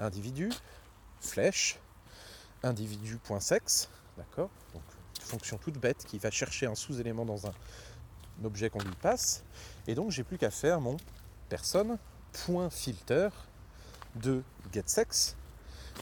individu, 0.00 0.50
flèche, 1.20 1.78
individu.sex, 2.62 3.88
d'accord? 4.16 4.50
Donc 4.72 4.82
une 5.18 5.24
fonction 5.24 5.58
toute 5.58 5.78
bête 5.78 6.04
qui 6.04 6.18
va 6.18 6.30
chercher 6.30 6.66
un 6.66 6.74
sous-élément 6.74 7.24
dans 7.24 7.46
un, 7.46 7.52
objet 8.42 8.68
qu'on 8.68 8.80
lui 8.80 8.96
passe. 9.00 9.44
Et 9.86 9.94
donc 9.94 10.10
j'ai 10.10 10.24
plus 10.24 10.38
qu'à 10.38 10.50
faire 10.50 10.80
mon 10.80 10.96
personne 11.48 11.98
point 12.32 12.68
filter 12.68 13.28
de 14.16 14.42
getSex. 14.72 15.36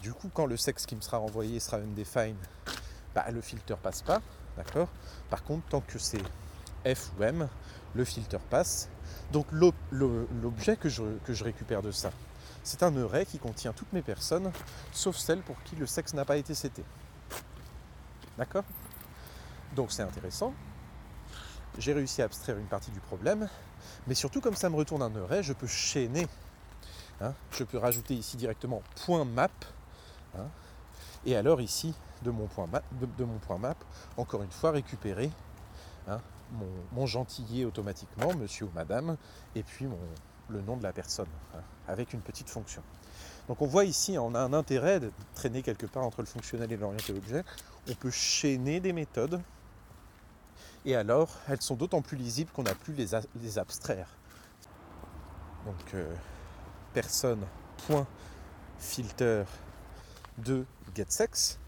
Du 0.01 0.15
coup, 0.15 0.31
quand 0.33 0.47
le 0.47 0.57
sexe 0.57 0.87
qui 0.87 0.97
me 0.97 1.03
sera 1.03 1.19
renvoyé 1.19 1.61
sera 1.61 1.77
undefined, 1.77 2.39
bah, 3.15 3.31
le 3.31 3.43
filter 3.43 3.77
passe 3.83 4.01
pas. 4.01 4.23
D'accord? 4.57 4.89
Par 5.29 5.45
contre, 5.45 5.69
tant 5.69 5.83
que 5.83 5.99
c'est 5.99 6.23
F 6.87 7.11
ou 7.19 7.23
M, 7.23 7.49
le 7.95 8.05
filtre 8.05 8.39
passe. 8.51 8.89
Donc 9.33 9.47
l'objet 9.53 10.77
que 10.77 10.89
je, 10.89 11.45
récupère 11.45 11.83
de 11.83 11.91
ça, 11.91 12.11
c'est 12.63 12.83
un 12.83 12.97
array 13.03 13.27
qui 13.27 13.39
contient 13.39 13.73
toutes 13.73 13.93
mes 13.93 14.03
personnes, 14.03 14.53
sauf 14.93 15.17
celles 15.17 15.41
pour 15.41 15.63
qui 15.63 15.77
le 15.77 15.87
sexe 15.87 16.15
n'a 16.15 16.25
pas 16.25 16.37
été 16.37 16.55
cité. 16.55 16.85
D'accord? 18.37 18.65
Donc 19.75 19.91
c'est 19.91 20.03
intéressant. 20.03 20.55
J'ai 21.79 21.95
réussi 21.95 22.21
à 22.21 22.27
abstraire 22.27 22.59
une 22.59 22.67
partie 22.67 22.91
du 22.91 23.01
problème, 23.01 23.49
mais 24.07 24.15
surtout 24.15 24.41
comme 24.41 24.55
ça 24.55 24.69
me 24.69 24.77
retourne 24.77 25.03
un 25.03 25.17
array, 25.17 25.43
je 25.43 25.55
peux 25.55 25.67
chaîner. 25.67 26.29
Hein. 27.21 27.35
je 27.53 27.63
peux 27.63 27.79
rajouter 27.79 28.15
ici 28.15 28.37
directement 28.37 28.83
point 29.07 29.25
.map. 29.25 29.49
Hein. 30.37 30.47
et 31.25 31.37
alors 31.37 31.61
ici, 31.61 31.95
de 32.23 32.31
mon, 32.31 32.47
point 32.47 32.67
map, 32.67 32.83
de, 32.93 33.25
mon 33.25 33.39
point 33.39 33.59
map, 33.59 33.77
encore 34.17 34.43
une 34.43 34.51
fois, 34.51 34.71
récupérer 34.71 35.31
hein, 36.09 36.21
mon, 36.93 37.07
gentillet 37.07 37.65
automatiquement, 37.65 38.35
monsieur 38.35 38.67
ou 38.67 38.71
madame, 38.75 39.17
et 39.55 39.63
puis 39.63 39.87
mon, 39.87 39.99
le 40.49 40.61
nom 40.61 40.77
de 40.77 40.83
la 40.83 40.93
personne, 40.93 41.29
hein, 41.55 41.61
avec 41.89 42.13
une 42.13 42.21
petite 42.21 42.49
fonction. 42.49 42.83
Donc 43.49 43.63
on 43.63 43.67
voit 43.67 43.85
ici, 43.85 44.17
on 44.19 44.35
a 44.35 44.41
un 44.41 44.53
intérêt 44.53 45.01
de 45.01 45.11
traîner 45.35 45.63
quelque 45.63 45.87
part 45.87 46.05
entre 46.05 46.21
le 46.21 46.27
fonctionnel 46.27 46.71
et 46.73 46.77
l'orienté 46.77 47.13
objet. 47.13 47.45
On 47.91 47.95
peut 47.95 48.11
chaîner 48.11 48.81
des 48.81 48.93
méthodes, 48.93 49.41
et 50.85 50.95
alors 50.97 51.37
elles 51.49 51.63
sont 51.63 51.77
d'autant 51.77 52.03
plus 52.03 52.17
lisibles 52.17 52.51
qu'on 52.53 52.65
n'a 52.65 52.75
plus 52.75 52.95
les, 52.95 53.59
abstraire. 53.59 54.09
Donc 55.67 55.95
euh, 55.95 56.15
personne 56.93 57.41
point 57.87 58.07
filter 58.79 59.45
de 60.39 60.65
getSex 60.95 61.59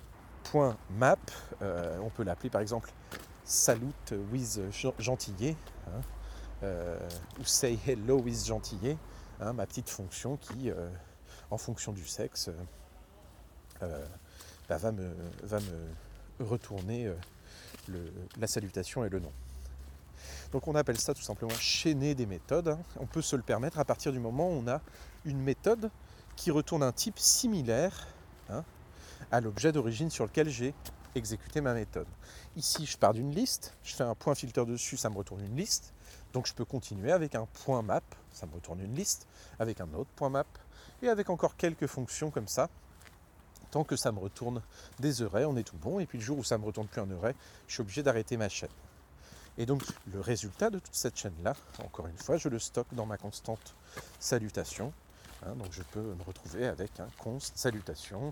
euh, 1.63 1.99
on 2.03 2.11
peut 2.11 2.23
l'appeler 2.23 2.51
par 2.51 2.61
exemple 2.61 2.91
salute 3.45 4.15
with 4.33 4.61
gentillet, 4.99 5.57
hein, 5.89 6.01
euh, 6.63 6.99
ou 7.39 7.45
say 7.45 7.79
hello 7.87 8.19
with 8.19 8.47
gentillet, 8.47 8.97
hein, 9.41 9.53
ma 9.53 9.67
petite 9.67 9.91
fonction 9.91 10.37
qui, 10.37 10.71
euh, 10.71 10.89
en 11.51 11.59
fonction 11.59 11.93
du 11.93 12.07
sexe, 12.07 12.51
euh, 13.83 14.07
bah, 14.69 14.79
va, 14.79 14.93
me, 14.93 15.15
retourner 16.41 17.13
la 18.39 18.47
salutation 18.47 19.05
et 19.05 19.09
le 19.09 19.21
nom. 19.21 19.33
Donc 20.53 20.67
on 20.67 20.75
appelle 20.75 20.99
ça 20.99 21.15
tout 21.15 21.23
simplement 21.23 21.55
chaîner 21.55 22.15
des 22.15 22.27
méthodes. 22.27 22.69
Hein. 22.69 22.79
On 22.99 23.07
peut 23.07 23.23
se 23.23 23.37
le 23.37 23.43
permettre 23.43 23.79
à 23.79 23.85
partir 23.85 24.11
du 24.11 24.19
moment 24.19 24.49
où 24.49 24.55
on 24.55 24.67
a 24.67 24.81
une 25.25 25.41
méthode 25.41 25.91
qui 26.35 26.51
retourne 26.51 26.83
un 26.83 26.93
type 26.93 27.19
similaire 27.19 28.09
à 29.31 29.41
l'objet 29.41 29.71
d'origine 29.71 30.11
sur 30.11 30.25
lequel 30.25 30.49
j'ai 30.49 30.75
exécuter 31.15 31.61
ma 31.61 31.75
méthode. 31.75 32.07
Ici, 32.57 32.87
je 32.87 32.97
pars 32.97 33.13
d'une 33.13 33.35
liste, 33.35 33.75
je 33.83 33.97
fais 33.97 34.05
un 34.05 34.15
point 34.15 34.37
filter 34.37 34.65
dessus, 34.65 34.97
ça 34.97 35.11
me 35.11 35.17
retourne 35.17 35.41
une 35.45 35.57
liste. 35.57 35.93
Donc 36.33 36.47
je 36.47 36.55
peux 36.55 36.65
continuer 36.65 37.11
avec 37.11 37.35
un 37.35 37.47
point 37.47 37.83
map, 37.83 38.03
ça 38.33 38.47
me 38.47 38.55
retourne 38.55 38.81
une 38.81 38.95
liste, 38.95 39.27
avec 39.59 39.81
un 39.81 39.93
autre 39.95 40.11
point 40.15 40.29
map, 40.29 40.47
et 41.03 41.09
avec 41.09 41.31
encore 41.31 41.57
quelques 41.57 41.89
fonctions 41.89 42.31
comme 42.31 42.47
ça. 42.47 42.69
Tant 43.73 43.83
que 43.83 43.97
ça 43.97 44.13
me 44.13 44.21
retourne 44.21 44.63
des 45.01 45.23
arrays, 45.23 45.45
on 45.45 45.57
est 45.57 45.65
tout 45.65 45.77
bon. 45.77 45.99
Et 45.99 46.07
puis 46.07 46.19
le 46.19 46.25
jour 46.25 46.39
où 46.39 46.45
ça 46.45 46.57
me 46.57 46.65
retourne 46.65 46.87
plus 46.87 47.01
un 47.01 47.11
array, 47.11 47.35
je 47.67 47.75
suis 47.75 47.81
obligé 47.81 48.05
d'arrêter 48.05 48.37
ma 48.37 48.49
chaîne. 48.49 48.71
Et 49.59 49.67
donc 49.67 49.83
le 50.13 50.21
résultat 50.21 50.71
de 50.71 50.79
toute 50.79 50.95
cette 50.95 51.17
chaîne-là, 51.17 51.55
encore 51.85 52.07
une 52.07 52.19
fois, 52.19 52.37
je 52.37 52.49
le 52.49 52.61
stocke 52.61 52.93
dans 52.95 53.07
ma 53.07 53.17
constante 53.17 53.75
salutation. 54.21 54.93
Hein, 55.45 55.57
donc 55.57 55.73
je 55.73 55.83
peux 55.83 56.03
me 56.03 56.23
retrouver 56.23 56.69
avec 56.69 57.01
un 57.01 57.09
const 57.19 57.57
salutation 57.59 58.31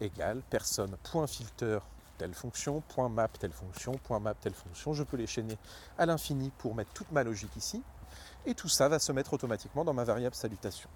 égale 0.00 0.42
personne 0.50 0.94
point 1.04 1.26
filter 1.26 1.78
telle 2.18 2.34
fonction, 2.34 2.80
point 2.88 3.08
map 3.08 3.28
telle 3.28 3.52
fonction, 3.52 3.92
point 3.92 4.20
map 4.20 4.34
telle 4.34 4.54
fonction. 4.54 4.92
Je 4.94 5.02
peux 5.02 5.16
les 5.16 5.26
chaîner 5.26 5.58
à 5.98 6.06
l'infini 6.06 6.50
pour 6.58 6.74
mettre 6.74 6.92
toute 6.92 7.10
ma 7.12 7.22
logique 7.22 7.56
ici. 7.56 7.82
Et 8.46 8.54
tout 8.54 8.68
ça 8.68 8.88
va 8.88 8.98
se 8.98 9.12
mettre 9.12 9.32
automatiquement 9.32 9.84
dans 9.84 9.94
ma 9.94 10.04
variable 10.04 10.34
salutation. 10.34 10.88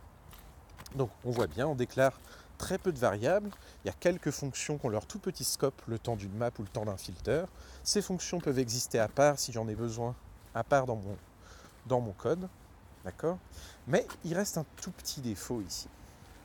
Donc 0.95 1.11
on 1.25 1.31
voit 1.31 1.47
bien, 1.47 1.67
on 1.67 1.75
déclare 1.75 2.19
très 2.59 2.79
peu 2.79 2.93
de 2.93 2.99
variables. 2.99 3.51
Il 3.85 3.89
y 3.89 3.91
a 3.91 3.95
quelques 3.95 4.31
fonctions 4.31 4.79
qui 4.79 4.87
ont 4.87 4.91
leur 4.91 5.07
tout 5.07 5.19
petit 5.19 5.45
scope, 5.45 5.81
le 5.87 5.99
temps 5.99 6.17
d'une 6.17 6.35
map 6.35 6.51
ou 6.59 6.63
le 6.63 6.69
temps 6.69 6.85
d'un 6.85 6.97
filter. 6.97 7.45
Ces 7.85 8.03
fonctions 8.03 8.41
peuvent 8.41 8.59
exister 8.59 8.99
à 8.99 9.09
part 9.09 9.39
si 9.39 9.53
j'en 9.53 9.69
ai 9.69 9.75
besoin, 9.75 10.15
à 10.55 10.65
part 10.65 10.87
dans 10.87 10.97
mon, 10.97 11.17
dans 11.87 12.01
mon 12.01 12.13
code. 12.13 12.49
D'accord? 13.05 13.39
Mais 13.87 14.07
il 14.25 14.35
reste 14.35 14.59
un 14.59 14.67
tout 14.83 14.91
petit 14.91 15.21
défaut 15.21 15.63
ici. 15.63 15.89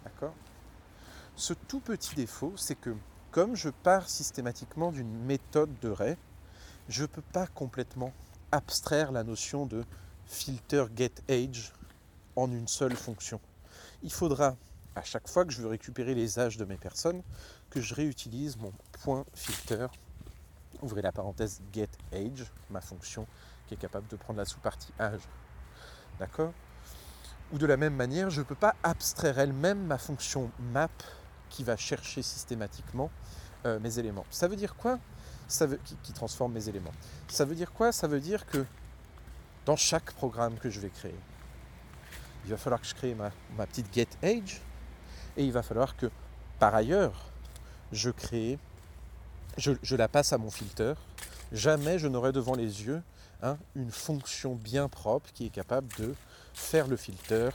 D'accord? 0.04 0.34
Ce 1.36 1.54
tout 1.54 1.80
petit 1.80 2.16
défaut, 2.16 2.54
c'est 2.56 2.76
que 2.76 2.96
comme 3.34 3.56
je 3.56 3.70
pars 3.70 4.08
systématiquement 4.10 4.92
d'une 4.92 5.12
méthode 5.26 5.72
de 5.82 5.90
ray, 5.90 6.16
je 6.88 7.02
ne 7.02 7.08
peux 7.08 7.24
pas 7.24 7.48
complètement 7.48 8.14
abstraire 8.52 9.12
la 9.12 9.24
notion 9.24 9.66
de 9.66 9.84
filter 10.28 10.86
get 10.96 11.14
age 11.28 11.74
en 12.36 12.52
une 12.52 12.68
seule 12.68 12.96
fonction. 12.96 13.42
Il 14.04 14.12
faudra, 14.12 14.56
à 14.96 15.02
chaque 15.02 15.28
fois 15.28 15.46
que 15.46 15.52
je 15.52 15.64
veux 15.64 15.68
récupérer 15.68 16.14
les 16.14 16.38
âges 16.38 16.58
de 16.58 16.66
mes 16.66 16.78
personnes, 16.78 17.24
que 17.72 17.82
je 17.82 17.96
réutilise 17.96 18.56
mon 18.58 18.72
point 19.02 19.26
filter, 19.34 19.88
ouvrez 20.84 21.02
la 21.02 21.12
parenthèse 21.12 21.60
get 21.74 21.90
age, 22.14 22.46
ma 22.70 22.82
fonction 22.82 23.26
qui 23.66 23.74
est 23.74 23.78
capable 23.78 24.08
de 24.10 24.16
prendre 24.16 24.38
la 24.38 24.46
sous-partie 24.46 24.94
âge. 25.00 25.28
D'accord? 26.20 26.54
Ou 27.52 27.58
de 27.58 27.66
la 27.66 27.78
même 27.78 27.96
manière, 27.96 28.30
je 28.30 28.42
ne 28.42 28.46
peux 28.46 28.54
pas 28.54 28.76
abstraire 28.84 29.40
elle-même 29.40 29.84
ma 29.88 29.98
fonction 29.98 30.52
map 30.72 30.90
qui 31.54 31.64
va 31.64 31.78
chercher 31.78 32.24
systématiquement 32.24 33.12
euh, 33.66 33.80
mes 33.80 33.99
éléments. 33.99 34.26
Ça 34.32 34.47
veut 34.47 34.56
dire 34.56 34.76
quoi? 34.76 34.99
Ça 35.47 35.68
veut, 35.68 35.80
qui, 36.01 36.12
transforme 36.12 36.54
mes 36.54 36.68
éléments. 36.68 36.91
Ça 37.28 37.45
veut 37.45 37.56
dire 37.56 37.72
quoi? 37.72 37.91
Ça 37.91 38.08
veut 38.08 38.20
dire 38.20 38.45
que 38.47 38.66
dans 39.66 39.76
chaque 39.76 40.12
programme 40.14 40.56
que 40.58 40.70
je 40.70 40.80
vais 40.80 40.89
créer, 40.89 41.16
il 42.43 42.51
va 42.51 42.58
falloir 42.58 42.82
que 42.82 42.88
je 42.88 42.95
crée 42.95 43.16
ma, 43.16 43.32
petite 43.68 43.93
get 43.93 44.08
age 44.24 44.62
et 45.38 45.45
il 45.45 45.51
va 45.51 45.62
falloir 45.62 45.95
que 45.95 46.10
par 46.60 46.74
ailleurs 46.76 47.30
je 47.91 48.10
crée, 48.10 48.58
je, 49.58 49.95
la 49.95 50.08
passe 50.08 50.34
à 50.34 50.39
mon 50.39 50.49
filter. 50.49 50.95
Jamais 51.51 51.99
je 51.99 52.08
n'aurai 52.08 52.32
devant 52.32 52.56
les 52.56 52.84
yeux 52.84 53.04
hein, 53.43 53.58
une 53.76 53.91
fonction 53.91 54.56
bien 54.56 54.89
propre 54.89 55.30
qui 55.34 55.45
est 55.45 55.51
capable 55.51 55.88
de 55.99 56.16
faire 56.54 56.88
le 56.88 56.97
filter 56.97 57.49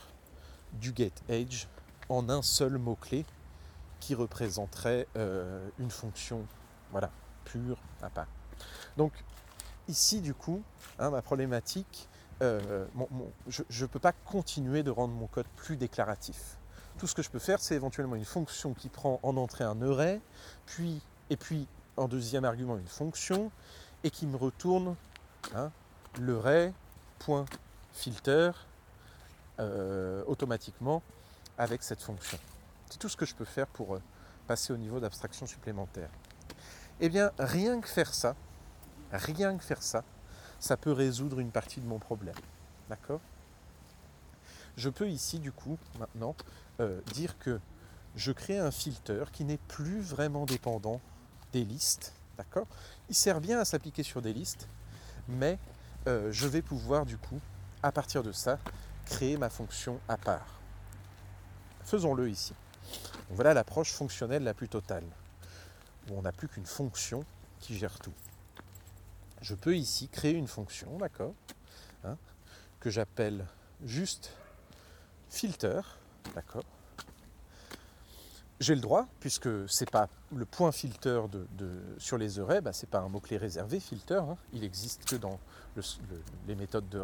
du 0.74 0.92
get 0.96 1.12
age 1.28 1.66
en 2.09 2.28
un 2.30 2.42
seul 2.42 2.78
mot-clé 2.78 3.26
qui 4.01 4.14
représenterait 4.14 5.07
euh, 5.16 5.68
une 5.78 5.90
fonction 5.90 6.44
voilà, 6.92 7.11
pure 7.44 7.78
à 8.03 8.11
part. 8.11 8.26
Donc 8.96 9.12
ici 9.88 10.20
du 10.20 10.34
coup, 10.34 10.62
hein, 10.99 11.11
ma 11.11 11.22
problématique, 11.22 12.09
euh, 12.42 12.86
je 13.49 13.82
ne 13.82 13.88
peux 13.88 13.99
pas 13.99 14.12
continuer 14.12 14.82
de 14.82 14.90
rendre 14.90 15.14
mon 15.14 15.26
code 15.26 15.46
plus 15.57 15.76
déclaratif. 15.76 16.57
Tout 16.99 17.07
ce 17.07 17.14
que 17.14 17.22
je 17.22 17.30
peux 17.30 17.38
faire, 17.38 17.61
c'est 17.61 17.74
éventuellement 17.74 18.16
une 18.16 18.24
fonction 18.24 18.74
qui 18.74 18.88
prend 18.88 19.20
en 19.22 19.36
entrée 19.36 19.64
un 19.64 19.80
array, 19.82 20.20
puis, 20.66 21.01
et 21.30 21.36
puis 21.36 21.66
en 21.96 22.09
deuxième 22.09 22.44
argument 22.44 22.76
une 22.76 22.88
fonction, 22.88 23.51
et 24.05 24.11
qui 24.11 24.26
me 24.26 24.36
retourne 24.36 24.94
hein, 25.55 25.70
l'array 26.20 26.72
filter 27.92 28.51
euh, 29.61 30.22
automatiquement 30.26 31.03
avec 31.57 31.82
cette 31.82 32.01
fonction. 32.01 32.38
C'est 32.91 32.99
tout 32.99 33.09
ce 33.09 33.16
que 33.16 33.26
je 33.26 33.34
peux 33.34 33.45
faire 33.45 33.66
pour 33.66 33.97
euh, 33.97 34.03
passer 34.47 34.72
au 34.72 34.76
niveau 34.76 34.99
d'abstraction 34.99 35.47
supplémentaire. 35.47 36.09
Eh 37.01 37.09
bien, 37.09 37.32
rien 37.39 37.80
que 37.80 37.89
faire 37.89 38.14
ça, 38.14 38.34
rien 39.12 39.57
que 39.57 39.64
faire 39.64 39.82
ça, 39.82 40.05
ça 40.59 40.76
peut 40.76 40.93
résoudre 40.93 41.39
une 41.39 41.51
partie 41.51 41.80
de 41.80 41.86
mon 41.86 41.99
problème. 41.99 42.34
D'accord? 42.89 43.20
Je 44.76 44.89
peux 44.89 45.09
ici, 45.09 45.39
du 45.39 45.53
coup, 45.53 45.76
maintenant, 45.99 46.34
euh, 46.80 47.01
dire 47.12 47.39
que 47.39 47.61
je 48.16 48.32
crée 48.32 48.59
un 48.59 48.70
filter 48.70 49.24
qui 49.32 49.45
n'est 49.45 49.59
plus 49.59 50.01
vraiment 50.01 50.47
dépendant 50.47 51.01
des 51.53 51.64
listes. 51.64 52.14
D'accord? 52.39 52.66
Il 53.09 53.14
sert 53.14 53.41
bien 53.41 53.61
à 53.61 53.64
s'appliquer 53.64 54.03
sur 54.03 54.22
des 54.22 54.32
listes, 54.32 54.66
mais 55.28 55.59
euh, 56.07 56.32
je 56.32 56.49
vais 56.49 56.62
pouvoir, 56.62 57.05
du 57.05 57.18
coup, 57.18 57.41
à 57.82 57.93
partir 57.93 58.22
de 58.22 58.32
ça, 58.32 58.59
créer 59.05 59.36
ma 59.36 59.51
fonction 59.51 60.01
à 60.09 60.16
part. 60.16 60.59
Faisons-le 61.84 62.30
ici. 62.30 62.55
Voilà 63.30 63.55
l'approche 63.55 63.93
fonctionnelle 63.93 64.43
la 64.43 64.55
plus 64.55 64.68
totale, 64.68 65.05
où 66.09 66.18
on 66.18 66.22
n'a 66.22 66.32
plus 66.32 66.49
qu'une 66.49 66.66
fonction 66.66 67.24
qui 67.61 67.76
gère 67.76 67.99
tout. 67.99 68.12
Je 69.41 69.55
peux 69.55 69.76
ici 69.76 70.09
créer 70.09 70.32
une 70.32 70.49
fonction, 70.49 70.97
d'accord, 70.99 71.34
hein, 72.05 72.16
que 72.80 72.91
j'appelle 72.91 73.47
juste 73.84 74.32
filter, 75.30 75.80
d'accord. 76.34 76.64
J'ai 78.61 78.74
le 78.74 78.80
droit, 78.80 79.07
puisque 79.20 79.49
c'est 79.68 79.89
pas 79.89 80.09
le 80.34 80.45
point 80.45 80.72
filter 80.72 81.22
sur 81.99 82.18
les 82.18 82.41
arrays, 82.41 82.61
bah, 82.61 82.72
c'est 82.72 82.89
pas 82.89 82.99
un 82.99 83.09
mot-clé 83.09 83.36
réservé, 83.36 83.78
filter, 83.78 84.20
hein. 84.20 84.36
il 84.53 84.64
existe 84.64 85.05
que 85.05 85.14
dans 85.14 85.39
les 86.49 86.57
méthodes 86.57 86.89
de 86.89 87.01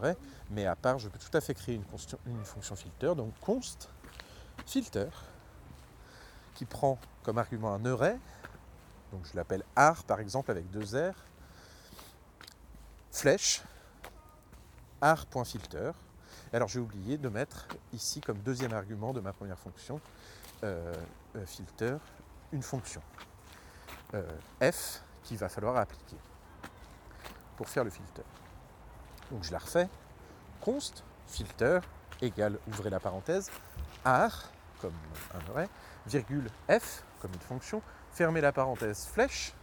mais 0.51 0.66
à 0.66 0.74
part, 0.74 0.99
je 0.99 1.09
peux 1.09 1.18
tout 1.18 1.37
à 1.37 1.41
fait 1.41 1.55
créer 1.55 1.76
une 1.76 2.45
fonction 2.45 2.74
filter, 2.74 3.14
donc 3.14 3.32
const 3.41 3.89
filter, 4.66 5.07
qui 6.55 6.64
prend 6.64 6.98
comme 7.22 7.38
argument 7.38 7.74
un 7.74 7.84
array, 7.84 8.18
donc 9.12 9.26
je 9.26 9.36
l'appelle 9.36 9.64
ar 9.76 10.05
par 10.05 10.20
exemple 10.20 10.50
avec 10.50 10.70
deux 10.70 10.84
r, 10.96 11.14
flèche, 13.11 13.62
ar.filter. 15.00 15.92
Alors 16.52 16.68
j'ai 16.68 16.80
oublié 16.80 17.18
de 17.18 17.28
mettre 17.28 17.66
ici 17.92 18.20
comme 18.20 18.38
deuxième 18.38 18.72
argument 18.72 19.12
de 19.12 19.20
ma 19.20 19.32
première 19.32 19.59
fonction, 19.59 20.00
euh, 20.62 20.94
euh, 21.36 21.46
filter, 21.46 21.96
une 22.52 22.62
fonction 22.62 23.02
euh, 24.14 24.22
f 24.61 25.02
qu'il 25.22 25.36
va 25.36 25.48
falloir 25.48 25.76
appliquer 25.76 26.16
pour 27.57 27.68
faire 27.68 27.84
le 27.84 27.90
filter. 27.90 28.22
Donc 29.30 29.44
je 29.44 29.52
la 29.52 29.59
refais, 29.59 29.88
const 30.61 31.05
filter 31.26 31.80
égale, 32.20 32.59
ouvrez 32.68 32.90
la 32.90 33.00
parenthèse, 33.00 33.50
ar 34.05 34.50
comme 34.80 34.94
un 35.34 35.50
array, 35.50 35.68
virgule 36.07 36.48
f 36.68 37.05
comme 37.20 37.32
une 37.32 37.40
fonction, 37.40 37.82
fermez 38.12 38.40
la 38.40 38.52
parenthèse 38.52 39.07
flèche, 39.07 39.55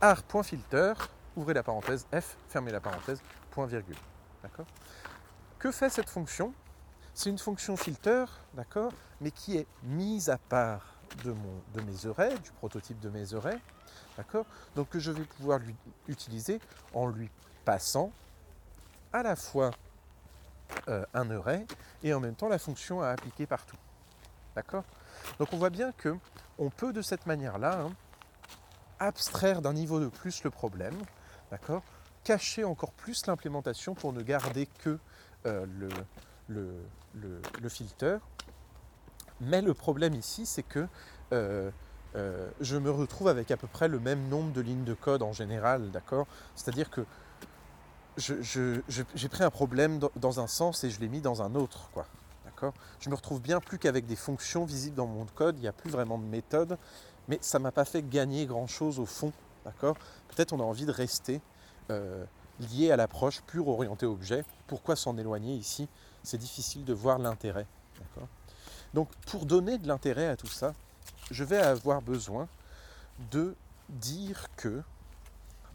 ar.filter 0.00 0.94
ouvrez 1.36 1.54
la 1.54 1.62
parenthèse, 1.62 2.06
f, 2.12 2.36
fermez 2.48 2.72
la 2.72 2.80
parenthèse, 2.80 3.22
point 3.50 3.66
virgule. 3.66 3.96
D'accord? 4.42 4.66
Que 5.58 5.70
fait 5.70 5.90
cette 5.90 6.08
fonction? 6.08 6.52
C'est 7.14 7.30
une 7.30 7.38
fonction 7.38 7.76
filter, 7.76 8.24
d'accord, 8.54 8.92
mais 9.20 9.30
qui 9.30 9.56
est 9.56 9.66
mise 9.82 10.30
à 10.30 10.38
part 10.38 10.94
de, 11.24 11.32
mon, 11.32 11.62
de 11.74 11.80
mes 11.82 12.06
arrays, 12.06 12.38
du 12.38 12.50
prototype 12.52 13.00
de 13.00 13.10
mes 13.10 13.34
arrays, 13.34 13.60
d'accord? 14.16 14.46
Donc 14.76 14.88
que 14.90 14.98
je 14.98 15.10
vais 15.10 15.24
pouvoir 15.24 15.58
lui 15.58 15.74
utiliser 16.08 16.60
en 16.94 17.08
lui 17.08 17.30
passant 17.64 18.12
à 19.12 19.22
la 19.22 19.36
fois 19.36 19.72
euh, 20.88 21.04
un 21.14 21.30
array 21.30 21.66
et 22.02 22.14
en 22.14 22.20
même 22.20 22.36
temps 22.36 22.48
la 22.48 22.58
fonction 22.58 23.02
à 23.02 23.08
appliquer 23.08 23.46
partout. 23.46 23.76
D'accord? 24.54 24.84
Donc 25.38 25.52
on 25.52 25.56
voit 25.56 25.70
bien 25.70 25.92
que 25.92 26.16
on 26.58 26.70
peut 26.70 26.92
de 26.92 27.02
cette 27.02 27.26
manière-là 27.26 27.80
hein, 27.80 27.92
abstraire 28.98 29.62
d'un 29.62 29.72
niveau 29.72 30.00
de 30.00 30.08
plus 30.08 30.44
le 30.44 30.50
problème, 30.50 30.94
D'accord 31.50 31.82
Cacher 32.22 32.64
encore 32.64 32.92
plus 32.92 33.26
l'implémentation 33.26 33.94
pour 33.94 34.12
ne 34.12 34.22
garder 34.22 34.66
que 34.66 34.98
euh, 35.46 35.66
le, 35.78 35.88
le. 37.14 37.42
Mais 39.40 39.62
le 39.62 39.72
problème 39.72 40.14
ici, 40.14 40.44
c'est 40.44 40.62
que 40.62 40.86
euh, 41.32 41.70
euh, 42.14 42.50
je 42.60 42.76
me 42.76 42.90
retrouve 42.90 43.28
avec 43.28 43.50
à 43.50 43.56
peu 43.56 43.66
près 43.66 43.88
le 43.88 43.98
même 43.98 44.28
nombre 44.28 44.52
de 44.52 44.60
lignes 44.60 44.84
de 44.84 44.92
code 44.92 45.22
en 45.22 45.32
général, 45.32 45.90
d'accord 45.90 46.26
C'est-à-dire 46.54 46.90
que 46.90 47.06
j'ai 48.18 49.28
pris 49.30 49.42
un 49.42 49.50
problème 49.50 49.98
dans, 50.16 50.40
un 50.40 50.46
sens 50.46 50.84
et 50.84 50.90
je 50.90 51.00
l'ai 51.00 51.08
mis 51.08 51.22
dans 51.22 51.40
un 51.40 51.54
autre. 51.54 51.90
D'accord? 52.60 52.74
Je 53.00 53.08
me 53.08 53.14
retrouve 53.14 53.40
bien 53.40 53.58
plus 53.58 53.78
qu'avec 53.78 54.06
des 54.06 54.16
fonctions 54.16 54.66
visibles 54.66 54.96
dans 54.96 55.06
mon 55.06 55.24
code, 55.24 55.56
il 55.56 55.62
n'y 55.62 55.68
a 55.68 55.72
plus 55.72 55.90
vraiment 55.90 56.18
de 56.18 56.24
méthode, 56.24 56.76
mais 57.26 57.38
ça 57.40 57.58
ne 57.58 57.62
m'a 57.62 57.72
pas 57.72 57.86
fait 57.86 58.02
gagner 58.02 58.44
grand-chose 58.44 58.98
au 58.98 59.06
fond 59.06 59.32
D'accord? 59.64 59.96
Peut-être 60.28 60.52
on 60.52 60.60
a 60.60 60.62
envie 60.62 60.84
de 60.84 60.92
rester 60.92 61.40
euh, 61.90 62.24
lié 62.60 62.90
à 62.90 62.96
l'approche 62.96 63.40
pure 63.42 63.68
orientée 63.68 64.04
objet. 64.04 64.44
Pourquoi 64.66 64.94
s'en 64.94 65.16
éloigner 65.16 65.54
ici? 65.54 65.88
C'est 66.22 66.38
difficile 66.38 66.84
de 66.84 66.92
voir 66.92 67.18
l'intérêt. 67.18 67.66
Donc 68.92 69.08
pour 69.26 69.46
donner 69.46 69.78
de 69.78 69.88
l'intérêt 69.88 70.26
à 70.26 70.36
tout 70.36 70.48
ça, 70.48 70.74
je 71.30 71.44
vais 71.44 71.58
avoir 71.58 72.02
besoin 72.02 72.46
de 73.30 73.54
dire 73.88 74.48
que 74.56 74.82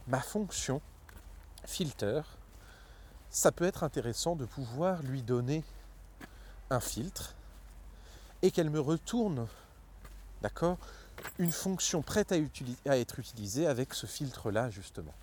ma 0.08 0.20
fonction 0.20 0.82
filter, 1.66 2.22
ça 3.32 3.52
peut 3.52 3.66
être 3.66 3.84
intéressant 3.84 4.36
de 4.36 4.46
pouvoir 4.46 5.02
lui 5.04 5.24
donner 5.24 5.64
un 6.70 6.80
filtre 6.80 7.36
et 8.42 8.52
qu'elle 8.52 8.70
me 8.70 8.80
retourne, 8.80 9.48
d'accord, 10.42 10.78
une 11.40 11.52
fonction 11.52 12.02
prête 12.02 12.32
à, 12.32 12.36
à 12.90 12.98
être 12.98 13.20
utilisée 13.20 13.68
avec 13.68 13.94
ce 13.94 14.06
filtre-là, 14.06 14.70
justement. 14.70 15.14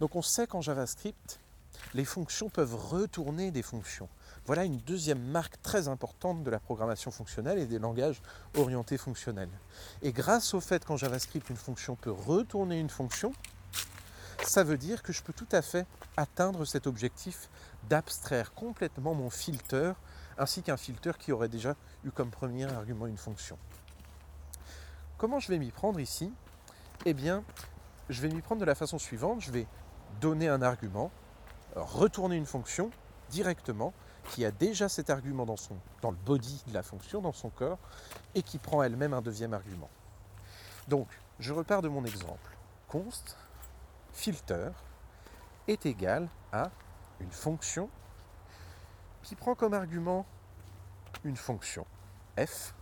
Donc 0.00 0.16
on 0.16 0.22
sait 0.22 0.46
qu'en 0.46 0.60
JavaScript, 0.60 1.40
les 1.94 2.04
fonctions 2.04 2.48
peuvent 2.48 2.74
retourner 2.74 3.50
des 3.50 3.62
fonctions. 3.62 4.08
Voilà 4.46 4.64
une 4.64 4.78
deuxième 4.78 5.22
marque 5.22 5.60
très 5.62 5.88
importante 5.88 6.44
de 6.44 6.50
la 6.50 6.58
programmation 6.58 7.10
fonctionnelle 7.10 7.58
et 7.58 7.66
des 7.66 7.78
langages 7.78 8.20
orientés 8.56 8.98
fonctionnels. 8.98 9.48
Et 10.02 10.12
grâce 10.12 10.52
au 10.54 10.60
fait 10.60 10.84
qu'en 10.84 10.96
JavaScript, 10.96 11.48
une 11.48 11.56
fonction 11.56 11.96
peut 11.96 12.10
retourner 12.10 12.78
une 12.78 12.90
fonction, 12.90 13.32
ça 14.44 14.62
veut 14.62 14.76
dire 14.76 15.02
que 15.02 15.12
je 15.12 15.22
peux 15.22 15.32
tout 15.32 15.48
à 15.52 15.62
fait 15.62 15.86
atteindre 16.16 16.64
cet 16.64 16.86
objectif 16.86 17.48
d'abstraire 17.88 18.52
complètement 18.52 19.14
mon 19.14 19.30
filter, 19.30 19.94
ainsi 20.38 20.62
qu'un 20.62 20.76
filter 20.76 21.12
qui 21.18 21.32
aurait 21.32 21.48
déjà 21.48 21.74
eu 22.04 22.10
comme 22.10 22.30
premier 22.30 22.64
argument 22.64 23.06
une 23.06 23.16
fonction. 23.16 23.58
Comment 25.18 25.40
je 25.40 25.48
vais 25.48 25.58
m'y 25.58 25.70
prendre 25.70 26.00
ici? 26.00 26.32
Eh 27.04 27.14
bien, 27.14 27.44
je 28.08 28.20
vais 28.20 28.28
m'y 28.28 28.40
prendre 28.40 28.60
de 28.60 28.66
la 28.66 28.74
façon 28.74 28.98
suivante. 28.98 29.40
Je 29.40 29.50
vais 29.50 29.66
donner 30.20 30.48
un 30.48 30.62
argument, 30.62 31.10
retourner 31.74 32.36
une 32.36 32.46
fonction 32.46 32.90
directement 33.30 33.92
qui 34.30 34.44
a 34.44 34.50
déjà 34.50 34.88
cet 34.88 35.10
argument 35.10 35.44
dans, 35.44 35.56
dans 36.00 36.10
le 36.10 36.16
body 36.16 36.62
de 36.66 36.74
la 36.74 36.82
fonction, 36.82 37.20
dans 37.20 37.32
son 37.32 37.50
corps, 37.50 37.78
et 38.34 38.42
qui 38.42 38.58
prend 38.58 38.82
elle-même 38.82 39.12
un 39.12 39.22
deuxième 39.22 39.52
argument. 39.52 39.90
Donc, 40.88 41.08
je 41.38 41.52
repars 41.52 41.82
de 41.82 41.88
mon 41.88 42.04
exemple. 42.04 42.56
const 42.88 43.36
filter 44.12 44.70
est 45.66 45.86
égal 45.86 46.28
à 46.52 46.70
une 47.20 47.30
fonction 47.30 47.88
qui 49.24 49.34
prend 49.34 49.54
comme 49.54 49.74
argument 49.74 50.24
une 51.24 51.36
fonction 51.36 51.86
f 52.38 52.74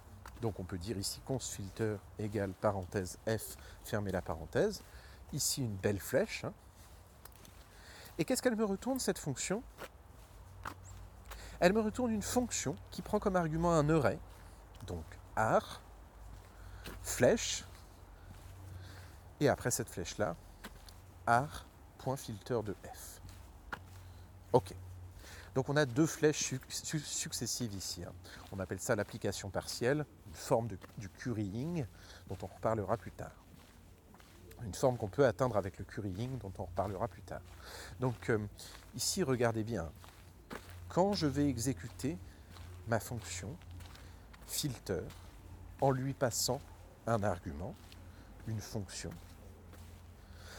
donc 0.42 0.58
on 0.58 0.64
peut 0.64 0.76
dire 0.76 0.98
ici 0.98 1.20
const 1.24 1.54
filter 1.54 1.96
égale 2.18 2.52
parenthèse 2.52 3.16
f, 3.28 3.56
fermer 3.84 4.10
la 4.10 4.20
parenthèse. 4.20 4.82
Ici 5.32 5.62
une 5.62 5.76
belle 5.76 6.00
flèche. 6.00 6.44
Hein. 6.44 6.52
Et 8.18 8.24
qu'est-ce 8.24 8.42
qu'elle 8.42 8.56
me 8.56 8.64
retourne 8.64 8.98
cette 8.98 9.18
fonction? 9.18 9.62
Elle 11.60 11.72
me 11.72 11.80
retourne 11.80 12.10
une 12.10 12.22
fonction 12.22 12.74
qui 12.90 13.02
prend 13.02 13.20
comme 13.20 13.36
argument 13.36 13.72
un 13.72 13.88
array, 13.88 14.18
donc 14.88 15.04
ar, 15.36 15.80
flèche, 17.02 17.64
et 19.38 19.48
après 19.48 19.70
cette 19.70 19.88
flèche-là, 19.88 20.34
ar.filter 21.24 22.62
de 22.64 22.74
f. 22.92 23.20
Ok. 24.52 24.74
Donc 25.54 25.68
on 25.68 25.76
a 25.76 25.84
deux 25.84 26.06
flèches 26.06 26.54
successives 26.68 27.74
ici. 27.74 28.02
Hein. 28.04 28.12
On 28.52 28.58
appelle 28.58 28.80
ça 28.80 28.96
l'application 28.96 29.50
partielle, 29.50 30.06
une 30.26 30.34
forme 30.34 30.68
du 30.96 31.08
currying 31.08 31.84
dont 32.28 32.38
on 32.42 32.46
reparlera 32.46 32.96
plus 32.96 33.12
tard. 33.12 33.32
Une 34.64 34.74
forme 34.74 34.96
qu'on 34.96 35.08
peut 35.08 35.26
atteindre 35.26 35.56
avec 35.56 35.78
le 35.78 35.84
currying 35.84 36.38
dont 36.38 36.52
on 36.58 36.64
reparlera 36.64 37.08
plus 37.08 37.22
tard. 37.22 37.42
Donc 38.00 38.30
euh, 38.30 38.38
ici, 38.94 39.22
regardez 39.22 39.64
bien. 39.64 39.90
Quand 40.88 41.14
je 41.14 41.26
vais 41.26 41.48
exécuter 41.48 42.16
ma 42.86 43.00
fonction 43.00 43.54
filter 44.46 45.02
en 45.80 45.90
lui 45.90 46.14
passant 46.14 46.60
un 47.06 47.22
argument, 47.22 47.74
une 48.46 48.60
fonction, 48.60 49.10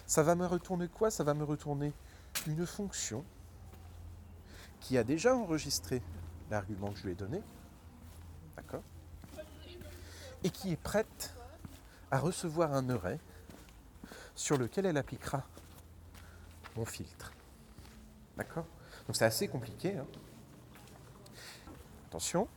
ça 0.05 0.21
va 0.21 0.35
me 0.35 0.45
retourner 0.45 0.87
quoi? 0.87 1.09
Ça 1.09 1.23
va 1.23 1.33
me 1.33 1.43
retourner 1.43 1.93
une 2.47 2.65
fonction 2.65 3.23
qui 4.83 4.97
a 4.97 5.03
déjà 5.03 5.35
enregistré 5.35 6.01
l'argument 6.51 6.91
que 6.91 6.99
je 6.99 7.03
lui 7.05 7.13
ai 7.13 7.15
donné. 7.15 7.41
D'accord 8.55 8.83
et 10.43 10.49
qui 10.49 10.71
est 10.71 10.77
prête 10.77 11.33
à 12.11 12.19
recevoir 12.19 12.73
un 12.73 12.89
array 12.89 13.19
sur 14.35 14.57
lequel 14.57 14.85
elle 14.85 14.97
appliquera 14.97 15.43
mon 16.75 16.85
filtre. 16.85 17.31
D'accord 18.37 18.65
Donc 19.07 19.15
c'est 19.15 19.25
assez 19.25 19.47
compliqué. 19.47 19.97
Hein. 19.97 20.07
Attention, 22.07 22.47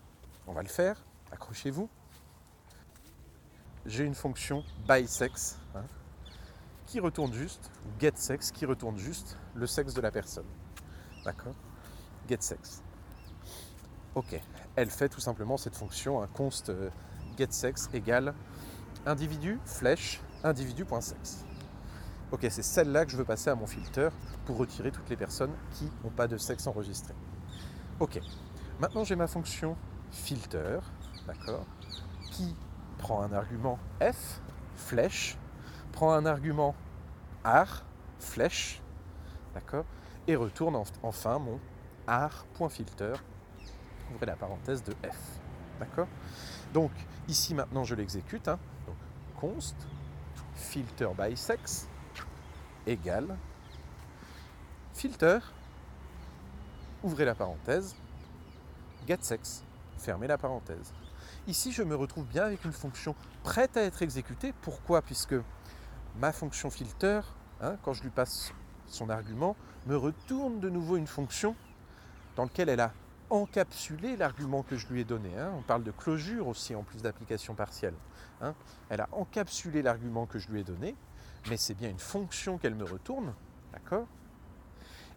on 0.46 0.52
va 0.52 0.62
le 0.62 0.68
faire. 0.68 1.02
Accrochez-vous. 1.32 1.88
J'ai 3.84 4.04
une 4.04 4.14
fonction 4.14 4.64
bySex 4.88 5.58
hein, 5.74 5.84
qui 6.86 6.98
retourne 6.98 7.32
juste, 7.32 7.70
ou 7.84 8.00
getSex 8.00 8.50
qui 8.50 8.66
retourne 8.66 8.98
juste 8.98 9.36
le 9.54 9.66
sexe 9.66 9.94
de 9.94 10.00
la 10.00 10.10
personne. 10.10 10.46
D'accord 11.24 11.54
GetSex. 12.28 12.82
Ok, 14.14 14.40
elle 14.76 14.90
fait 14.90 15.08
tout 15.08 15.20
simplement 15.20 15.56
cette 15.56 15.76
fonction, 15.76 16.22
un 16.22 16.26
const 16.26 16.70
euh, 16.70 16.90
getSex 17.36 17.90
égale 17.92 18.34
individu 19.04 19.60
flèche 19.64 20.20
individu.sex. 20.42 21.44
Ok, 22.32 22.46
c'est 22.50 22.62
celle-là 22.62 23.04
que 23.04 23.12
je 23.12 23.16
veux 23.16 23.24
passer 23.24 23.50
à 23.50 23.54
mon 23.54 23.66
filter 23.66 24.08
pour 24.46 24.56
retirer 24.56 24.90
toutes 24.90 25.08
les 25.08 25.16
personnes 25.16 25.52
qui 25.72 25.90
n'ont 26.02 26.10
pas 26.10 26.26
de 26.26 26.36
sexe 26.36 26.66
enregistré. 26.66 27.14
Ok, 28.00 28.20
maintenant 28.80 29.04
j'ai 29.04 29.16
ma 29.16 29.26
fonction 29.26 29.76
filter, 30.10 30.80
d'accord, 31.26 31.66
qui 32.32 32.56
prend 32.98 33.22
un 33.22 33.32
argument 33.32 33.78
f, 34.00 34.40
flèche, 34.74 35.38
prend 35.92 36.12
un 36.12 36.26
argument 36.26 36.74
ar, 37.44 37.84
flèche, 38.18 38.82
d'accord, 39.54 39.84
et 40.26 40.36
retourne 40.36 40.82
enfin 41.02 41.38
mon 41.38 41.60
ar.filter, 42.06 43.14
ouvrez 44.12 44.26
la 44.26 44.36
parenthèse 44.36 44.82
de 44.82 44.92
f, 44.92 45.40
d'accord? 45.80 46.08
Donc 46.72 46.92
ici 47.28 47.54
maintenant 47.54 47.84
je 47.84 47.94
l'exécute, 47.94 48.48
hein, 48.48 48.58
const 49.40 49.76
filter 50.54 51.08
by 51.18 51.36
sex 51.36 51.88
égale 52.86 53.36
filter, 54.96 55.38
ouvrez 57.02 57.26
la 57.26 57.34
parenthèse, 57.34 57.94
getSex, 59.06 59.62
fermez 59.98 60.26
la 60.26 60.38
parenthèse. 60.38 60.94
Ici, 61.46 61.70
je 61.70 61.82
me 61.82 61.94
retrouve 61.94 62.24
bien 62.24 62.44
avec 62.44 62.64
une 62.64 62.72
fonction 62.72 63.14
prête 63.44 63.76
à 63.76 63.82
être 63.82 64.02
exécutée. 64.02 64.52
Pourquoi? 64.62 65.02
Puisque 65.02 65.34
ma 66.18 66.32
fonction 66.32 66.70
filter, 66.70 67.20
hein, 67.60 67.76
quand 67.82 67.92
je 67.92 68.02
lui 68.02 68.10
passe 68.10 68.52
son 68.86 69.10
argument, 69.10 69.54
me 69.86 69.96
retourne 69.96 70.60
de 70.60 70.70
nouveau 70.70 70.96
une 70.96 71.06
fonction 71.06 71.54
dans 72.36 72.44
laquelle 72.44 72.68
elle 72.68 72.80
a 72.80 72.92
encapsulé 73.30 74.16
l'argument 74.16 74.62
que 74.62 74.76
je 74.76 74.86
lui 74.86 75.00
ai 75.00 75.04
donné. 75.04 75.36
Hein. 75.36 75.52
On 75.58 75.62
parle 75.62 75.82
de 75.82 75.90
closure 75.90 76.46
aussi 76.46 76.74
en 76.76 76.84
plus 76.84 77.02
d'application 77.02 77.54
partielle. 77.54 77.94
Hein. 78.40 78.54
Elle 78.88 79.00
a 79.00 79.08
encapsulé 79.10 79.82
l'argument 79.82 80.26
que 80.26 80.38
je 80.38 80.48
lui 80.48 80.60
ai 80.60 80.64
donné 80.64 80.94
mais 81.48 81.56
c'est 81.56 81.74
bien 81.74 81.90
une 81.90 81.98
fonction 81.98 82.58
qu'elle 82.58 82.74
me 82.74 82.84
retourne, 82.84 83.32
d'accord? 83.72 84.06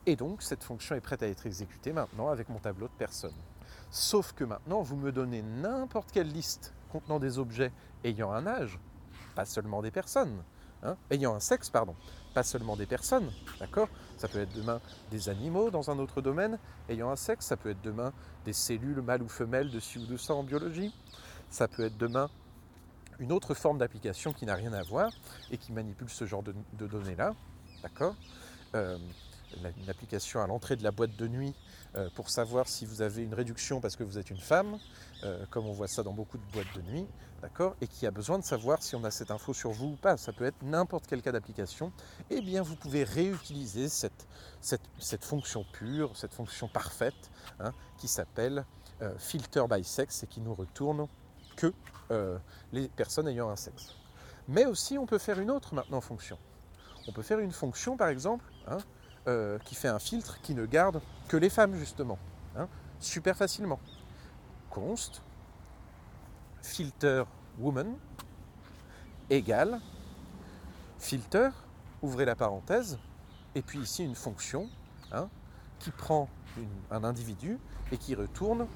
Et 0.06 0.16
donc 0.16 0.42
cette 0.42 0.64
fonction 0.64 0.96
est 0.96 1.02
prête 1.02 1.24
à 1.24 1.28
être 1.28 1.46
exécutée 1.46 1.92
maintenant 1.92 2.30
avec 2.30 2.50
mon 2.50 2.60
tableau 2.60 2.88
de 2.88 2.94
personnes. 2.94 3.36
Sauf 3.92 4.34
que 4.34 4.44
maintenant, 4.44 4.82
vous 4.82 4.96
me 4.96 5.12
donnez 5.12 5.42
n'importe 5.42 6.12
quelle 6.12 6.32
liste 6.32 6.74
contenant 6.92 7.20
des 7.20 7.38
objets 7.38 7.72
ayant 8.04 8.32
un 8.32 8.48
âge, 8.48 8.80
pas 9.36 9.46
seulement 9.46 9.82
des 9.82 9.92
personnes, 9.92 10.44
hein, 10.84 10.96
ayant 11.12 11.36
un 11.36 11.40
sexe, 11.40 11.70
pardon, 11.70 11.96
pas 12.34 12.44
seulement 12.44 12.76
des 12.76 12.86
personnes, 12.86 13.32
d'accord? 13.60 13.90
Ça 14.20 14.28
peut 14.28 14.42
être 14.42 14.54
demain 14.54 14.82
des 15.12 15.30
animaux 15.30 15.72
dans 15.72 15.90
un 15.90 15.98
autre 15.98 16.22
domaine. 16.22 16.60
Ayant 16.90 17.10
un 17.10 17.16
sexe, 17.16 17.46
ça 17.46 17.56
peut 17.56 17.70
être 17.70 17.82
demain 17.82 18.12
des 18.44 18.52
cellules 18.52 19.02
mâles 19.02 19.24
ou 19.24 19.30
femelles 19.30 19.72
de 19.72 19.80
ci 19.80 19.98
ou 19.98 20.06
de 20.06 20.18
ça 20.18 20.34
en 20.34 20.44
biologie, 20.44 20.94
ça 21.50 21.70
peut 21.70 21.86
être 21.86 21.98
demain 21.98 22.30
une 23.20 23.32
autre 23.32 23.54
forme 23.54 23.78
d'application 23.78 24.34
qui 24.34 24.46
n'a 24.46 24.56
rien 24.56 24.74
à 24.74 24.84
voir 24.84 25.10
et 25.52 25.58
qui 25.58 25.72
manipule 25.72 26.10
ce 26.10 26.26
genre 26.26 26.44
de, 26.44 26.54
données-là. 26.74 27.34
D'accord? 27.82 28.16
Euh, 28.76 28.98
Une 29.78 29.90
application 29.90 30.42
à 30.42 30.48
l'entrée 30.48 30.76
de 30.76 30.84
la 30.84 30.92
boîte 30.92 31.16
de 31.16 31.28
nuit 31.28 31.56
euh, 31.96 32.10
pour 32.16 32.30
savoir 32.30 32.68
si 32.68 32.86
vous 32.86 33.02
avez 33.02 33.24
une 33.24 33.34
réduction 33.34 33.82
parce 33.82 33.96
que 33.96 34.04
vous 34.04 34.18
êtes 34.18 34.30
une 34.30 34.40
femme, 34.40 34.78
euh, 35.24 35.46
comme 35.50 35.66
on 35.66 35.74
voit 35.74 35.88
ça 35.88 36.04
dans 36.04 36.14
beaucoup 36.14 36.38
de 36.38 36.52
boîtes 36.54 36.74
de 36.76 36.82
nuit, 36.82 37.08
d'accord 37.42 37.76
Et 37.82 37.88
qui 37.88 38.06
a 38.06 38.12
besoin 38.12 38.38
de 38.38 38.44
savoir 38.44 38.84
si 38.84 38.96
on 38.96 39.04
a 39.04 39.12
cette 39.12 39.32
info 39.32 39.54
sur 39.54 39.72
vous 39.72 39.88
ou 39.88 39.96
pas. 39.96 40.18
Ça 40.18 40.32
peut 40.32 40.46
être 40.46 40.62
n'importe 40.62 41.08
quel 41.08 41.22
cas 41.22 41.32
d'application. 41.32 41.92
Eh 42.30 42.42
bien, 42.42 42.62
vous 42.62 42.76
pouvez 42.76 43.04
réutiliser 43.04 43.90
cette, 43.90 44.28
fonction 45.22 45.66
pure, 45.74 46.16
cette 46.16 46.34
fonction 46.34 46.68
parfaite, 46.68 47.32
hein, 47.60 47.74
qui 47.98 48.08
s'appelle 48.08 48.66
filter 49.18 49.64
by 49.70 49.82
sex 49.82 50.24
et 50.24 50.28
qui 50.28 50.42
nous 50.42 50.54
retourne 50.54 51.08
que 51.60 51.74
euh, 52.12 52.38
les 52.72 52.88
personnes 52.88 53.28
ayant 53.28 53.50
un 53.50 53.56
sexe. 53.56 53.96
Mais 54.48 54.66
aussi, 54.66 54.98
on 54.98 55.06
peut 55.06 55.18
faire 55.18 55.40
une 55.40 55.52
autre 55.52 55.76
maintenant 55.76 56.02
fonction. 56.02 56.40
On 57.08 57.12
peut 57.12 57.22
faire 57.22 57.40
une 57.40 57.52
fonction, 57.52 57.98
par 57.98 58.08
exemple, 58.08 58.46
hein, 58.68 58.78
euh, 59.28 59.60
qui 59.60 59.76
fait 59.76 59.88
un 59.88 60.00
filtre 60.00 60.40
qui 60.42 60.56
ne 60.56 60.66
garde 60.66 61.02
que 61.28 61.38
les 61.38 61.50
femmes, 61.50 61.76
justement, 61.76 62.18
hein, 62.58 62.68
super 63.00 63.36
facilement. 63.36 63.80
Const 64.70 65.22
filter 66.62 67.24
woman 67.58 67.96
égale 69.30 69.80
filter, 71.00 71.50
ouvrez 72.02 72.26
la 72.26 72.36
parenthèse, 72.36 73.00
et 73.56 73.62
puis 73.62 73.80
ici 73.80 74.04
une 74.04 74.16
fonction 74.16 74.70
hein, 75.12 75.30
qui 75.80 75.92
prend 75.92 76.30
un 76.92 77.04
individu 77.04 77.58
et 77.92 77.98
qui 77.98 78.16
retourne 78.16 78.68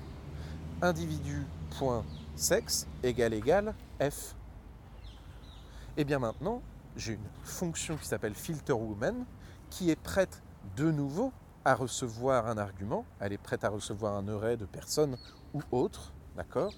individu 0.81 1.45
sexe 2.35 2.87
égale 3.03 3.33
égale 3.33 3.73
f. 3.99 4.35
Et 5.97 6.05
bien 6.05 6.19
maintenant, 6.19 6.61
j'ai 6.95 7.13
une 7.13 7.29
fonction 7.43 7.97
qui 7.97 8.05
s'appelle 8.05 8.35
filterWoman 8.35 9.25
qui 9.73 9.89
est 9.89 9.99
prête 9.99 10.43
de 10.75 10.91
nouveau 10.91 11.33
à 11.65 11.73
recevoir 11.73 12.45
un 12.47 12.59
argument, 12.59 13.05
elle 13.19 13.33
est 13.33 13.39
prête 13.39 13.63
à 13.63 13.69
recevoir 13.69 14.13
un 14.13 14.27
array 14.27 14.55
de 14.55 14.65
personnes 14.65 15.17
ou 15.55 15.61
autres, 15.71 16.13
d'accord, 16.37 16.71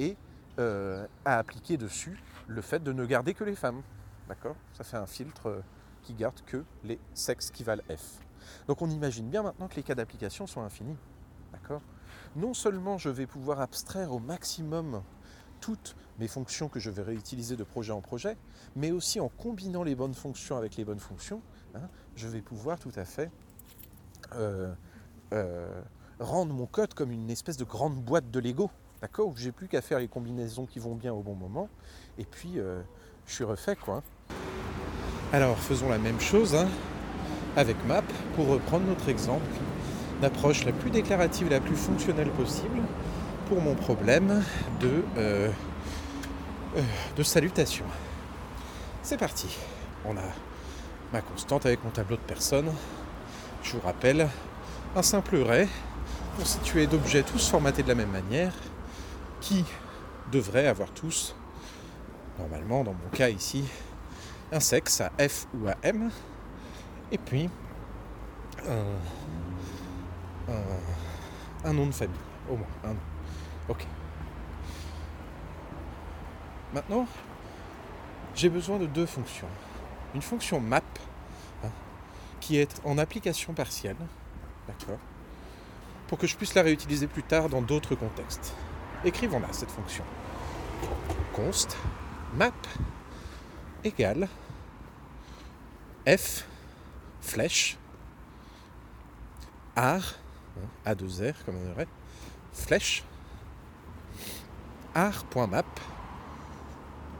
et 0.00 0.16
euh, 0.58 1.06
à 1.24 1.38
appliquer 1.38 1.76
dessus 1.76 2.18
le 2.48 2.60
fait 2.60 2.82
de 2.82 2.92
ne 2.92 3.06
garder 3.06 3.32
que 3.32 3.44
les 3.44 3.54
femmes, 3.54 3.80
d'accord 4.28 4.56
Ça 4.72 4.82
fait 4.82 4.96
un 4.96 5.06
filtre 5.06 5.50
euh, 5.50 5.60
qui 6.02 6.14
garde 6.14 6.40
que 6.44 6.64
les 6.82 6.98
sexes 7.14 7.52
qui 7.52 7.62
valent 7.62 7.84
f. 7.88 8.18
Donc 8.66 8.82
on 8.82 8.90
imagine 8.90 9.28
bien 9.30 9.44
maintenant 9.44 9.68
que 9.68 9.76
les 9.76 9.84
cas 9.84 9.94
d'application 9.94 10.48
sont 10.48 10.62
infinis, 10.62 10.96
d'accord 11.52 11.80
non 12.34 12.54
seulement 12.54 12.98
je 12.98 13.08
vais 13.08 13.26
pouvoir 13.26 13.60
abstraire 13.60 14.12
au 14.12 14.18
maximum 14.18 15.02
toutes 15.60 15.96
mes 16.18 16.28
fonctions 16.28 16.68
que 16.68 16.80
je 16.80 16.90
vais 16.90 17.02
réutiliser 17.02 17.56
de 17.56 17.64
projet 17.64 17.92
en 17.92 18.00
projet, 18.00 18.36
mais 18.74 18.90
aussi 18.90 19.20
en 19.20 19.28
combinant 19.28 19.84
les 19.84 19.94
bonnes 19.94 20.14
fonctions 20.14 20.56
avec 20.56 20.76
les 20.76 20.84
bonnes 20.84 20.98
fonctions, 20.98 21.40
hein, 21.74 21.88
je 22.16 22.28
vais 22.28 22.40
pouvoir 22.40 22.78
tout 22.78 22.92
à 22.96 23.04
fait 23.04 23.30
euh, 24.34 24.72
euh, 25.32 25.80
rendre 26.20 26.52
mon 26.52 26.66
code 26.66 26.94
comme 26.94 27.10
une 27.10 27.30
espèce 27.30 27.56
de 27.56 27.64
grande 27.64 27.96
boîte 27.96 28.30
de 28.30 28.38
Lego, 28.38 28.70
d'accord 29.00 29.32
j'ai 29.36 29.52
plus 29.52 29.68
qu'à 29.68 29.80
faire 29.80 29.98
les 29.98 30.08
combinaisons 30.08 30.66
qui 30.66 30.78
vont 30.78 30.94
bien 30.94 31.12
au 31.12 31.22
bon 31.22 31.34
moment, 31.34 31.68
et 32.18 32.24
puis 32.24 32.58
euh, 32.58 32.82
je 33.26 33.34
suis 33.34 33.44
refait 33.44 33.76
quoi. 33.76 34.02
Alors 35.32 35.56
faisons 35.58 35.88
la 35.88 35.98
même 35.98 36.20
chose 36.20 36.54
hein, 36.54 36.68
avec 37.56 37.76
Map 37.86 38.04
pour 38.36 38.48
reprendre 38.48 38.86
notre 38.86 39.08
exemple 39.08 39.46
l'approche 40.20 40.64
la 40.64 40.72
plus 40.72 40.90
déclarative 40.90 41.48
et 41.48 41.50
la 41.50 41.60
plus 41.60 41.76
fonctionnelle 41.76 42.30
possible 42.30 42.80
pour 43.48 43.60
mon 43.60 43.74
problème 43.74 44.44
de, 44.80 45.50
de 47.16 47.22
salutation. 47.24 47.84
C'est 49.02 49.16
parti. 49.18 49.58
On 50.04 50.16
a 50.16 50.51
ma 51.12 51.20
constante 51.20 51.66
avec 51.66 51.84
mon 51.84 51.90
tableau 51.90 52.16
de 52.16 52.22
personnes. 52.22 52.72
Je 53.62 53.72
vous 53.72 53.80
rappelle, 53.80 54.28
un 54.96 55.02
simple 55.02 55.42
array 55.42 55.68
constitué 56.36 56.86
d'objets 56.86 57.22
tous 57.22 57.48
formatés 57.48 57.82
de 57.82 57.88
la 57.88 57.94
même 57.94 58.10
manière 58.10 58.54
qui 59.40 59.64
devraient 60.30 60.66
avoir 60.66 60.90
tous, 60.90 61.34
normalement 62.38 62.84
dans 62.84 62.94
mon 62.94 63.08
cas 63.12 63.28
ici, 63.28 63.64
un 64.50 64.60
sexe 64.60 65.00
à 65.02 65.10
F 65.18 65.46
ou 65.54 65.68
à 65.68 65.74
M, 65.82 66.10
et 67.10 67.18
puis 67.18 67.50
un, 68.66 68.84
un, 71.64 71.72
nom 71.72 71.86
de 71.86 71.92
famille, 71.92 72.14
au 72.48 72.56
moins 72.56 72.66
un 72.84 72.88
nom. 72.88 73.00
Ok. 73.68 73.86
Maintenant, 76.72 77.06
j'ai 78.34 78.48
besoin 78.48 78.78
de 78.78 78.86
deux 78.86 79.06
fonctions. 79.06 79.48
Une 80.14 80.22
fonction 80.22 80.60
map, 80.60 80.82
hein, 81.64 81.70
qui 82.40 82.58
est 82.58 82.80
en 82.84 82.98
application 82.98 83.52
partielle, 83.54 83.96
d'accord, 84.66 84.98
pour 86.08 86.18
que 86.18 86.26
je 86.26 86.36
puisse 86.36 86.54
la 86.54 86.62
réutiliser 86.62 87.06
plus 87.06 87.22
tard 87.22 87.48
dans 87.48 87.62
d'autres 87.62 87.94
contextes. 87.94 88.54
Écrivons-la, 89.04 89.52
cette 89.52 89.70
fonction. 89.70 90.04
const 91.32 91.76
map 92.34 92.52
égale 93.84 94.28
f 96.06 96.44
flèche 97.20 97.78
ar 99.74 100.14
A2R, 100.86 101.34
comme 101.44 101.56
on 101.56 101.64
dirait, 101.64 101.88
flèche, 102.52 103.04
art.map, 104.94 105.64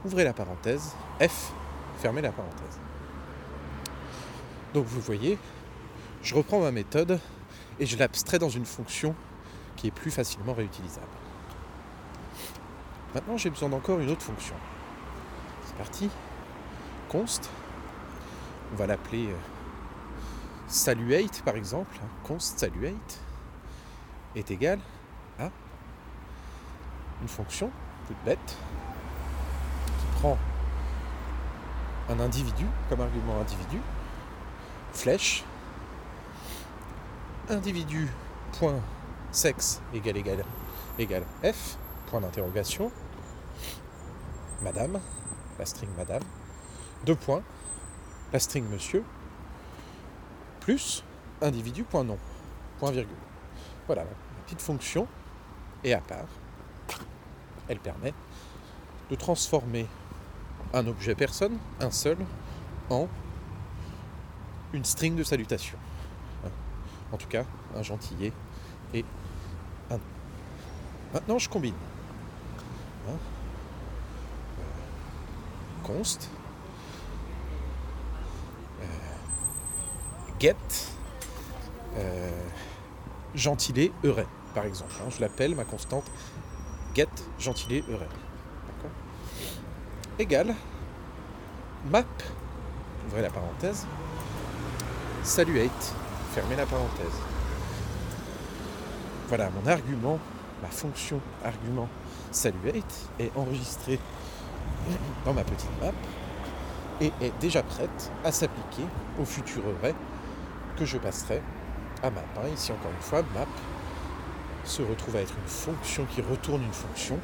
ouvrez 0.05 0.23
la 0.23 0.33
parenthèse, 0.33 0.93
F, 1.19 1.51
fermez 1.97 2.21
la 2.21 2.31
parenthèse. 2.31 2.79
Donc 4.73 4.85
vous 4.85 5.01
voyez, 5.01 5.37
je 6.23 6.33
reprends 6.33 6.59
ma 6.59 6.71
méthode 6.71 7.19
et 7.79 7.85
je 7.85 7.97
l'abstrais 7.97 8.39
dans 8.39 8.49
une 8.49 8.65
fonction 8.65 9.15
qui 9.75 9.87
est 9.87 9.91
plus 9.91 10.11
facilement 10.11 10.53
réutilisable. 10.53 11.05
Maintenant, 13.13 13.37
j'ai 13.37 13.51
besoin 13.51 13.69
d'encore 13.69 13.99
une 13.99 14.09
autre 14.09 14.23
fonction. 14.23 14.55
C'est 15.65 15.75
parti. 15.75 16.09
Const. 17.09 17.49
On 18.71 18.75
va 18.75 18.87
l'appeler 18.87 19.27
euh, 19.27 19.37
saluate 20.67 21.43
par 21.43 21.55
exemple. 21.55 21.95
Const 22.23 22.57
saluate 22.57 23.19
est 24.35 24.49
égal 24.49 24.79
à 25.39 25.51
une 27.21 27.27
fonction 27.27 27.69
toute 28.07 28.17
bête 28.25 28.57
qui 29.85 30.19
prend 30.19 30.37
un 32.09 32.19
individu 32.19 32.65
comme 32.89 33.01
argument 33.01 33.39
individu, 33.39 33.79
flèche, 34.93 35.43
individu 37.49 38.09
point 38.59 38.79
sexe 39.31 39.81
égale 39.93 41.25
f, 41.43 41.77
point 42.07 42.21
d'interrogation, 42.21 42.91
madame, 44.61 44.99
la 45.59 45.65
string 45.65 45.89
madame, 45.97 46.23
deux 47.05 47.15
points, 47.15 47.43
la 48.31 48.39
string 48.39 48.65
monsieur, 48.69 49.03
plus 50.61 51.03
individu 51.41 51.83
point 51.83 52.05
point 52.79 52.91
virgule. 52.91 53.17
Voilà, 53.87 54.03
la 54.03 54.09
petite 54.45 54.61
fonction 54.61 55.07
est 55.83 55.93
à 55.93 55.99
part. 55.99 56.27
Elle 57.67 57.79
permet 57.79 58.13
de 59.09 59.15
transformer 59.15 59.87
un 60.73 60.87
objet 60.87 61.15
personne, 61.15 61.57
un 61.79 61.91
seul, 61.91 62.17
en 62.89 63.07
une 64.73 64.85
string 64.85 65.15
de 65.15 65.23
salutation. 65.23 65.77
En 67.11 67.17
tout 67.17 67.27
cas, 67.27 67.45
un 67.75 67.83
gentillet 67.83 68.33
et 68.93 69.05
un. 69.91 69.99
Maintenant, 71.13 71.37
je 71.37 71.47
combine. 71.47 71.75
Hein? 73.07 73.17
Const 75.83 76.29
euh, 78.81 78.85
get 80.39 80.55
euh, 81.97 82.31
gentilé 83.35 83.91
par 84.55 84.65
exemple. 84.65 84.93
Hein. 85.01 85.09
je 85.15 85.19
l'appelle 85.19 85.55
ma 85.55 85.65
constante 85.65 86.09
get 86.95 87.09
gentilé 87.37 87.83
euret. 87.89 88.09
Égal 90.17 90.55
map, 91.91 92.05
ouvrez 93.07 93.21
la 93.21 93.29
parenthèse, 93.29 93.85
saluate, 95.23 95.93
fermez 96.33 96.55
la 96.55 96.65
parenthèse. 96.65 97.19
Voilà, 99.29 99.49
mon 99.49 99.69
argument, 99.69 100.19
ma 100.61 100.67
fonction 100.67 101.19
argument 101.43 101.87
saluate 102.31 103.09
est 103.19 103.31
enregistrée 103.35 103.99
dans 105.25 105.33
ma 105.33 105.43
petite 105.43 105.81
map 105.81 105.91
et 106.99 107.11
est 107.21 107.33
déjà 107.39 107.63
prête 107.63 108.11
à 108.23 108.31
s'appliquer 108.31 108.83
au 109.19 109.25
futur 109.25 109.63
array 109.79 109.95
que 110.77 110.85
je 110.85 110.97
passerai 110.97 111.41
à 112.03 112.09
map. 112.09 112.21
Ici 112.53 112.71
encore 112.71 112.91
une 112.91 113.01
fois, 113.01 113.21
map 113.33 113.47
se 114.65 114.81
retrouve 114.81 115.15
à 115.15 115.21
être 115.21 115.33
une 115.41 115.49
fonction 115.49 116.05
qui 116.05 116.21
retourne 116.21 116.63
une 116.63 116.73
fonction 116.73 117.17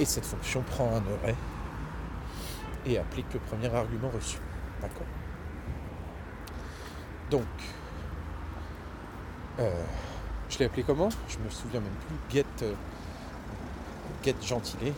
et 0.00 0.04
cette 0.04 0.24
fonction 0.24 0.62
prend 0.62 0.90
un 0.90 1.02
array 1.22 1.34
et 2.86 2.98
applique 2.98 3.32
le 3.34 3.40
premier 3.40 3.72
argument 3.74 4.10
reçu. 4.14 4.38
D'accord? 4.80 5.06
Donc, 7.30 7.42
euh, 9.58 9.70
je 10.48 10.58
l'ai 10.58 10.64
appelé 10.64 10.82
comment? 10.82 11.08
Je 11.28 11.38
me 11.38 11.50
souviens 11.50 11.80
même 11.80 11.92
plus. 12.06 12.16
Get, 12.30 12.46
euh, 12.62 12.74
get 14.22 14.36
gentilé 14.42 14.94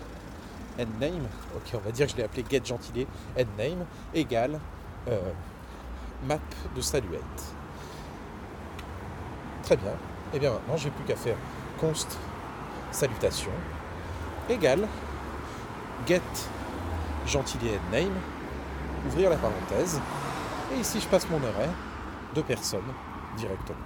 endname, 0.79 1.27
ok 1.57 1.75
on 1.75 1.79
va 1.79 1.91
dire 1.91 2.07
que 2.07 2.13
je 2.13 2.17
l'ai 2.17 2.23
appelé 2.23 2.45
get 2.49 2.65
gentilé 2.65 3.07
endname, 3.37 3.85
égale 4.15 4.59
euh, 5.09 5.19
map 6.27 6.39
de 6.75 6.81
saluate. 6.81 7.55
Très 9.63 9.77
bien. 9.77 9.91
Et 9.91 10.37
eh 10.37 10.39
bien 10.39 10.53
maintenant 10.53 10.77
j'ai 10.77 10.91
plus 10.91 11.05
qu'à 11.05 11.17
faire 11.17 11.37
const 11.81 12.19
salutation 12.93 13.51
égale 14.49 14.87
get 16.07 16.23
gentilé 17.27 17.79
endname, 17.89 18.15
ouvrir 19.07 19.31
la 19.31 19.37
parenthèse, 19.37 20.01
et 20.73 20.81
ici 20.81 21.01
je 21.01 21.09
passe 21.09 21.29
mon 21.29 21.39
arrêt 21.39 21.71
de 22.35 22.43
personne 22.43 22.85
directement. 23.37 23.79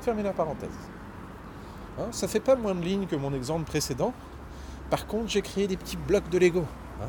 Fermer 0.00 0.22
la 0.22 0.32
parenthèse. 0.32 0.70
Hein, 1.98 2.06
ça 2.10 2.28
fait 2.28 2.40
pas 2.40 2.56
moins 2.56 2.74
de 2.74 2.82
lignes 2.82 3.06
que 3.06 3.16
mon 3.16 3.32
exemple 3.32 3.64
précédent, 3.64 4.12
par 4.90 5.06
contre, 5.06 5.28
j'ai 5.28 5.42
créé 5.42 5.66
des 5.66 5.76
petits 5.76 5.96
blocs 5.96 6.28
de 6.28 6.38
Lego. 6.38 6.64
Hein. 7.02 7.08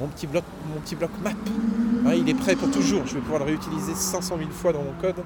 Mon, 0.00 0.08
petit 0.08 0.26
bloc, 0.26 1.10
map, 1.22 1.30
hein, 1.30 2.14
il 2.14 2.28
est 2.28 2.34
prêt 2.34 2.56
pour 2.56 2.70
toujours. 2.70 3.06
Je 3.06 3.14
vais 3.14 3.20
pouvoir 3.20 3.40
le 3.40 3.46
réutiliser 3.46 3.94
500 3.94 4.38
000 4.38 4.50
fois 4.50 4.72
dans 4.72 4.82
mon 4.82 4.94
code 5.00 5.22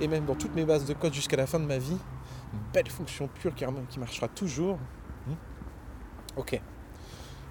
et 0.00 0.08
même 0.08 0.26
dans 0.26 0.34
toutes 0.34 0.54
mes 0.54 0.64
bases 0.64 0.84
de 0.84 0.92
code 0.92 1.14
jusqu'à 1.14 1.36
la 1.36 1.46
fin 1.46 1.58
de 1.58 1.64
ma 1.64 1.78
vie. 1.78 1.96
Une 2.52 2.72
belle 2.72 2.90
fonction 2.90 3.28
pure 3.28 3.54
qui, 3.54 3.64
marchera 3.98 4.28
toujours. 4.28 4.78
Ok. 6.36 6.60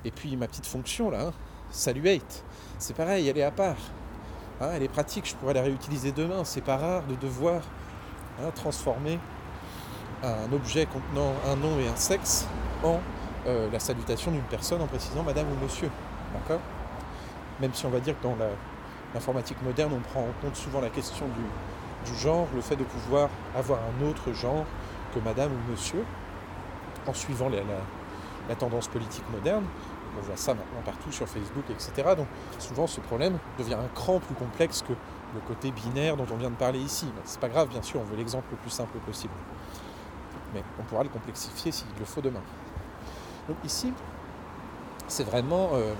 Et 0.05 0.11
puis 0.11 0.35
ma 0.37 0.47
petite 0.47 0.65
fonction 0.65 1.09
là, 1.09 1.31
saluate, 1.71 2.43
c'est 2.77 2.95
pareil, 2.95 3.27
elle 3.27 3.37
est 3.37 3.43
à 3.43 3.51
part. 3.51 3.75
Elle 4.61 4.83
est 4.83 4.87
pratique, 4.87 5.27
je 5.27 5.35
pourrais 5.35 5.53
la 5.53 5.61
réutiliser 5.61 6.11
demain. 6.11 6.43
C'est 6.43 6.61
pas 6.61 6.77
rare 6.77 7.03
de 7.03 7.15
devoir 7.15 7.61
transformer 8.55 9.19
un 10.23 10.51
objet 10.51 10.85
contenant 10.85 11.33
un 11.47 11.55
nom 11.55 11.79
et 11.79 11.87
un 11.87 11.95
sexe 11.95 12.47
en 12.83 12.99
euh, 13.47 13.69
la 13.71 13.79
salutation 13.79 14.31
d'une 14.31 14.41
personne 14.41 14.81
en 14.81 14.87
précisant 14.87 15.23
madame 15.23 15.45
ou 15.47 15.63
monsieur. 15.63 15.89
D'accord? 16.33 16.59
Même 17.61 17.73
si 17.73 17.85
on 17.85 17.89
va 17.89 17.99
dire 17.99 18.17
que 18.19 18.23
dans 18.23 18.35
l'informatique 19.13 19.61
moderne, 19.61 19.93
on 19.95 20.01
prend 20.01 20.21
en 20.21 20.33
compte 20.41 20.55
souvent 20.55 20.81
la 20.81 20.89
question 20.89 21.25
du, 22.05 22.15
genre, 22.19 22.47
le 22.53 22.61
fait 22.61 22.75
de 22.75 22.83
pouvoir 22.83 23.29
avoir 23.55 23.79
un 23.79 24.05
autre 24.05 24.33
genre 24.33 24.65
que 25.13 25.19
madame 25.19 25.51
ou 25.51 25.71
monsieur, 25.71 26.03
en 27.05 27.13
suivant 27.13 27.49
la, 27.49 28.55
tendance 28.55 28.87
politique 28.87 29.23
moderne. 29.31 29.63
On 30.17 30.21
voit 30.21 30.37
ça 30.37 30.53
maintenant 30.53 30.81
partout 30.83 31.11
sur 31.11 31.27
Facebook, 31.27 31.65
etc. 31.69 32.15
Donc 32.15 32.27
souvent 32.59 32.87
ce 32.87 32.99
problème 32.99 33.37
devient 33.57 33.75
un 33.75 33.87
cran 33.93 34.19
plus 34.19 34.35
complexe 34.35 34.81
que 34.81 34.93
le 34.93 35.39
côté 35.47 35.71
binaire 35.71 36.17
dont 36.17 36.25
on 36.31 36.37
vient 36.37 36.49
de 36.49 36.55
parler 36.55 36.79
ici. 36.79 37.07
C'est 37.25 37.39
pas 37.39 37.49
grave, 37.49 37.69
bien 37.69 37.81
sûr, 37.81 37.99
on 37.99 38.03
veut 38.03 38.17
l'exemple 38.17 38.45
le 38.51 38.57
plus 38.57 38.69
simple 38.69 38.97
possible. 38.99 39.33
Mais 40.53 40.63
on 40.79 40.83
pourra 40.83 41.03
le 41.03 41.09
complexifier 41.09 41.71
s'il 41.71 41.87
le 41.99 42.05
faut 42.05 42.21
demain. 42.21 42.41
Donc 43.47 43.57
ici, 43.63 43.93
c'est 45.07 45.23
vraiment 45.23 45.71
euh, 45.73 45.93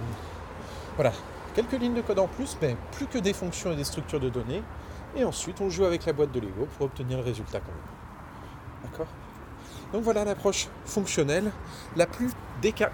voilà, 0.96 1.12
quelques 1.54 1.74
lignes 1.74 1.94
de 1.94 2.02
code 2.02 2.20
en 2.20 2.28
plus, 2.28 2.58
mais 2.62 2.76
plus 2.94 3.08
que 3.08 3.18
des 3.18 3.34
fonctions 3.34 3.72
et 3.72 3.76
des 3.76 3.84
structures 3.84 4.20
de 4.20 4.30
données. 4.30 4.64
Et 5.16 5.24
ensuite, 5.24 5.62
on 5.62 5.70
joue 5.70 5.86
avec 5.86 6.06
la 6.06 6.14
boîte 6.14 6.32
de 6.32 6.40
Lego 6.40 6.68
pour 6.78 6.88
obtenir 6.88 7.18
le 7.18 7.24
résultat 7.24 7.60
quand 7.60 7.72
même. 7.72 8.92
D'accord? 8.92 9.08
Donc 9.94 10.04
voilà 10.04 10.26
l'approche 10.26 10.68
fonctionnelle 10.86 11.52
la 11.96 12.06
plus 12.06 12.32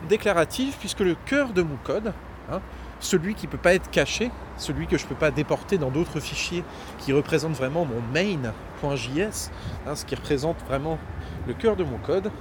déclarative, 0.10 0.76
puisque 0.80 1.00
le 1.00 1.16
cœur 1.26 1.54
de 1.54 1.62
mon 1.62 1.78
code, 1.84 2.14
hein, 2.52 2.62
celui 3.00 3.34
qui 3.34 3.48
ne 3.48 3.52
peut 3.52 3.58
pas 3.58 3.74
être 3.74 3.90
caché, 3.90 4.32
celui 4.58 4.88
que 4.88 4.98
je 4.98 5.04
ne 5.04 5.10
peux 5.10 5.16
pas 5.16 5.32
déporter 5.32 5.78
dans 5.78 5.90
d'autres 5.90 6.20
fichiers, 6.20 6.64
qui 7.00 7.12
représente 7.12 7.54
vraiment 7.54 7.86
mon 7.86 8.02
main.js, 8.14 9.50
hein, 9.88 9.96
ce 9.96 10.06
qui 10.06 10.16
représente 10.16 10.58
vraiment 10.68 11.00
le 11.48 11.54
cœur 11.54 11.76
de 11.76 11.84
mon 11.84 11.98
code, 11.98 12.32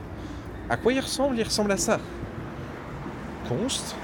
à 0.68 0.76
quoi 0.76 0.92
il 0.92 1.00
ressemble? 1.00 1.36
Il 1.38 1.44
ressemble 1.44 1.72
à 1.72 1.76
ça. 1.76 1.98
Const, 3.48 3.96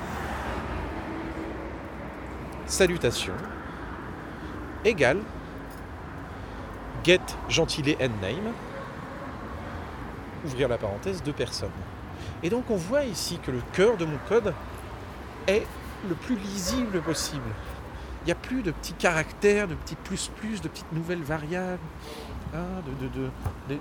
salutation, 2.66 3.34
égale, 4.84 5.20
get 7.04 7.20
gentilé 7.48 7.96
endname, 8.00 8.52
ouvrir 10.48 10.68
la 10.68 10.78
parenthèse, 10.78 11.22
deux 11.22 11.32
personnes. 11.32 11.70
Et 12.42 12.50
donc 12.50 12.64
on 12.70 12.76
voit 12.76 13.04
ici 13.04 13.38
que 13.44 13.50
le 13.50 13.60
cœur 13.72 13.96
de 13.96 14.04
mon 14.04 14.18
code 14.28 14.54
est 15.46 15.66
le 16.08 16.14
plus 16.14 16.36
lisible 16.36 17.00
possible. 17.00 17.50
Il 18.22 18.26
n'y 18.26 18.32
a 18.32 18.36
plus 18.36 18.62
de 18.62 18.70
petits 18.70 18.92
caractères, 18.92 19.68
de 19.68 19.74
petits 19.74 19.96
plus 19.96 20.30
plus, 20.36 20.60
de 20.60 20.68
petites 20.68 20.92
nouvelles 20.92 21.22
variables. 21.22 21.78
Hein, 22.54 22.82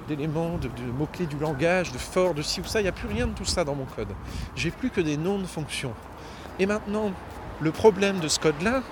d'éléments, 0.10 0.58
de, 0.58 0.68
mots-clés 0.98 1.26
du 1.26 1.38
langage, 1.38 1.94
de 1.94 1.98
fort, 1.98 2.34
de 2.34 2.42
ci 2.42 2.60
ou 2.60 2.66
ça. 2.66 2.82
Il 2.82 2.84
n'y 2.84 2.90
a 2.90 2.94
plus 2.94 3.08
rien 3.08 3.28
de 3.28 3.32
tout 3.32 3.46
ça 3.46 3.64
dans 3.64 3.76
mon 3.76 3.86
code. 3.86 4.10
J'ai 4.56 4.72
plus 4.72 4.90
que 4.90 5.00
des 5.00 5.16
noms 5.16 5.40
de 5.40 5.46
fonctions. 5.46 5.94
Et 6.60 6.66
maintenant, 6.66 7.12
le 7.62 7.72
problème 7.72 8.20
de 8.20 8.28
ce 8.28 8.40
code-là, 8.40 8.84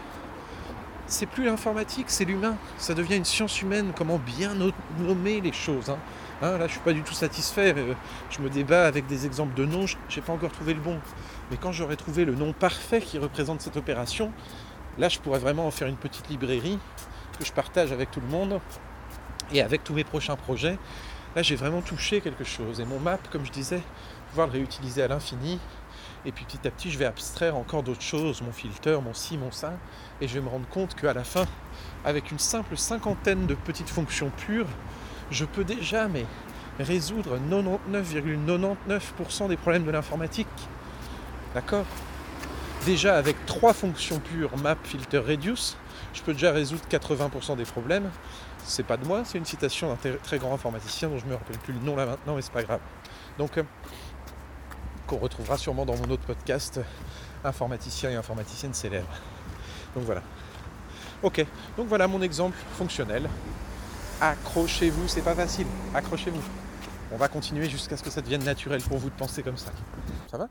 c'est 1.08 1.26
plus 1.26 1.46
l'informatique, 1.46 2.06
c'est 2.08 2.26
l'humain. 2.26 2.56
Ça 2.78 2.94
devient 2.94 3.18
une 3.18 3.26
science 3.26 3.62
humaine, 3.62 3.92
comment 3.96 4.18
bien 4.18 4.54
nommer 5.00 5.42
les 5.42 5.52
choses. 5.52 5.90
Hein. 5.90 5.98
Hein, 6.42 6.52
là, 6.52 6.58
je 6.60 6.64
ne 6.64 6.68
suis 6.70 6.80
pas 6.80 6.94
du 6.94 7.02
tout 7.02 7.14
satisfait. 7.14 7.74
Euh, 7.78 7.94
je 8.30 8.42
me 8.42 8.50
débat 8.50 8.86
avec 8.88 9.08
des 9.08 9.26
exemples 9.26 9.56
de 9.56 9.66
noms, 9.66 9.88
je 9.88 9.96
n'ai 10.16 10.22
pas 10.22 10.34
encore 10.34 10.52
trouvé 10.52 10.74
le 10.74 10.82
bon. 10.82 11.00
Mais 11.50 11.58
quand 11.58 11.72
j'aurai 11.72 11.96
trouvé 11.96 12.26
le 12.26 12.36
nom 12.36 12.52
parfait 12.52 13.00
qui 13.00 13.18
représente 13.18 13.62
cette 13.62 13.78
opération, 13.78 14.32
là, 14.98 15.08
je 15.08 15.20
pourrais 15.20 15.40
vraiment 15.40 15.66
en 15.66 15.72
faire 15.72 15.88
une 15.88 15.96
petite 15.96 16.30
librairie 16.30 16.80
que 17.40 17.46
je 17.46 17.54
partage 17.54 17.92
avec 17.92 18.12
tout 18.12 18.20
le 18.20 18.28
monde 18.28 18.60
et 19.54 19.62
avec 19.62 19.84
tous 19.84 19.94
mes 19.94 20.04
prochains 20.04 20.36
projets. 20.36 20.78
Là, 21.36 21.42
j'ai 21.42 21.56
vraiment 21.56 21.82
touché 21.82 22.22
quelque 22.22 22.44
chose. 22.44 22.80
Et 22.80 22.86
mon 22.86 23.00
map, 23.00 23.18
comme 23.32 23.46
je 23.46 23.52
disais, 23.52 23.82
pouvoir 24.30 24.48
le 24.48 24.54
réutiliser 24.54 25.04
à 25.04 25.08
l'infini. 25.08 25.60
Et 26.26 26.32
puis 26.32 26.44
petit 26.46 26.68
à 26.68 26.72
petit, 26.72 26.92
je 26.92 26.98
vais 26.98 27.06
abstraire 27.06 27.56
encore 27.56 27.84
d'autres 27.84 28.02
choses, 28.02 28.42
mon 28.42 28.52
filter, 28.52 29.00
mon 29.02 29.14
ci, 29.14 29.38
mon 29.38 29.52
ça. 29.52 29.74
Et 30.22 30.28
je 30.28 30.34
vais 30.34 30.42
me 30.42 30.50
rendre 30.50 30.68
compte 30.68 30.96
qu'à 30.96 31.14
la 31.14 31.24
fin, 31.24 31.46
avec 32.04 32.32
une 32.32 32.40
simple 32.40 32.76
cinquantaine 32.78 33.46
de 33.46 33.54
petites 33.54 33.90
fonctions 33.90 34.32
pures, 34.36 34.68
je 35.32 35.46
peux 35.46 35.64
déjà 35.64 36.08
mais, 36.08 36.26
résoudre 36.80 37.38
99,99% 37.50 39.48
des 39.48 39.58
problèmes 39.58 39.86
de 39.86 39.92
l'informatique. 39.92 40.48
D'accord? 41.54 41.86
Déjà 42.86 43.16
avec 43.16 43.46
trois 43.46 43.74
fonctions 43.74 44.20
pures, 44.20 44.56
map, 44.58 44.76
filter, 44.84 45.20
reduce, 45.20 45.78
je 46.14 46.22
peux 46.22 46.34
déjà 46.34 46.52
résoudre 46.52 46.84
80% 46.90 47.56
des 47.58 47.66
problèmes. 47.66 48.10
C'est 48.64 48.86
pas 48.86 48.98
de 48.98 49.06
moi, 49.06 49.24
c'est 49.26 49.38
une 49.38 49.46
citation 49.46 49.90
d'un 49.90 49.98
très 50.24 50.38
grand 50.38 50.54
informaticien 50.54 51.10
dont 51.10 51.18
je 51.18 51.26
ne 51.26 51.32
me 51.32 51.36
rappelle 51.36 51.58
plus 51.60 51.74
le 51.74 51.80
nom 51.80 51.96
là 51.96 52.06
maintenant, 52.06 52.36
mais 52.36 52.42
c'est 52.42 52.52
pas 52.52 52.64
grave. 52.64 52.80
Donc, 53.38 53.58
euh, 53.58 53.64
qu'on 55.08 55.18
retrouvera 55.18 55.58
sûrement 55.58 55.86
dans 55.86 55.96
mon 55.96 56.10
autre 56.10 56.24
podcast, 56.24 56.80
informaticien 57.44 58.10
et 58.10 58.16
informaticienne 58.16 58.74
célèbre. 58.74 59.10
Donc 59.96 60.04
voilà. 60.06 60.22
Ok, 61.24 61.46
donc 61.78 61.88
voilà 61.88 62.08
mon 62.08 62.22
exemple 62.22 62.58
fonctionnel. 62.74 63.30
Accrochez-vous, 64.22 65.10
c'est 65.10 65.22
pas 65.22 65.36
facile. 65.36 65.68
Accrochez-vous. 65.94 66.42
On 67.12 67.18
va 67.18 67.28
continuer 67.28 67.70
jusqu'à 67.70 67.98
ce 67.98 68.04
que 68.04 68.10
ça 68.10 68.22
devienne 68.22 68.44
naturel 68.44 68.82
pour 68.82 68.98
vous 68.98 69.10
de 69.10 69.16
penser 69.16 69.44
comme 69.44 69.58
ça. 69.58 69.72
Ça 70.32 70.38
va? 70.38 70.48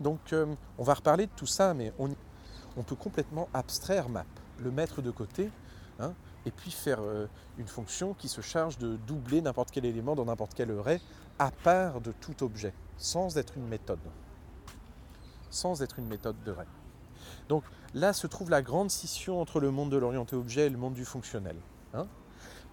Donc 0.00 0.32
euh, 0.32 0.52
on 0.76 0.82
va 0.82 0.94
reparler 0.94 1.26
de 1.26 1.32
tout 1.36 1.46
ça, 1.46 1.74
mais 1.74 1.92
on, 1.98 2.82
peut 2.82 2.96
complètement 2.96 3.48
abstraire 3.54 4.08
map, 4.08 4.26
le 4.62 4.70
mettre 4.70 5.00
de 5.00 5.10
côté, 5.10 5.48
hein, 6.00 6.12
et 6.44 6.50
puis 6.50 6.70
faire 6.70 6.98
euh, 7.00 7.28
une 7.56 7.68
fonction 7.68 8.14
qui 8.14 8.28
se 8.28 8.40
charge 8.40 8.78
de 8.78 8.96
doubler 8.96 9.40
n'importe 9.40 9.70
quel 9.70 9.84
élément 9.84 10.14
dans 10.14 10.24
n'importe 10.24 10.52
quel 10.54 10.76
array 10.76 11.00
à 11.38 11.50
part 11.50 12.00
de 12.00 12.12
tout 12.20 12.42
objet, 12.42 12.74
sans 12.98 13.38
être 13.38 13.56
une 13.56 13.66
méthode. 13.68 14.00
Sans 15.50 15.82
être 15.82 15.98
une 16.00 16.08
méthode 16.08 16.36
de 16.44 16.50
ray. 16.50 16.66
Donc 17.48 17.62
là 17.94 18.12
se 18.12 18.26
trouve 18.26 18.50
la 18.50 18.60
grande 18.60 18.90
scission 18.90 19.40
entre 19.40 19.60
le 19.60 19.70
monde 19.70 19.90
de 19.90 19.96
l'orienté 19.96 20.34
objet 20.34 20.66
et 20.66 20.70
le 20.70 20.78
monde 20.78 20.94
du 20.94 21.04
fonctionnel. 21.04 21.56
Hein. 21.94 22.06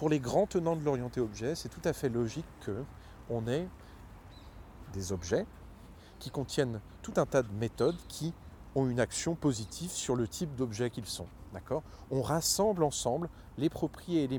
Pour 0.03 0.09
les 0.09 0.19
grands 0.19 0.47
tenants 0.47 0.75
de 0.75 0.83
l'orienté 0.83 1.21
objet, 1.21 1.55
c'est 1.55 1.69
tout 1.69 1.79
à 1.85 1.93
fait 1.93 2.09
logique 2.09 2.43
qu'on 2.65 3.47
ait 3.47 3.69
des 4.91 5.13
objets 5.13 5.45
qui 6.19 6.29
contiennent 6.29 6.81
tout 7.01 7.13
un 7.15 7.25
tas 7.25 7.41
de 7.41 7.53
méthodes 7.53 7.95
qui 8.09 8.33
ont 8.75 8.89
une 8.89 8.99
action 8.99 9.33
positive 9.33 9.91
sur 9.91 10.17
le 10.17 10.27
type 10.27 10.57
d'objet 10.57 10.89
qu'ils 10.89 11.05
sont. 11.05 11.27
D'accord? 11.53 11.83
On 12.11 12.21
rassemble 12.21 12.83
ensemble 12.83 13.29
les 13.57 13.69
propriétés, 13.69 14.37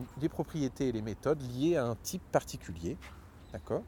et 0.89 0.93
les 0.93 1.01
méthodes 1.01 1.41
liées 1.41 1.79
à 1.79 1.87
un 1.87 1.95
type 1.95 2.23
particulier. 2.31 2.99
D'accord? 3.51 3.85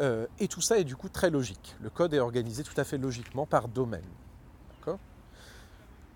Euh, 0.00 0.28
et 0.38 0.46
tout 0.46 0.60
ça 0.60 0.78
est 0.78 0.84
du 0.84 0.94
coup 0.94 1.08
très 1.08 1.30
logique. 1.30 1.74
Le 1.80 1.90
code 1.90 2.14
est 2.14 2.20
organisé 2.20 2.62
tout 2.62 2.80
à 2.80 2.84
fait 2.84 2.98
logiquement 2.98 3.46
par 3.46 3.66
domaine. 3.66 4.06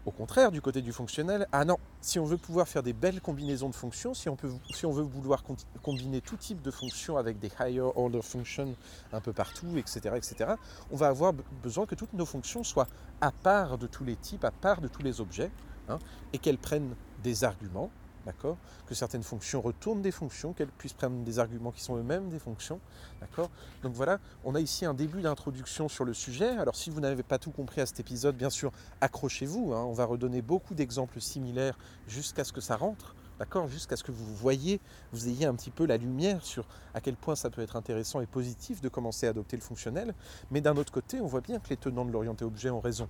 Au 0.05 0.11
contraire, 0.11 0.50
du 0.50 0.61
côté 0.61 0.82
du 0.82 0.92
fonctionnel, 0.92 1.46
ah 1.53 1.64
non, 1.64 1.76
si 2.00 2.18
on 2.18 2.24
veut 2.24 2.36
pouvoir 2.36 2.66
faire 2.66 2.82
des 2.82 2.92
belles 2.92 3.20
combinaisons 3.20 3.68
de 3.68 3.74
fonctions, 3.74 4.14
si 4.14 4.28
on, 4.28 4.34
peut, 4.34 4.50
si 4.74 4.84
on 4.84 4.90
veut 4.90 5.05
vouloir 5.05 5.44
combiner 5.80 6.20
tout 6.20 6.36
type 6.36 6.61
de 6.61 6.72
fonctions 6.72 7.16
avec 7.18 7.38
des 7.38 7.53
higher 7.61 7.88
order 7.94 8.20
functions 8.20 8.74
un 9.12 9.20
peu 9.20 9.32
partout, 9.32 9.76
etc., 9.76 10.16
etc., 10.16 10.55
on 10.90 10.96
va 10.96 11.07
avoir 11.07 11.32
besoin 11.62 11.86
que 11.86 11.94
toutes 11.94 12.14
nos 12.14 12.26
fonctions 12.26 12.64
soient 12.64 12.88
à 13.20 13.30
part 13.30 13.78
de 13.78 13.86
tous 13.86 14.03
les 14.03 14.16
types, 14.16 14.44
à 14.44 14.50
part 14.50 14.80
de 14.80 14.88
tous 14.88 15.03
les 15.03 15.20
objets, 15.20 15.53
hein, 15.88 16.00
et 16.32 16.38
qu'elles 16.38 16.59
prennent 16.59 16.96
des 17.22 17.44
arguments, 17.44 17.90
d'accord? 18.26 18.56
Que 18.86 18.94
certaines 18.94 19.22
fonctions 19.22 19.60
retournent 19.60 20.02
des 20.02 20.10
fonctions, 20.10 20.52
qu'elles 20.52 20.68
puissent 20.68 20.92
prendre 20.92 21.22
des 21.24 21.38
arguments 21.38 21.72
qui 21.72 21.82
sont 21.82 21.96
eux-mêmes 21.96 22.28
des 22.28 22.38
fonctions, 22.38 22.80
d'accord? 23.20 23.50
Donc 23.82 23.94
voilà, 23.94 24.18
on 24.44 24.54
a 24.54 24.60
ici 24.60 24.84
un 24.84 24.94
début 24.94 25.22
d'introduction 25.22 25.88
sur 25.88 26.04
le 26.04 26.14
sujet. 26.14 26.48
Alors 26.48 26.76
si 26.76 26.90
vous 26.90 27.00
n'avez 27.00 27.22
pas 27.22 27.38
tout 27.38 27.50
compris 27.50 27.80
à 27.80 27.86
cet 27.86 28.00
épisode, 28.00 28.36
bien 28.36 28.50
sûr, 28.50 28.72
accrochez-vous. 29.00 29.72
Hein. 29.72 29.84
on 29.84 29.92
va 29.92 30.04
redonner 30.04 30.42
beaucoup 30.42 30.74
d'exemples 30.74 31.20
similaires 31.20 31.78
jusqu'à 32.06 32.44
ce 32.44 32.52
que 32.52 32.60
ça 32.60 32.76
rentre, 32.76 33.14
d'accord? 33.38 33.68
Jusqu'à 33.68 33.96
ce 33.96 34.04
que 34.04 34.12
vous 34.12 34.34
voyez, 34.34 34.80
vous 35.12 35.28
ayez 35.28 35.46
un 35.46 35.54
petit 35.54 35.70
peu 35.70 35.86
la 35.86 35.96
lumière 35.96 36.44
sur 36.44 36.66
à 36.94 37.00
quel 37.00 37.16
point 37.16 37.34
ça 37.34 37.50
peut 37.50 37.62
être 37.62 37.76
intéressant 37.76 38.20
et 38.20 38.26
positif 38.26 38.80
de 38.80 38.88
commencer 38.88 39.26
à 39.26 39.30
adopter 39.30 39.56
le 39.56 39.62
fonctionnel. 39.62 40.14
Mais 40.50 40.60
d'un 40.60 40.76
autre 40.76 40.92
côté, 40.92 41.20
on 41.20 41.26
voit 41.26 41.40
bien 41.40 41.58
que 41.58 41.68
les 41.70 41.76
tenants 41.76 42.04
de 42.04 42.12
l'orienté 42.12 42.44
objet 42.44 42.70
ont 42.70 42.80
raison. 42.80 43.08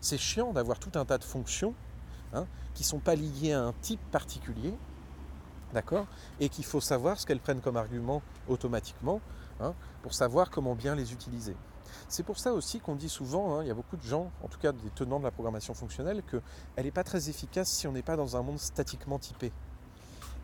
C'est 0.00 0.18
chiant 0.18 0.52
d'avoir 0.52 0.78
tout 0.78 0.98
un 0.98 1.04
tas 1.04 1.18
de 1.18 1.24
fonctions 1.24 1.74
Hein, 2.34 2.46
qui 2.72 2.82
ne 2.82 2.86
sont 2.86 2.98
pas 2.98 3.14
liées 3.14 3.52
à 3.52 3.62
un 3.62 3.74
type 3.82 4.00
particulier, 4.10 4.72
d'accord 5.74 6.06
Et 6.40 6.48
qu'il 6.48 6.64
faut 6.64 6.80
savoir 6.80 7.20
ce 7.20 7.26
qu'elles 7.26 7.40
prennent 7.40 7.60
comme 7.60 7.76
argument 7.76 8.22
automatiquement 8.48 9.20
hein, 9.60 9.74
pour 10.02 10.14
savoir 10.14 10.50
comment 10.50 10.74
bien 10.74 10.94
les 10.94 11.12
utiliser. 11.12 11.54
C'est 12.08 12.22
pour 12.22 12.38
ça 12.38 12.54
aussi 12.54 12.80
qu'on 12.80 12.96
dit 12.96 13.10
souvent, 13.10 13.56
hein, 13.56 13.64
il 13.64 13.68
y 13.68 13.70
a 13.70 13.74
beaucoup 13.74 13.98
de 13.98 14.02
gens, 14.02 14.30
en 14.42 14.48
tout 14.48 14.58
cas 14.58 14.72
des 14.72 14.88
tenants 14.94 15.18
de 15.18 15.24
la 15.24 15.30
programmation 15.30 15.74
fonctionnelle, 15.74 16.22
qu'elle 16.22 16.84
n'est 16.84 16.90
pas 16.90 17.04
très 17.04 17.28
efficace 17.28 17.68
si 17.70 17.86
on 17.86 17.92
n'est 17.92 18.02
pas 18.02 18.16
dans 18.16 18.34
un 18.34 18.42
monde 18.42 18.58
statiquement 18.58 19.18
typé. 19.18 19.52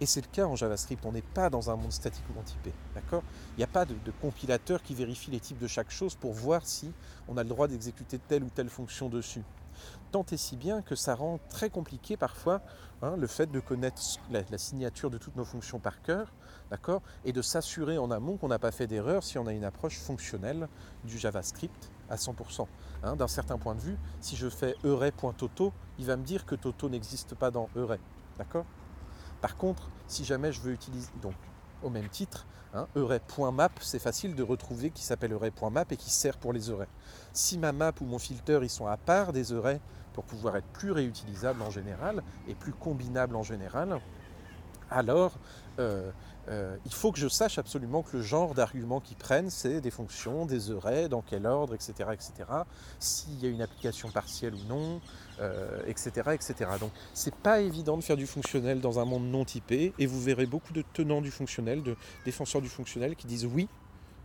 Et 0.00 0.04
c'est 0.06 0.20
le 0.20 0.28
cas 0.30 0.44
en 0.44 0.56
JavaScript, 0.56 1.04
on 1.06 1.12
n'est 1.12 1.22
pas 1.22 1.48
dans 1.48 1.70
un 1.70 1.76
monde 1.76 1.92
statiquement 1.92 2.42
typé. 2.42 2.72
D'accord? 2.94 3.22
Il 3.56 3.58
n'y 3.60 3.64
a 3.64 3.68
pas 3.68 3.86
de, 3.86 3.94
de, 4.04 4.12
compilateur 4.20 4.82
qui 4.82 4.94
vérifie 4.94 5.30
les 5.30 5.40
types 5.40 5.58
de 5.58 5.66
chaque 5.66 5.90
chose 5.90 6.14
pour 6.14 6.34
voir 6.34 6.66
si 6.66 6.92
on 7.28 7.38
a 7.38 7.42
le 7.42 7.48
droit 7.48 7.66
d'exécuter 7.66 8.18
telle 8.18 8.44
ou 8.44 8.50
telle 8.50 8.68
fonction 8.68 9.08
dessus 9.08 9.42
tant 10.10 10.24
et 10.30 10.36
si 10.36 10.56
bien 10.56 10.82
que 10.82 10.94
ça 10.94 11.14
rend 11.14 11.38
très 11.48 11.70
compliqué 11.70 12.16
parfois 12.16 12.62
hein, 13.02 13.16
le 13.16 13.26
fait 13.26 13.50
de 13.50 13.60
connaître 13.60 14.00
la, 14.30 14.58
signature 14.58 15.10
de 15.10 15.18
toutes 15.18 15.36
nos 15.36 15.44
fonctions 15.44 15.78
par 15.78 16.02
cœur, 16.02 16.32
d'accord, 16.70 17.02
et 17.24 17.32
de 17.32 17.42
s'assurer 17.42 17.98
en 17.98 18.10
amont 18.10 18.36
qu'on 18.36 18.48
n'a 18.48 18.58
pas 18.58 18.70
fait 18.70 18.86
d'erreur 18.86 19.22
si 19.22 19.38
on 19.38 19.46
a 19.46 19.52
une 19.52 19.64
approche 19.64 19.98
fonctionnelle 19.98 20.68
du 21.04 21.18
JavaScript 21.18 21.90
à 22.08 22.16
100%. 22.16 22.66
Hein. 23.02 23.16
D'un 23.16 23.28
certain 23.28 23.58
point 23.58 23.74
de 23.74 23.80
vue, 23.80 23.98
si 24.20 24.36
je 24.36 24.48
fais 24.48 24.74
euray.toto, 24.84 25.72
il 25.98 26.06
va 26.06 26.16
me 26.16 26.24
dire 26.24 26.46
que 26.46 26.54
Toto 26.54 26.88
n'existe 26.88 27.34
pas 27.34 27.50
dans 27.50 27.68
d'accord? 28.38 28.64
Par 29.40 29.56
contre, 29.56 29.90
si 30.06 30.24
jamais 30.24 30.52
je 30.52 30.60
veux 30.60 30.72
utiliser 30.72 31.10
donc 31.22 31.34
au 31.82 31.90
même 31.90 32.08
titre, 32.08 32.46
Hein, 32.74 32.86
Euray.map, 32.96 33.70
c'est 33.80 33.98
facile 33.98 34.34
de 34.34 34.42
retrouver 34.42 34.90
qui 34.90 35.02
s'appelle 35.02 35.32
Euray.map 35.32 35.84
et 35.90 35.96
qui 35.96 36.10
sert 36.10 36.36
pour 36.36 36.52
les 36.52 36.70
arrays. 36.70 36.88
Si 37.32 37.56
ma 37.56 37.72
map 37.72 37.92
ou 38.00 38.04
mon 38.04 38.18
filter 38.18 38.58
ils 38.62 38.68
sont 38.68 38.86
à 38.86 38.98
part 38.98 39.32
des 39.32 39.54
arrays 39.54 39.80
pour 40.12 40.24
pouvoir 40.24 40.56
être 40.56 40.66
plus 40.66 40.92
réutilisables 40.92 41.62
en 41.62 41.70
général 41.70 42.22
et 42.46 42.54
plus 42.54 42.72
combinables 42.72 43.36
en 43.36 43.42
général, 43.42 44.00
alors 44.90 45.32
euh, 45.78 46.10
euh, 46.50 46.76
il 46.86 46.92
faut 46.92 47.12
que 47.12 47.18
je 47.18 47.28
sache 47.28 47.58
absolument 47.58 48.02
que 48.02 48.16
le 48.16 48.22
genre 48.22 48.54
d'arguments 48.54 49.00
qu'ils 49.00 49.16
prennent, 49.16 49.50
c'est 49.50 49.80
des 49.80 49.90
fonctions, 49.90 50.46
des 50.46 50.70
arrays, 50.70 51.08
dans 51.08 51.20
quel 51.20 51.46
ordre, 51.46 51.74
etc. 51.74 52.10
etc. 52.12 52.32
S'il 52.98 53.38
y 53.42 53.46
a 53.46 53.50
une 53.50 53.60
application 53.60 54.10
partielle 54.10 54.54
ou 54.54 54.64
non, 54.68 55.00
etc. 55.86 56.22
Euh, 56.26 56.32
etc. 56.32 56.54
Donc 56.80 56.90
c'est 57.12 57.34
pas 57.34 57.60
évident 57.60 57.96
de 57.96 58.02
faire 58.02 58.16
du 58.16 58.26
fonctionnel 58.26 58.80
dans 58.80 58.98
un 58.98 59.04
monde 59.04 59.24
non 59.24 59.44
typé, 59.44 59.92
et 59.98 60.06
vous 60.06 60.20
verrez 60.20 60.46
beaucoup 60.46 60.72
de 60.72 60.82
tenants 60.92 61.20
du 61.20 61.30
fonctionnel, 61.30 61.82
de 61.82 61.96
défenseurs 62.24 62.62
du 62.62 62.68
fonctionnel 62.68 63.14
qui 63.14 63.26
disent 63.26 63.46
oui, 63.46 63.68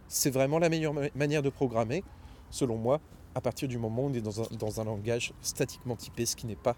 c'est 0.08 0.32
vraiment 0.32 0.60
la 0.60 0.70
meilleure 0.70 0.94
manière 1.16 1.42
de 1.42 1.50
programmer, 1.50 2.04
selon 2.50 2.78
moi, 2.78 3.02
à 3.36 3.42
partir 3.42 3.68
du 3.68 3.78
moment 3.78 4.04
où 4.04 4.10
on 4.10 4.14
est 4.14 4.22
dans 4.22 4.42
un, 4.42 4.46
dans 4.58 4.80
un 4.80 4.86
langage 4.86 5.34
statiquement 5.42 5.96
typé, 5.96 6.26
ce 6.26 6.36
qui 6.36 6.46
n'est 6.46 6.56
pas 6.56 6.76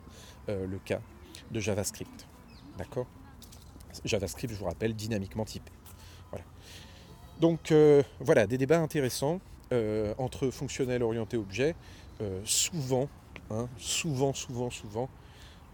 le 0.47 0.77
cas 0.79 1.01
de 1.51 1.59
JavaScript. 1.59 2.27
D'accord? 2.77 3.07
JavaScript, 4.03 4.53
je 4.53 4.59
vous 4.59 4.65
rappelle, 4.65 4.93
dynamiquement 4.93 5.45
typé. 5.45 5.71
Donc 7.39 7.71
euh, 7.71 8.01
voilà, 8.19 8.47
des 8.47 8.57
débats 8.57 8.79
intéressants 8.79 9.39
euh, 9.73 10.13
entre 10.17 10.49
fonctionnel 10.49 11.03
orienté 11.03 11.37
objet. 11.37 11.75
Euh, 12.21 12.41
souvent, 12.45 13.09
hein, 13.49 13.67
souvent, 13.77 14.33
souvent, 14.33 14.69
souvent, 14.69 15.09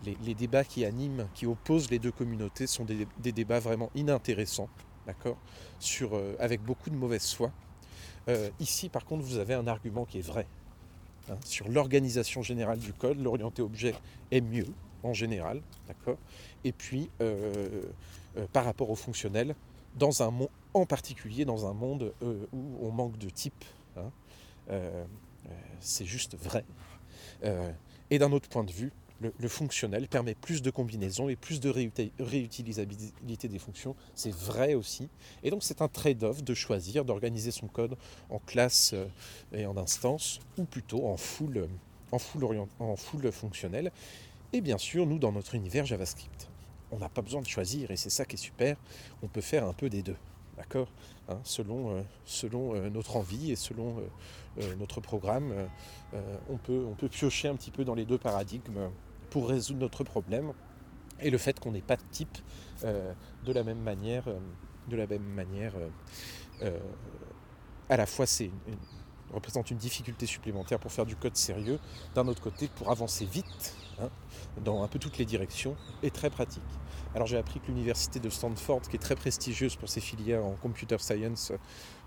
les, 0.04 0.34
débats 0.34 0.64
qui 0.64 0.86
animent, 0.86 1.28
qui 1.36 1.46
opposent 1.46 1.92
les 1.92 2.00
deux 2.00 2.12
communautés 2.12 2.66
sont 2.66 2.86
des, 2.86 3.32
débats 3.32 3.60
vraiment 3.60 3.92
inintéressants, 3.94 4.70
d'accord, 5.06 5.38
avec 6.40 6.64
beaucoup 6.64 6.90
de 6.90 6.96
mauvaise 6.96 7.32
foi. 7.34 7.52
ici, 8.60 8.90
par 8.90 9.06
contre, 9.06 9.24
vous 9.24 9.38
avez 9.38 9.54
un 9.54 9.68
argument 9.68 10.06
qui 10.06 10.18
est 10.18 10.26
vrai. 10.26 10.48
Hein, 11.30 11.38
sur 11.46 11.70
l'organisation 11.70 12.42
générale 12.42 12.80
du 12.80 12.94
code, 12.94 13.22
l'orienté 13.22 13.62
objet 13.62 13.94
est 14.32 14.42
mieux, 14.42 14.66
en 15.04 15.14
général, 15.14 15.62
d'accord 15.88 16.18
Et 16.64 16.72
puis, 16.72 17.10
euh, 17.22 17.84
euh, 18.38 18.46
par 18.54 18.66
rapport 18.66 18.90
au 18.90 18.96
fonctionnel, 18.96 19.56
dans 19.96 20.24
un 20.24 20.32
monde, 20.32 20.50
en 20.74 20.86
particulier 20.86 21.46
dans 21.46 21.66
un 21.66 21.74
monde 21.74 22.14
euh, 22.24 22.46
où 22.54 22.78
on 22.82 22.92
manque 22.92 23.18
de 23.18 23.30
type, 23.30 23.66
hein, 23.98 24.12
c'est 25.82 26.06
juste 26.06 26.38
vrai. 26.38 26.64
et 28.10 28.20
d'un 28.20 28.32
autre 28.32 28.48
point 28.48 28.64
de 28.64 28.72
vue, 28.72 28.94
le, 29.22 29.48
fonctionnel 29.48 30.08
permet 30.08 30.34
plus 30.34 30.62
de 30.62 30.72
combinaisons 30.72 31.30
et 31.30 31.36
plus 31.36 31.60
de 31.60 31.70
réutilisabilité 32.20 33.48
des 33.48 33.60
fonctions. 33.60 33.96
C'est 34.16 34.34
vrai 34.34 34.74
aussi. 34.74 35.10
Et 35.44 35.52
donc 35.52 35.64
c'est 35.64 35.82
un 35.82 35.88
trade-off 35.88 36.44
de 36.44 36.54
choisir 36.54 37.06
d'organiser 37.06 37.52
son 37.52 37.68
code 37.68 37.96
en 38.30 38.40
classe 38.40 38.94
euh, 38.94 39.06
et 39.54 39.66
en 39.66 39.78
instance, 39.78 40.40
ou 40.58 40.64
plutôt 40.64 41.08
en 41.08 41.18
full, 41.18 41.68
en 42.12 42.20
full, 42.20 42.46
en 42.80 42.96
full 42.96 43.32
fonctionnel. 43.32 43.92
Et 44.54 44.62
bien 44.62 44.78
sûr, 44.78 45.06
nous, 45.06 45.20
dans 45.20 45.32
notre 45.32 45.56
univers 45.56 45.86
JavaScript, 45.86 46.50
on 46.92 47.00
n'a 47.00 47.10
pas 47.10 47.22
besoin 47.22 47.42
de 47.42 47.48
choisir, 47.48 47.92
et 47.92 47.96
c'est 47.96 48.10
ça 48.10 48.26
qui 48.26 48.36
est 48.36 48.40
super, 48.40 48.78
on 49.24 49.28
peut 49.28 49.42
faire 49.42 49.66
un 49.66 49.74
peu 49.74 49.90
des 49.90 50.04
deux. 50.04 50.18
D'accord 50.58 50.92
hein, 51.30 51.40
Selon, 51.44 51.96
euh, 51.96 52.02
selon 52.26 52.76
euh, 52.76 52.90
notre 52.90 53.16
envie 53.16 53.52
et 53.52 53.56
selon 53.56 54.04
notre 54.78 55.00
programme, 55.00 55.54
on, 56.50 56.58
peut, 56.58 56.86
on 56.86 56.94
peut 56.94 57.08
piocher 57.08 57.48
un 57.48 57.56
petit 57.56 57.72
peu 57.72 57.86
dans 57.86 57.96
les 57.96 58.04
deux 58.04 58.18
paradigmes 58.18 58.90
pour 59.30 59.48
résoudre 59.48 59.80
notre 59.80 60.04
problème. 60.04 60.52
Et 61.22 61.30
le 61.30 61.38
fait 61.38 61.60
qu'on 61.60 61.72
n'ait 61.72 61.82
pas 61.82 61.96
de 61.96 62.04
type 62.12 62.38
euh, 62.84 63.14
de 63.46 63.54
la 63.54 63.64
même 63.64 63.80
manière, 63.80 64.28
euh, 64.28 64.40
de 64.88 64.96
la 64.96 65.08
même 65.08 65.24
manière 65.24 65.74
euh, 66.62 66.80
à 67.90 67.98
la 67.98 68.06
fois 68.06 68.26
c'est 68.26 68.50
représente 69.34 69.72
une 69.72 69.78
difficulté 69.78 70.26
supplémentaire 70.26 70.80
pour 70.80 70.92
faire 70.92 71.06
du 71.06 71.16
code 71.16 71.36
sérieux, 71.36 71.80
d'un 72.16 72.28
autre 72.28 72.42
côté 72.42 72.68
pour 72.76 72.92
avancer 72.92 73.26
vite 73.26 73.76
hein, 74.00 74.10
dans 74.64 74.84
un 74.84 74.88
peu 74.88 75.00
toutes 75.00 75.18
les 75.18 75.26
directions 75.26 75.76
est 76.04 76.14
très 76.14 76.30
pratique. 76.30 76.64
Alors 77.16 77.28
j'ai 77.28 77.38
appris 77.38 77.60
que 77.60 77.68
l'université 77.68 78.20
de 78.20 78.30
Stanford, 78.30 78.82
qui 78.82 78.96
est 78.96 79.00
très 79.00 79.16
prestigieuse 79.16 79.76
pour 79.76 79.90
ses 79.90 80.02
filières 80.02 80.44
en 80.44 80.54
computer 80.54 80.98
science 81.00 81.52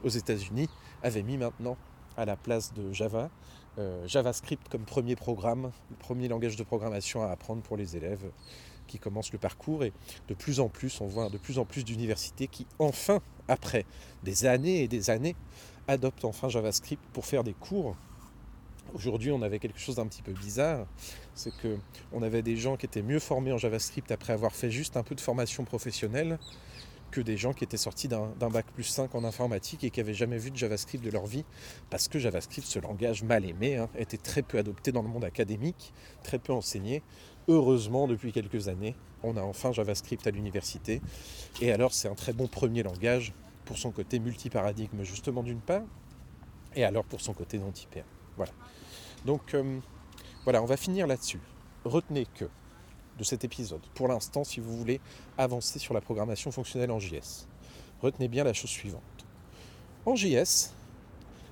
aux 0.02 0.08
États-Unis, 0.08 0.68
avait 1.02 1.22
mis 1.22 1.36
maintenant 1.36 1.76
à 2.16 2.24
la 2.24 2.36
place 2.36 2.72
de 2.72 2.92
Java 2.92 3.30
euh, 3.76 4.06
JavaScript 4.06 4.68
comme 4.68 4.84
premier 4.84 5.16
programme, 5.16 5.72
le 5.90 5.96
premier 5.96 6.28
langage 6.28 6.54
de 6.54 6.62
programmation 6.62 7.22
à 7.22 7.30
apprendre 7.30 7.60
pour 7.62 7.76
les 7.76 7.96
élèves 7.96 8.30
qui 8.86 9.00
commencent 9.00 9.32
le 9.32 9.38
parcours. 9.38 9.82
Et 9.82 9.92
de 10.28 10.34
plus 10.34 10.60
en 10.60 10.68
plus, 10.68 11.00
on 11.00 11.06
voit 11.06 11.28
de 11.28 11.38
plus 11.38 11.58
en 11.58 11.64
plus 11.64 11.84
d'universités 11.84 12.46
qui, 12.46 12.68
enfin, 12.78 13.20
après 13.48 13.84
des 14.22 14.46
années 14.46 14.82
et 14.82 14.88
des 14.88 15.10
années, 15.10 15.34
adoptent 15.88 16.24
enfin 16.24 16.48
JavaScript 16.48 17.02
pour 17.12 17.26
faire 17.26 17.44
des 17.44 17.54
cours. 17.54 17.96
Aujourd'hui, 18.94 19.32
on 19.32 19.42
avait 19.42 19.58
quelque 19.58 19.78
chose 19.78 19.96
d'un 19.96 20.06
petit 20.06 20.22
peu 20.22 20.32
bizarre, 20.32 20.86
c'est 21.34 21.54
que 21.56 21.78
on 22.12 22.22
avait 22.22 22.42
des 22.42 22.56
gens 22.56 22.76
qui 22.76 22.86
étaient 22.86 23.02
mieux 23.02 23.18
formés 23.18 23.52
en 23.52 23.58
JavaScript 23.58 24.10
après 24.12 24.32
avoir 24.32 24.52
fait 24.52 24.70
juste 24.70 24.96
un 24.96 25.02
peu 25.02 25.14
de 25.14 25.20
formation 25.20 25.64
professionnelle 25.64 26.38
que 27.10 27.20
des 27.20 27.36
gens 27.36 27.52
qui 27.52 27.62
étaient 27.62 27.76
sortis 27.76 28.08
d'un 28.08 28.50
bac 28.50 28.66
plus 28.74 28.82
5 28.82 29.14
en 29.14 29.22
informatique 29.22 29.84
et 29.84 29.90
qui 29.90 30.00
n'avaient 30.00 30.14
jamais 30.14 30.36
vu 30.36 30.50
de 30.50 30.56
JavaScript 30.56 31.04
de 31.04 31.10
leur 31.10 31.26
vie, 31.26 31.44
parce 31.88 32.08
que 32.08 32.18
JavaScript, 32.18 32.66
ce 32.66 32.80
langage 32.80 33.22
mal 33.22 33.44
aimé, 33.44 33.76
hein, 33.76 33.88
était 33.96 34.16
très 34.16 34.42
peu 34.42 34.58
adopté 34.58 34.90
dans 34.90 35.02
le 35.02 35.08
monde 35.08 35.24
académique, 35.24 35.92
très 36.24 36.40
peu 36.40 36.52
enseigné. 36.52 37.02
Heureusement, 37.46 38.08
depuis 38.08 38.32
quelques 38.32 38.66
années, 38.66 38.96
on 39.22 39.36
a 39.36 39.42
enfin 39.42 39.70
JavaScript 39.70 40.26
à 40.26 40.32
l'université. 40.32 41.00
Et 41.60 41.70
alors, 41.70 41.94
c'est 41.94 42.08
un 42.08 42.16
très 42.16 42.32
bon 42.32 42.48
premier 42.48 42.82
langage 42.82 43.32
pour 43.64 43.78
son 43.78 43.90
côté 43.90 44.18
multiparadigme, 44.18 45.02
justement, 45.02 45.42
d'une 45.42 45.60
part, 45.60 45.84
et 46.74 46.84
alors 46.84 47.04
pour 47.04 47.20
son 47.20 47.32
côté 47.32 47.58
non 47.58 47.70
typé. 47.70 48.04
Voilà. 48.36 48.52
Donc, 49.24 49.54
euh, 49.54 49.78
voilà, 50.44 50.62
on 50.62 50.66
va 50.66 50.76
finir 50.76 51.06
là-dessus. 51.06 51.40
Retenez 51.84 52.26
que 52.34 52.46
de 53.18 53.24
cet 53.24 53.44
épisode, 53.44 53.80
pour 53.94 54.08
l'instant, 54.08 54.44
si 54.44 54.60
vous 54.60 54.76
voulez 54.76 55.00
avancer 55.38 55.78
sur 55.78 55.94
la 55.94 56.00
programmation 56.00 56.50
fonctionnelle 56.50 56.90
en 56.90 56.98
JS. 56.98 57.46
Retenez 58.02 58.28
bien 58.28 58.44
la 58.44 58.52
chose 58.52 58.70
suivante. 58.70 59.02
En 60.04 60.16
JS, 60.16 60.72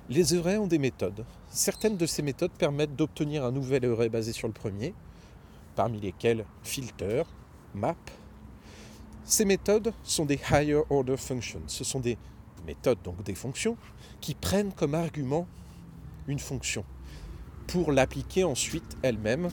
les 0.09 0.33
arrays 0.37 0.57
ont 0.57 0.67
des 0.67 0.77
méthodes. 0.77 1.25
Certaines 1.49 1.97
de 1.97 2.05
ces 2.05 2.21
méthodes 2.21 2.51
permettent 2.51 2.95
d'obtenir 2.95 3.45
un 3.45 3.51
nouvel 3.51 3.85
array 3.85 4.09
basé 4.09 4.33
sur 4.33 4.47
le 4.47 4.53
premier, 4.53 4.93
parmi 5.75 5.99
lesquels 5.99 6.45
filter, 6.63 7.23
map. 7.73 7.95
Ces 9.25 9.45
méthodes 9.45 9.93
sont 10.03 10.25
des 10.25 10.39
higher 10.51 10.81
order 10.89 11.17
functions. 11.17 11.61
Ce 11.67 11.83
sont 11.83 11.99
des 11.99 12.17
méthodes, 12.65 13.01
donc 13.03 13.23
des 13.23 13.35
fonctions, 13.35 13.77
qui 14.21 14.35
prennent 14.35 14.73
comme 14.73 14.95
argument 14.95 15.47
une 16.27 16.39
fonction 16.39 16.85
pour 17.67 17.91
l'appliquer 17.91 18.43
ensuite 18.43 18.97
elle-même 19.01 19.49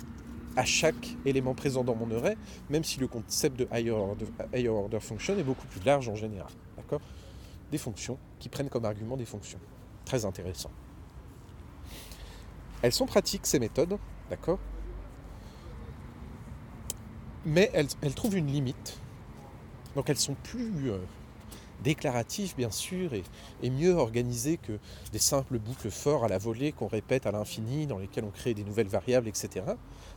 à 0.57 0.65
chaque 0.65 1.17
élément 1.25 1.55
présent 1.55 1.85
dans 1.85 1.95
mon 1.95 2.11
array, 2.17 2.37
même 2.69 2.85
si 2.85 2.99
le 2.99 3.07
concept 3.07 3.59
de 3.59 3.69
higher 3.73 4.69
order, 4.69 5.01
function 5.01 5.39
est 5.39 5.45
beaucoup 5.45 5.67
plus 5.67 5.83
large 5.85 6.09
en 6.09 6.17
général. 6.17 6.51
D'accord? 6.77 7.01
Des 7.71 7.79
fonctions 7.79 8.19
qui 8.39 8.49
prennent 8.49 8.69
comme 8.69 8.85
argument 8.85 9.17
des 9.17 9.25
fonctions. 9.25 9.61
Très 10.05 10.25
intéressant. 10.25 10.71
Elles 12.83 12.93
sont 12.93 13.07
pratiques, 13.07 13.47
ces 13.47 13.59
méthodes, 13.59 13.97
d'accord? 14.29 14.59
Mais 17.45 17.71
elles, 17.73 17.89
elles, 18.03 18.15
trouvent 18.15 18.37
une 18.37 18.49
limite. 18.49 18.99
Donc 19.97 20.09
elles 20.09 20.19
sont 20.19 20.37
plus 20.43 20.91
euh, 20.91 20.99
déclaratif 21.83 22.57
bien 22.57 22.71
sûr 22.71 23.13
et, 23.15 23.71
mieux 23.71 23.95
organisé 23.95 24.57
que 24.57 24.79
des 25.13 25.19
simples 25.19 25.59
boucles 25.59 25.91
forts 25.91 26.25
à 26.25 26.29
la 26.29 26.39
volée 26.39 26.73
qu'on 26.73 26.87
répète 26.87 27.27
à 27.27 27.33
l'infini, 27.33 27.87
dans 27.87 27.99
lesquelles 27.99 28.25
on 28.25 28.31
crée 28.31 28.55
des 28.55 28.65
nouvelles 28.65 28.89
variables, 28.89 29.29
etc. 29.29 29.65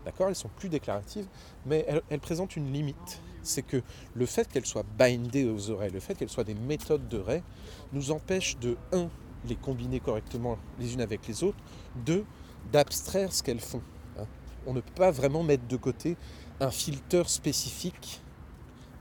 D'accord? 0.06 0.30
Elles 0.30 0.36
sont 0.36 0.50
plus 0.56 0.70
déclaratives, 0.70 1.26
mais 1.66 1.86
elles, 2.10 2.20
présentent 2.20 2.56
une 2.56 2.72
limite. 2.72 3.22
C'est 3.42 3.62
que 3.62 3.82
le 4.14 4.26
fait 4.26 4.48
qu'elles 4.48 4.66
soient 4.66 4.86
bindées 4.98 5.46
aux 5.46 5.70
oreilles, 5.70 5.92
le 5.92 6.00
fait 6.00 6.16
qu'elles 6.16 6.30
soient 6.30 6.44
des 6.44 6.54
méthodes 6.54 7.08
de 7.10 7.18
ray, 7.18 7.44
nous 7.92 8.12
empêche 8.12 8.58
de, 8.58 8.78
un, 8.92 9.10
les 9.48 9.56
combiner 9.56 10.00
correctement 10.00 10.58
les 10.80 10.94
unes 10.94 11.02
avec 11.02 11.28
les 11.28 11.44
autres, 11.44 11.58
deux, 12.06 12.26
d'abstraire 12.72 13.34
ce 13.34 13.44
qu'elles 13.44 13.60
font. 13.60 13.82
Hein. 14.18 14.26
On 14.66 14.74
ne 14.74 14.80
peut 14.80 14.94
pas 14.96 15.12
vraiment 15.12 15.44
mettre 15.44 15.68
de 15.68 15.76
côté 15.76 16.16
un 16.62 16.72
filtre 16.72 17.28
spécifique 17.30 18.22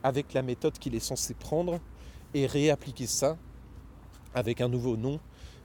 avec 0.03 0.33
la 0.33 0.43
méthode 0.43 0.79
qu'il 0.79 0.95
est 0.95 1.01
censé 1.01 1.35
prendre 1.35 1.81
et 2.35 2.47
réappliquer 2.47 3.07
ça 3.07 3.37
avec 4.35 4.61
un 4.61 4.69
nouveau 4.69 4.97
nom 4.97 5.21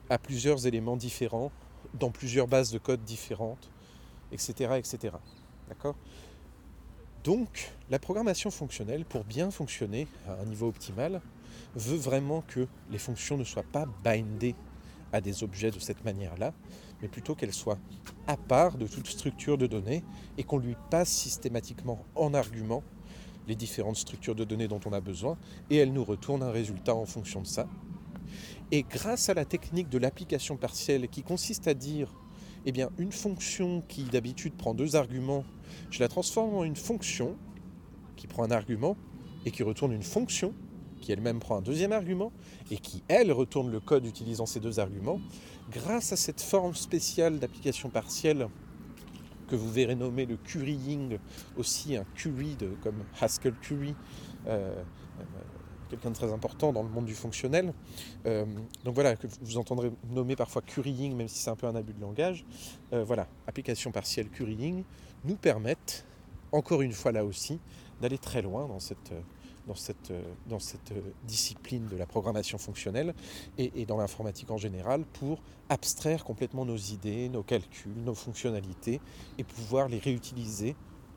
à 0.10 0.18
plusieurs 0.18 0.68
éléments 0.68 0.98
différents, 0.98 1.52
dans 1.94 2.12
plusieurs 2.12 2.48
bases 2.48 2.72
de 2.72 2.78
code 2.78 3.04
différentes, 3.04 3.72
etc. 4.32 4.74
etc. 4.78 5.16
D'accord? 5.70 5.96
Donc, 7.24 7.74
la 7.90 8.00
programmation 8.00 8.52
fonctionnelle, 8.52 9.04
pour 9.04 9.24
bien 9.24 9.52
fonctionner 9.52 10.08
à 10.28 10.34
un 10.42 10.46
niveau 10.46 10.68
optimal, 10.68 11.22
veut 11.76 11.98
vraiment 11.98 12.42
que 12.42 12.68
les 12.90 12.98
fonctions 12.98 13.38
ne 13.38 13.44
soient 13.44 13.64
pas 13.64 13.86
bindées 14.04 14.56
à 15.12 15.22
des 15.22 15.44
objets 15.44 15.72
de 15.72 15.80
cette 15.80 16.04
manière-là, 16.06 16.54
mais 17.02 17.08
plutôt 17.08 17.36
qu'elles 17.36 17.54
soient 17.54 17.80
à 18.28 18.38
part 18.38 18.78
de 18.78 18.88
toute 18.88 19.08
structure 19.08 19.58
de 19.58 19.68
données 19.68 20.04
et 20.38 20.44
qu'on 20.44 20.58
lui 20.58 20.76
passe 20.90 21.10
systématiquement 21.10 22.06
en 22.16 22.34
argument 22.34 22.84
les 23.48 23.56
différentes 23.56 23.96
structures 23.96 24.36
de 24.36 24.44
données 24.44 24.68
dont 24.68 24.80
on 24.86 24.94
a 24.94 25.02
besoin, 25.02 25.38
et 25.70 25.78
elle 25.78 25.94
nous 25.94 26.04
retourne 26.04 26.44
un 26.44 26.52
résultat 26.52 26.96
en 26.96 27.06
fonction 27.06 27.42
de 27.42 27.48
ça. 27.48 27.68
Et 28.72 28.84
grâce 28.84 29.30
à 29.30 29.34
la 29.34 29.46
technique 29.46 29.90
de 29.90 29.98
l'application 29.98 30.58
partielle 30.58 31.08
qui 31.08 31.24
consiste 31.24 31.68
à 31.68 31.74
dire, 31.74 32.14
eh 32.66 32.72
bien, 32.72 32.90
une 32.98 33.12
fonction 33.12 33.82
qui 33.88 34.04
d'habitude 34.04 34.54
prend 34.56 34.74
deux 34.74 34.96
arguments, 34.96 35.46
je 35.90 36.00
la 36.00 36.10
transforme 36.10 36.56
en 36.56 36.64
une 36.64 36.76
fonction 36.76 37.38
qui 38.18 38.28
prend 38.28 38.44
un 38.44 38.52
argument 38.52 38.98
et 39.46 39.52
qui 39.52 39.64
retourne 39.64 39.94
une 39.94 40.04
fonction 40.04 40.54
qui 41.02 41.12
elle-même 41.12 41.40
prend 41.40 41.58
un 41.58 41.62
deuxième 41.62 41.92
argument 41.92 42.32
et 42.72 42.78
qui, 42.78 43.04
elle, 43.08 43.32
retourne 43.32 43.72
le 43.72 43.80
code 43.80 44.06
utilisant 44.06 44.46
ces 44.46 44.60
deux 44.60 44.80
arguments, 44.80 45.22
grâce 45.72 46.12
à 46.12 46.18
cette 46.18 46.42
forme 46.42 46.76
spéciale 46.76 47.40
d'application 47.40 47.90
partielle 47.90 48.48
que 49.48 49.56
vous 49.56 49.72
verrez 49.72 49.96
nommer 49.96 50.26
le 50.26 50.38
currying, 50.38 51.18
aussi 51.58 51.96
un 51.96 52.06
curry 52.16 52.58
comme 52.82 53.04
Haskell 53.20 53.54
Curry, 53.62 53.96
euh, 54.48 54.84
euh, 55.20 55.24
quelqu'un 55.90 56.10
de 56.10 56.16
très 56.16 56.32
important 56.34 56.74
dans 56.74 56.84
le 56.84 56.90
monde 56.90 57.06
du 57.06 57.16
fonctionnel. 57.16 57.74
Euh, 58.26 58.46
donc 58.84 58.96
voilà, 58.96 59.16
que 59.16 59.28
vous 59.42 59.58
entendrez 59.58 59.92
nommer 60.10 60.36
parfois 60.36 60.62
currying, 60.62 61.16
même 61.16 61.28
si 61.28 61.40
c'est 61.40 61.50
un 61.50 61.56
peu 61.56 61.68
un 61.68 61.76
abus 61.76 61.94
de 61.94 62.02
langage. 62.02 62.46
voilà, 62.92 63.28
application 63.48 63.92
partielle 63.92 64.30
currying 64.30 64.84
nous 65.24 65.36
permettent, 65.36 66.06
encore 66.52 66.82
une 66.82 66.94
fois 66.94 67.12
là 67.12 67.24
aussi, 67.24 67.60
d'aller 68.02 68.18
très 68.18 68.42
loin 68.42 68.68
dans 68.68 68.80
cette 68.80 69.14
dans 69.68 69.76
cette, 69.76 70.12
euh, 70.12 70.24
dans 70.48 70.60
cette 70.60 70.92
euh, 70.94 71.02
discipline 71.26 71.88
de 71.88 71.98
la 71.98 72.06
programmation 72.06 72.58
fonctionnelle 72.58 73.14
et, 73.58 73.86
dans 73.86 73.98
l'informatique 73.98 74.50
en 74.50 74.58
général 74.58 75.04
pour 75.06 75.42
abstraire 75.70 76.24
complètement 76.24 76.66
nos 76.66 76.78
idées, 76.78 77.30
nos 77.30 77.44
calculs, 77.44 77.92
nos 78.04 78.16
fonctionnalités 78.16 79.02
et 79.38 79.44
pouvoir 79.44 79.90
les 79.90 80.00
réutiliser 80.00 80.76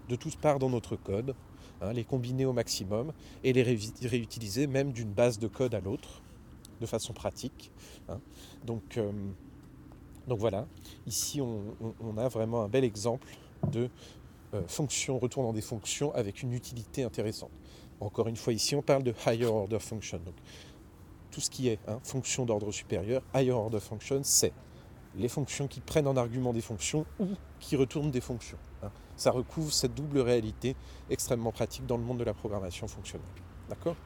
de 0.09 0.17
toutes 0.17 0.37
parts 0.37 0.59
dans 0.59 0.69
notre 0.69 0.97
code, 0.97 1.35
hein, 1.81 1.93
les 1.93 2.05
combiner 2.05 2.45
au 2.45 2.53
maximum 2.53 3.13
et 3.45 3.53
les 3.53 3.63
réutiliser 3.63 4.67
même 4.67 4.93
d'une 4.93 5.13
base 5.13 5.39
de 5.39 5.47
code 5.47 5.75
à 5.75 5.81
l'autre 5.81 6.23
de 6.81 6.87
façon 6.87 7.13
pratique. 7.13 7.71
Hein. 8.09 8.21
Donc, 8.67 8.97
euh, 8.97 9.13
donc 10.27 10.39
voilà, 10.39 10.67
ici 11.07 11.41
on, 11.41 12.17
a 12.17 12.29
vraiment 12.29 12.63
un 12.63 12.69
bel 12.69 12.85
exemple 12.85 13.29
de 13.71 13.89
fonctions 14.67 15.19
retournant 15.21 15.53
des 15.53 15.61
fonctions 15.61 16.13
avec 16.13 16.43
une 16.43 16.53
utilité 16.53 17.05
intéressante. 17.05 17.53
Encore 18.01 18.29
une 18.29 18.37
fois, 18.37 18.53
ici, 18.53 18.75
on 18.75 18.83
parle 18.83 19.03
de 19.03 19.15
higher 19.27 19.47
order 19.47 19.79
function. 19.79 20.19
Donc, 20.19 20.35
tout 21.31 21.41
ce 21.41 21.51
qui 21.51 21.69
est 21.69 21.79
hein, 21.87 22.01
fonction 22.03 22.45
d'ordre 22.45 22.73
supérieur, 22.73 23.23
higher 23.35 23.53
order 23.53 23.81
function, 23.81 24.21
c'est 24.25 24.53
les 25.17 25.29
fonctions 25.29 25.67
qui 25.67 25.81
prennent 25.81 26.07
en 26.07 26.17
argument 26.17 26.53
des 26.53 26.61
fonctions 26.61 27.05
ou 27.19 27.29
qui 27.59 27.77
retournent 27.77 28.11
des 28.11 28.21
fonctions. 28.21 28.59
Hein. 28.83 28.91
ça 29.17 29.31
recouvre 29.31 29.73
cette 29.73 29.95
double 29.95 30.21
réalité 30.21 30.77
extrêmement 31.11 31.53
pratique 31.53 31.87
dans 31.87 31.97
le 31.97 32.03
monde 32.03 32.19
de 32.19 32.25
la 32.25 32.35
programmation 32.35 32.87
fonctionnelle. 32.89 33.29
D'accord? 33.69 33.97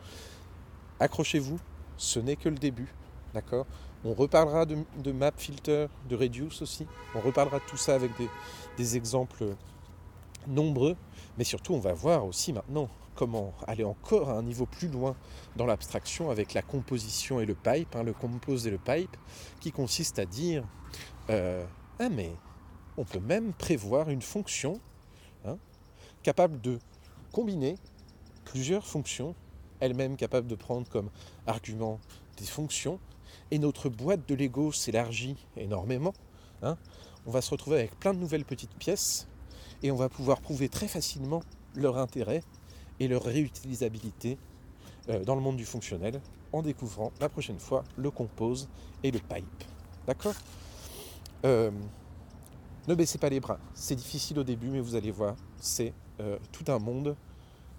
Accrochez-vous, 1.00 1.58
ce 1.96 2.18
n'est 2.18 2.36
que 2.36 2.48
le 2.48 2.56
début. 2.56 2.92
D'accord? 3.32 3.66
On 4.04 4.12
reparlera 4.12 4.66
de, 4.66 5.12
map 5.12 5.32
filter, 5.36 5.86
de 6.08 6.16
reduce 6.16 6.62
aussi. 6.62 6.86
On 7.14 7.20
reparlera 7.20 7.58
de 7.58 7.64
tout 7.64 7.76
ça 7.76 7.94
avec 7.94 8.10
des, 8.76 8.96
exemples 8.96 9.56
nombreux. 10.46 10.96
Mais 11.38 11.44
surtout, 11.44 11.72
on 11.74 11.80
va 11.80 11.94
voir 11.94 12.26
aussi 12.26 12.52
maintenant 12.52 12.88
comment 13.14 13.54
aller 13.66 13.84
encore 13.84 14.30
à 14.30 14.34
un 14.34 14.42
niveau 14.42 14.66
plus 14.66 14.88
loin 14.88 15.16
dans 15.56 15.66
l'abstraction 15.66 16.30
avec 16.30 16.54
la 16.54 16.62
composition 16.62 17.40
et 17.40 17.46
le 17.46 17.54
pipe, 17.54 17.94
hein, 17.96 18.02
le 18.02 18.12
compose 18.12 18.66
et 18.66 18.70
le 18.70 18.78
pipe, 18.78 19.16
qui 19.60 19.72
consiste 19.72 20.18
à 20.18 20.26
dire 20.26 20.64
euh, 21.30 21.64
Ah, 21.98 22.08
mais 22.08 22.32
on 22.96 23.04
peut 23.04 23.20
même 23.20 23.52
prévoir 23.52 24.10
une 24.10 24.22
fonction 24.22 24.80
hein, 25.44 25.58
capable 26.22 26.60
de 26.60 26.78
combiner 27.32 27.76
plusieurs 28.44 28.86
fonctions, 28.86 29.34
elle-même 29.80 30.16
capable 30.16 30.46
de 30.46 30.54
prendre 30.54 30.88
comme 30.88 31.10
argument 31.46 31.98
des 32.36 32.46
fonctions, 32.46 33.00
et 33.50 33.58
notre 33.58 33.88
boîte 33.88 34.28
de 34.28 34.34
Lego 34.34 34.72
s'élargit 34.72 35.36
énormément. 35.56 36.12
Hein. 36.62 36.78
on 37.26 37.30
va 37.30 37.42
se 37.42 37.50
retrouver 37.50 37.78
avec 37.78 37.98
plein 37.98 38.14
de 38.14 38.18
nouvelles 38.18 38.44
petites 38.44 38.74
pièces, 38.74 39.26
et 39.82 39.90
on 39.90 39.96
va 39.96 40.08
pouvoir 40.08 40.40
prouver 40.40 40.68
très 40.68 40.88
facilement 40.88 41.42
leur 41.74 41.98
intérêt 41.98 42.42
et 43.00 43.08
leur 43.08 43.22
réutilisabilité 43.22 44.38
euh, 45.08 45.24
dans 45.24 45.34
le 45.34 45.40
monde 45.40 45.56
du 45.56 45.64
fonctionnel 45.64 46.20
en 46.52 46.62
découvrant 46.62 47.12
la 47.20 47.28
prochaine 47.28 47.58
fois 47.58 47.84
le 47.96 48.10
compose 48.10 48.68
et 49.02 49.10
le 49.10 49.18
pipe. 49.18 49.64
D'accord? 50.06 50.34
Euh, 51.44 51.70
Ne 52.86 52.94
baissez 52.94 53.18
pas 53.18 53.28
les 53.28 53.40
bras. 53.40 53.58
C'est 53.74 53.96
difficile 53.96 54.38
au 54.38 54.44
début, 54.44 54.68
mais 54.68 54.80
vous 54.80 54.94
allez 54.94 55.10
voir, 55.10 55.36
c'est 55.58 55.92
euh, 56.20 56.38
tout 56.52 56.64
un 56.70 56.78
monde 56.78 57.16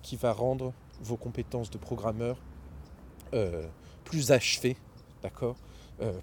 qui 0.02 0.16
va 0.16 0.34
rendre 0.34 0.74
vos 1.02 1.18
compétences 1.18 1.70
de 1.70 1.78
programmeur 1.78 2.38
plus 4.06 4.32
achevées, 4.32 4.78
d'accord? 5.22 5.58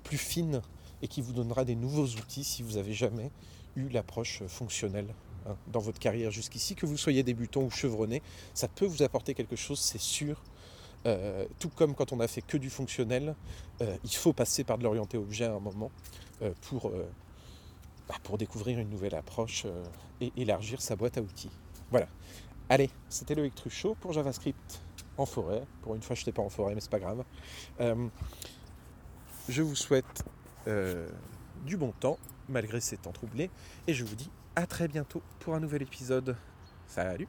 Plus 0.02 0.16
fines 0.16 0.62
et 1.02 1.08
qui 1.08 1.20
vous 1.20 1.34
donnera 1.34 1.64
des 1.64 1.74
nouveaux 1.74 2.06
outils 2.06 2.42
si 2.42 2.62
vous 2.62 2.76
n'avez 2.76 2.94
jamais 2.94 3.30
eu 3.76 3.90
l'approche 3.90 4.42
fonctionnelle 4.46 5.14
Hein, 5.46 5.56
dans 5.68 5.80
votre 5.80 5.98
carrière 5.98 6.30
jusqu'ici, 6.30 6.74
que 6.74 6.86
vous 6.86 6.96
soyez 6.96 7.22
débutant 7.22 7.62
ou 7.62 7.70
chevronné, 7.70 8.22
ça 8.54 8.68
peut 8.68 8.86
vous 8.86 9.02
apporter 9.02 9.34
quelque 9.34 9.56
chose, 9.56 9.80
c'est 9.80 10.00
sûr. 10.00 10.42
Euh, 11.04 11.46
tout 11.58 11.68
comme 11.68 11.94
quand 11.94 12.12
on 12.12 12.20
a 12.20 12.28
fait 12.28 12.42
que 12.42 12.56
du 12.56 12.70
fonctionnel, 12.70 13.34
euh, 13.80 13.96
il 14.04 14.14
faut 14.14 14.32
passer 14.32 14.62
par 14.62 14.78
de 14.78 14.84
l'orienté 14.84 15.18
objet 15.18 15.44
à 15.44 15.52
un 15.52 15.58
moment 15.58 15.90
euh, 16.42 16.52
pour, 16.62 16.92
bah, 18.08 18.14
pour 18.22 18.38
découvrir 18.38 18.78
une 18.78 18.88
nouvelle 18.88 19.14
approche 19.14 19.66
et 20.20 20.32
élargir 20.36 20.80
sa 20.80 20.96
boîte 20.96 21.18
à 21.18 21.22
outils. 21.22 21.50
Voilà. 21.90 22.06
Allez, 22.68 22.90
c'était 23.08 23.34
Loïc 23.34 23.54
Truchot 23.54 23.96
pour 24.00 24.12
JavaScript 24.12 24.80
en 25.18 25.26
forêt. 25.26 25.62
Pour 25.82 25.94
une 25.94 26.02
fois, 26.02 26.14
je 26.14 26.22
n'étais 26.22 26.32
pas 26.32 26.42
en 26.42 26.48
forêt, 26.48 26.74
mais 26.74 26.80
c'est 26.80 26.90
pas 26.90 27.00
grave. 27.00 27.24
je 29.48 29.62
vous 29.62 29.74
souhaite 29.74 30.24
du 31.66 31.76
bon 31.76 31.92
temps, 31.98 32.18
malgré 32.48 32.80
ces 32.80 32.96
temps 32.96 33.12
troublés, 33.12 33.50
et 33.88 33.94
je 33.94 34.04
vous 34.04 34.14
dis 34.14 34.30
à 34.56 34.66
très 34.66 34.88
bientôt 34.88 35.22
pour 35.40 35.54
un 35.54 35.60
nouvel 35.60 35.82
épisode. 35.82 36.36
Salut 36.86 37.28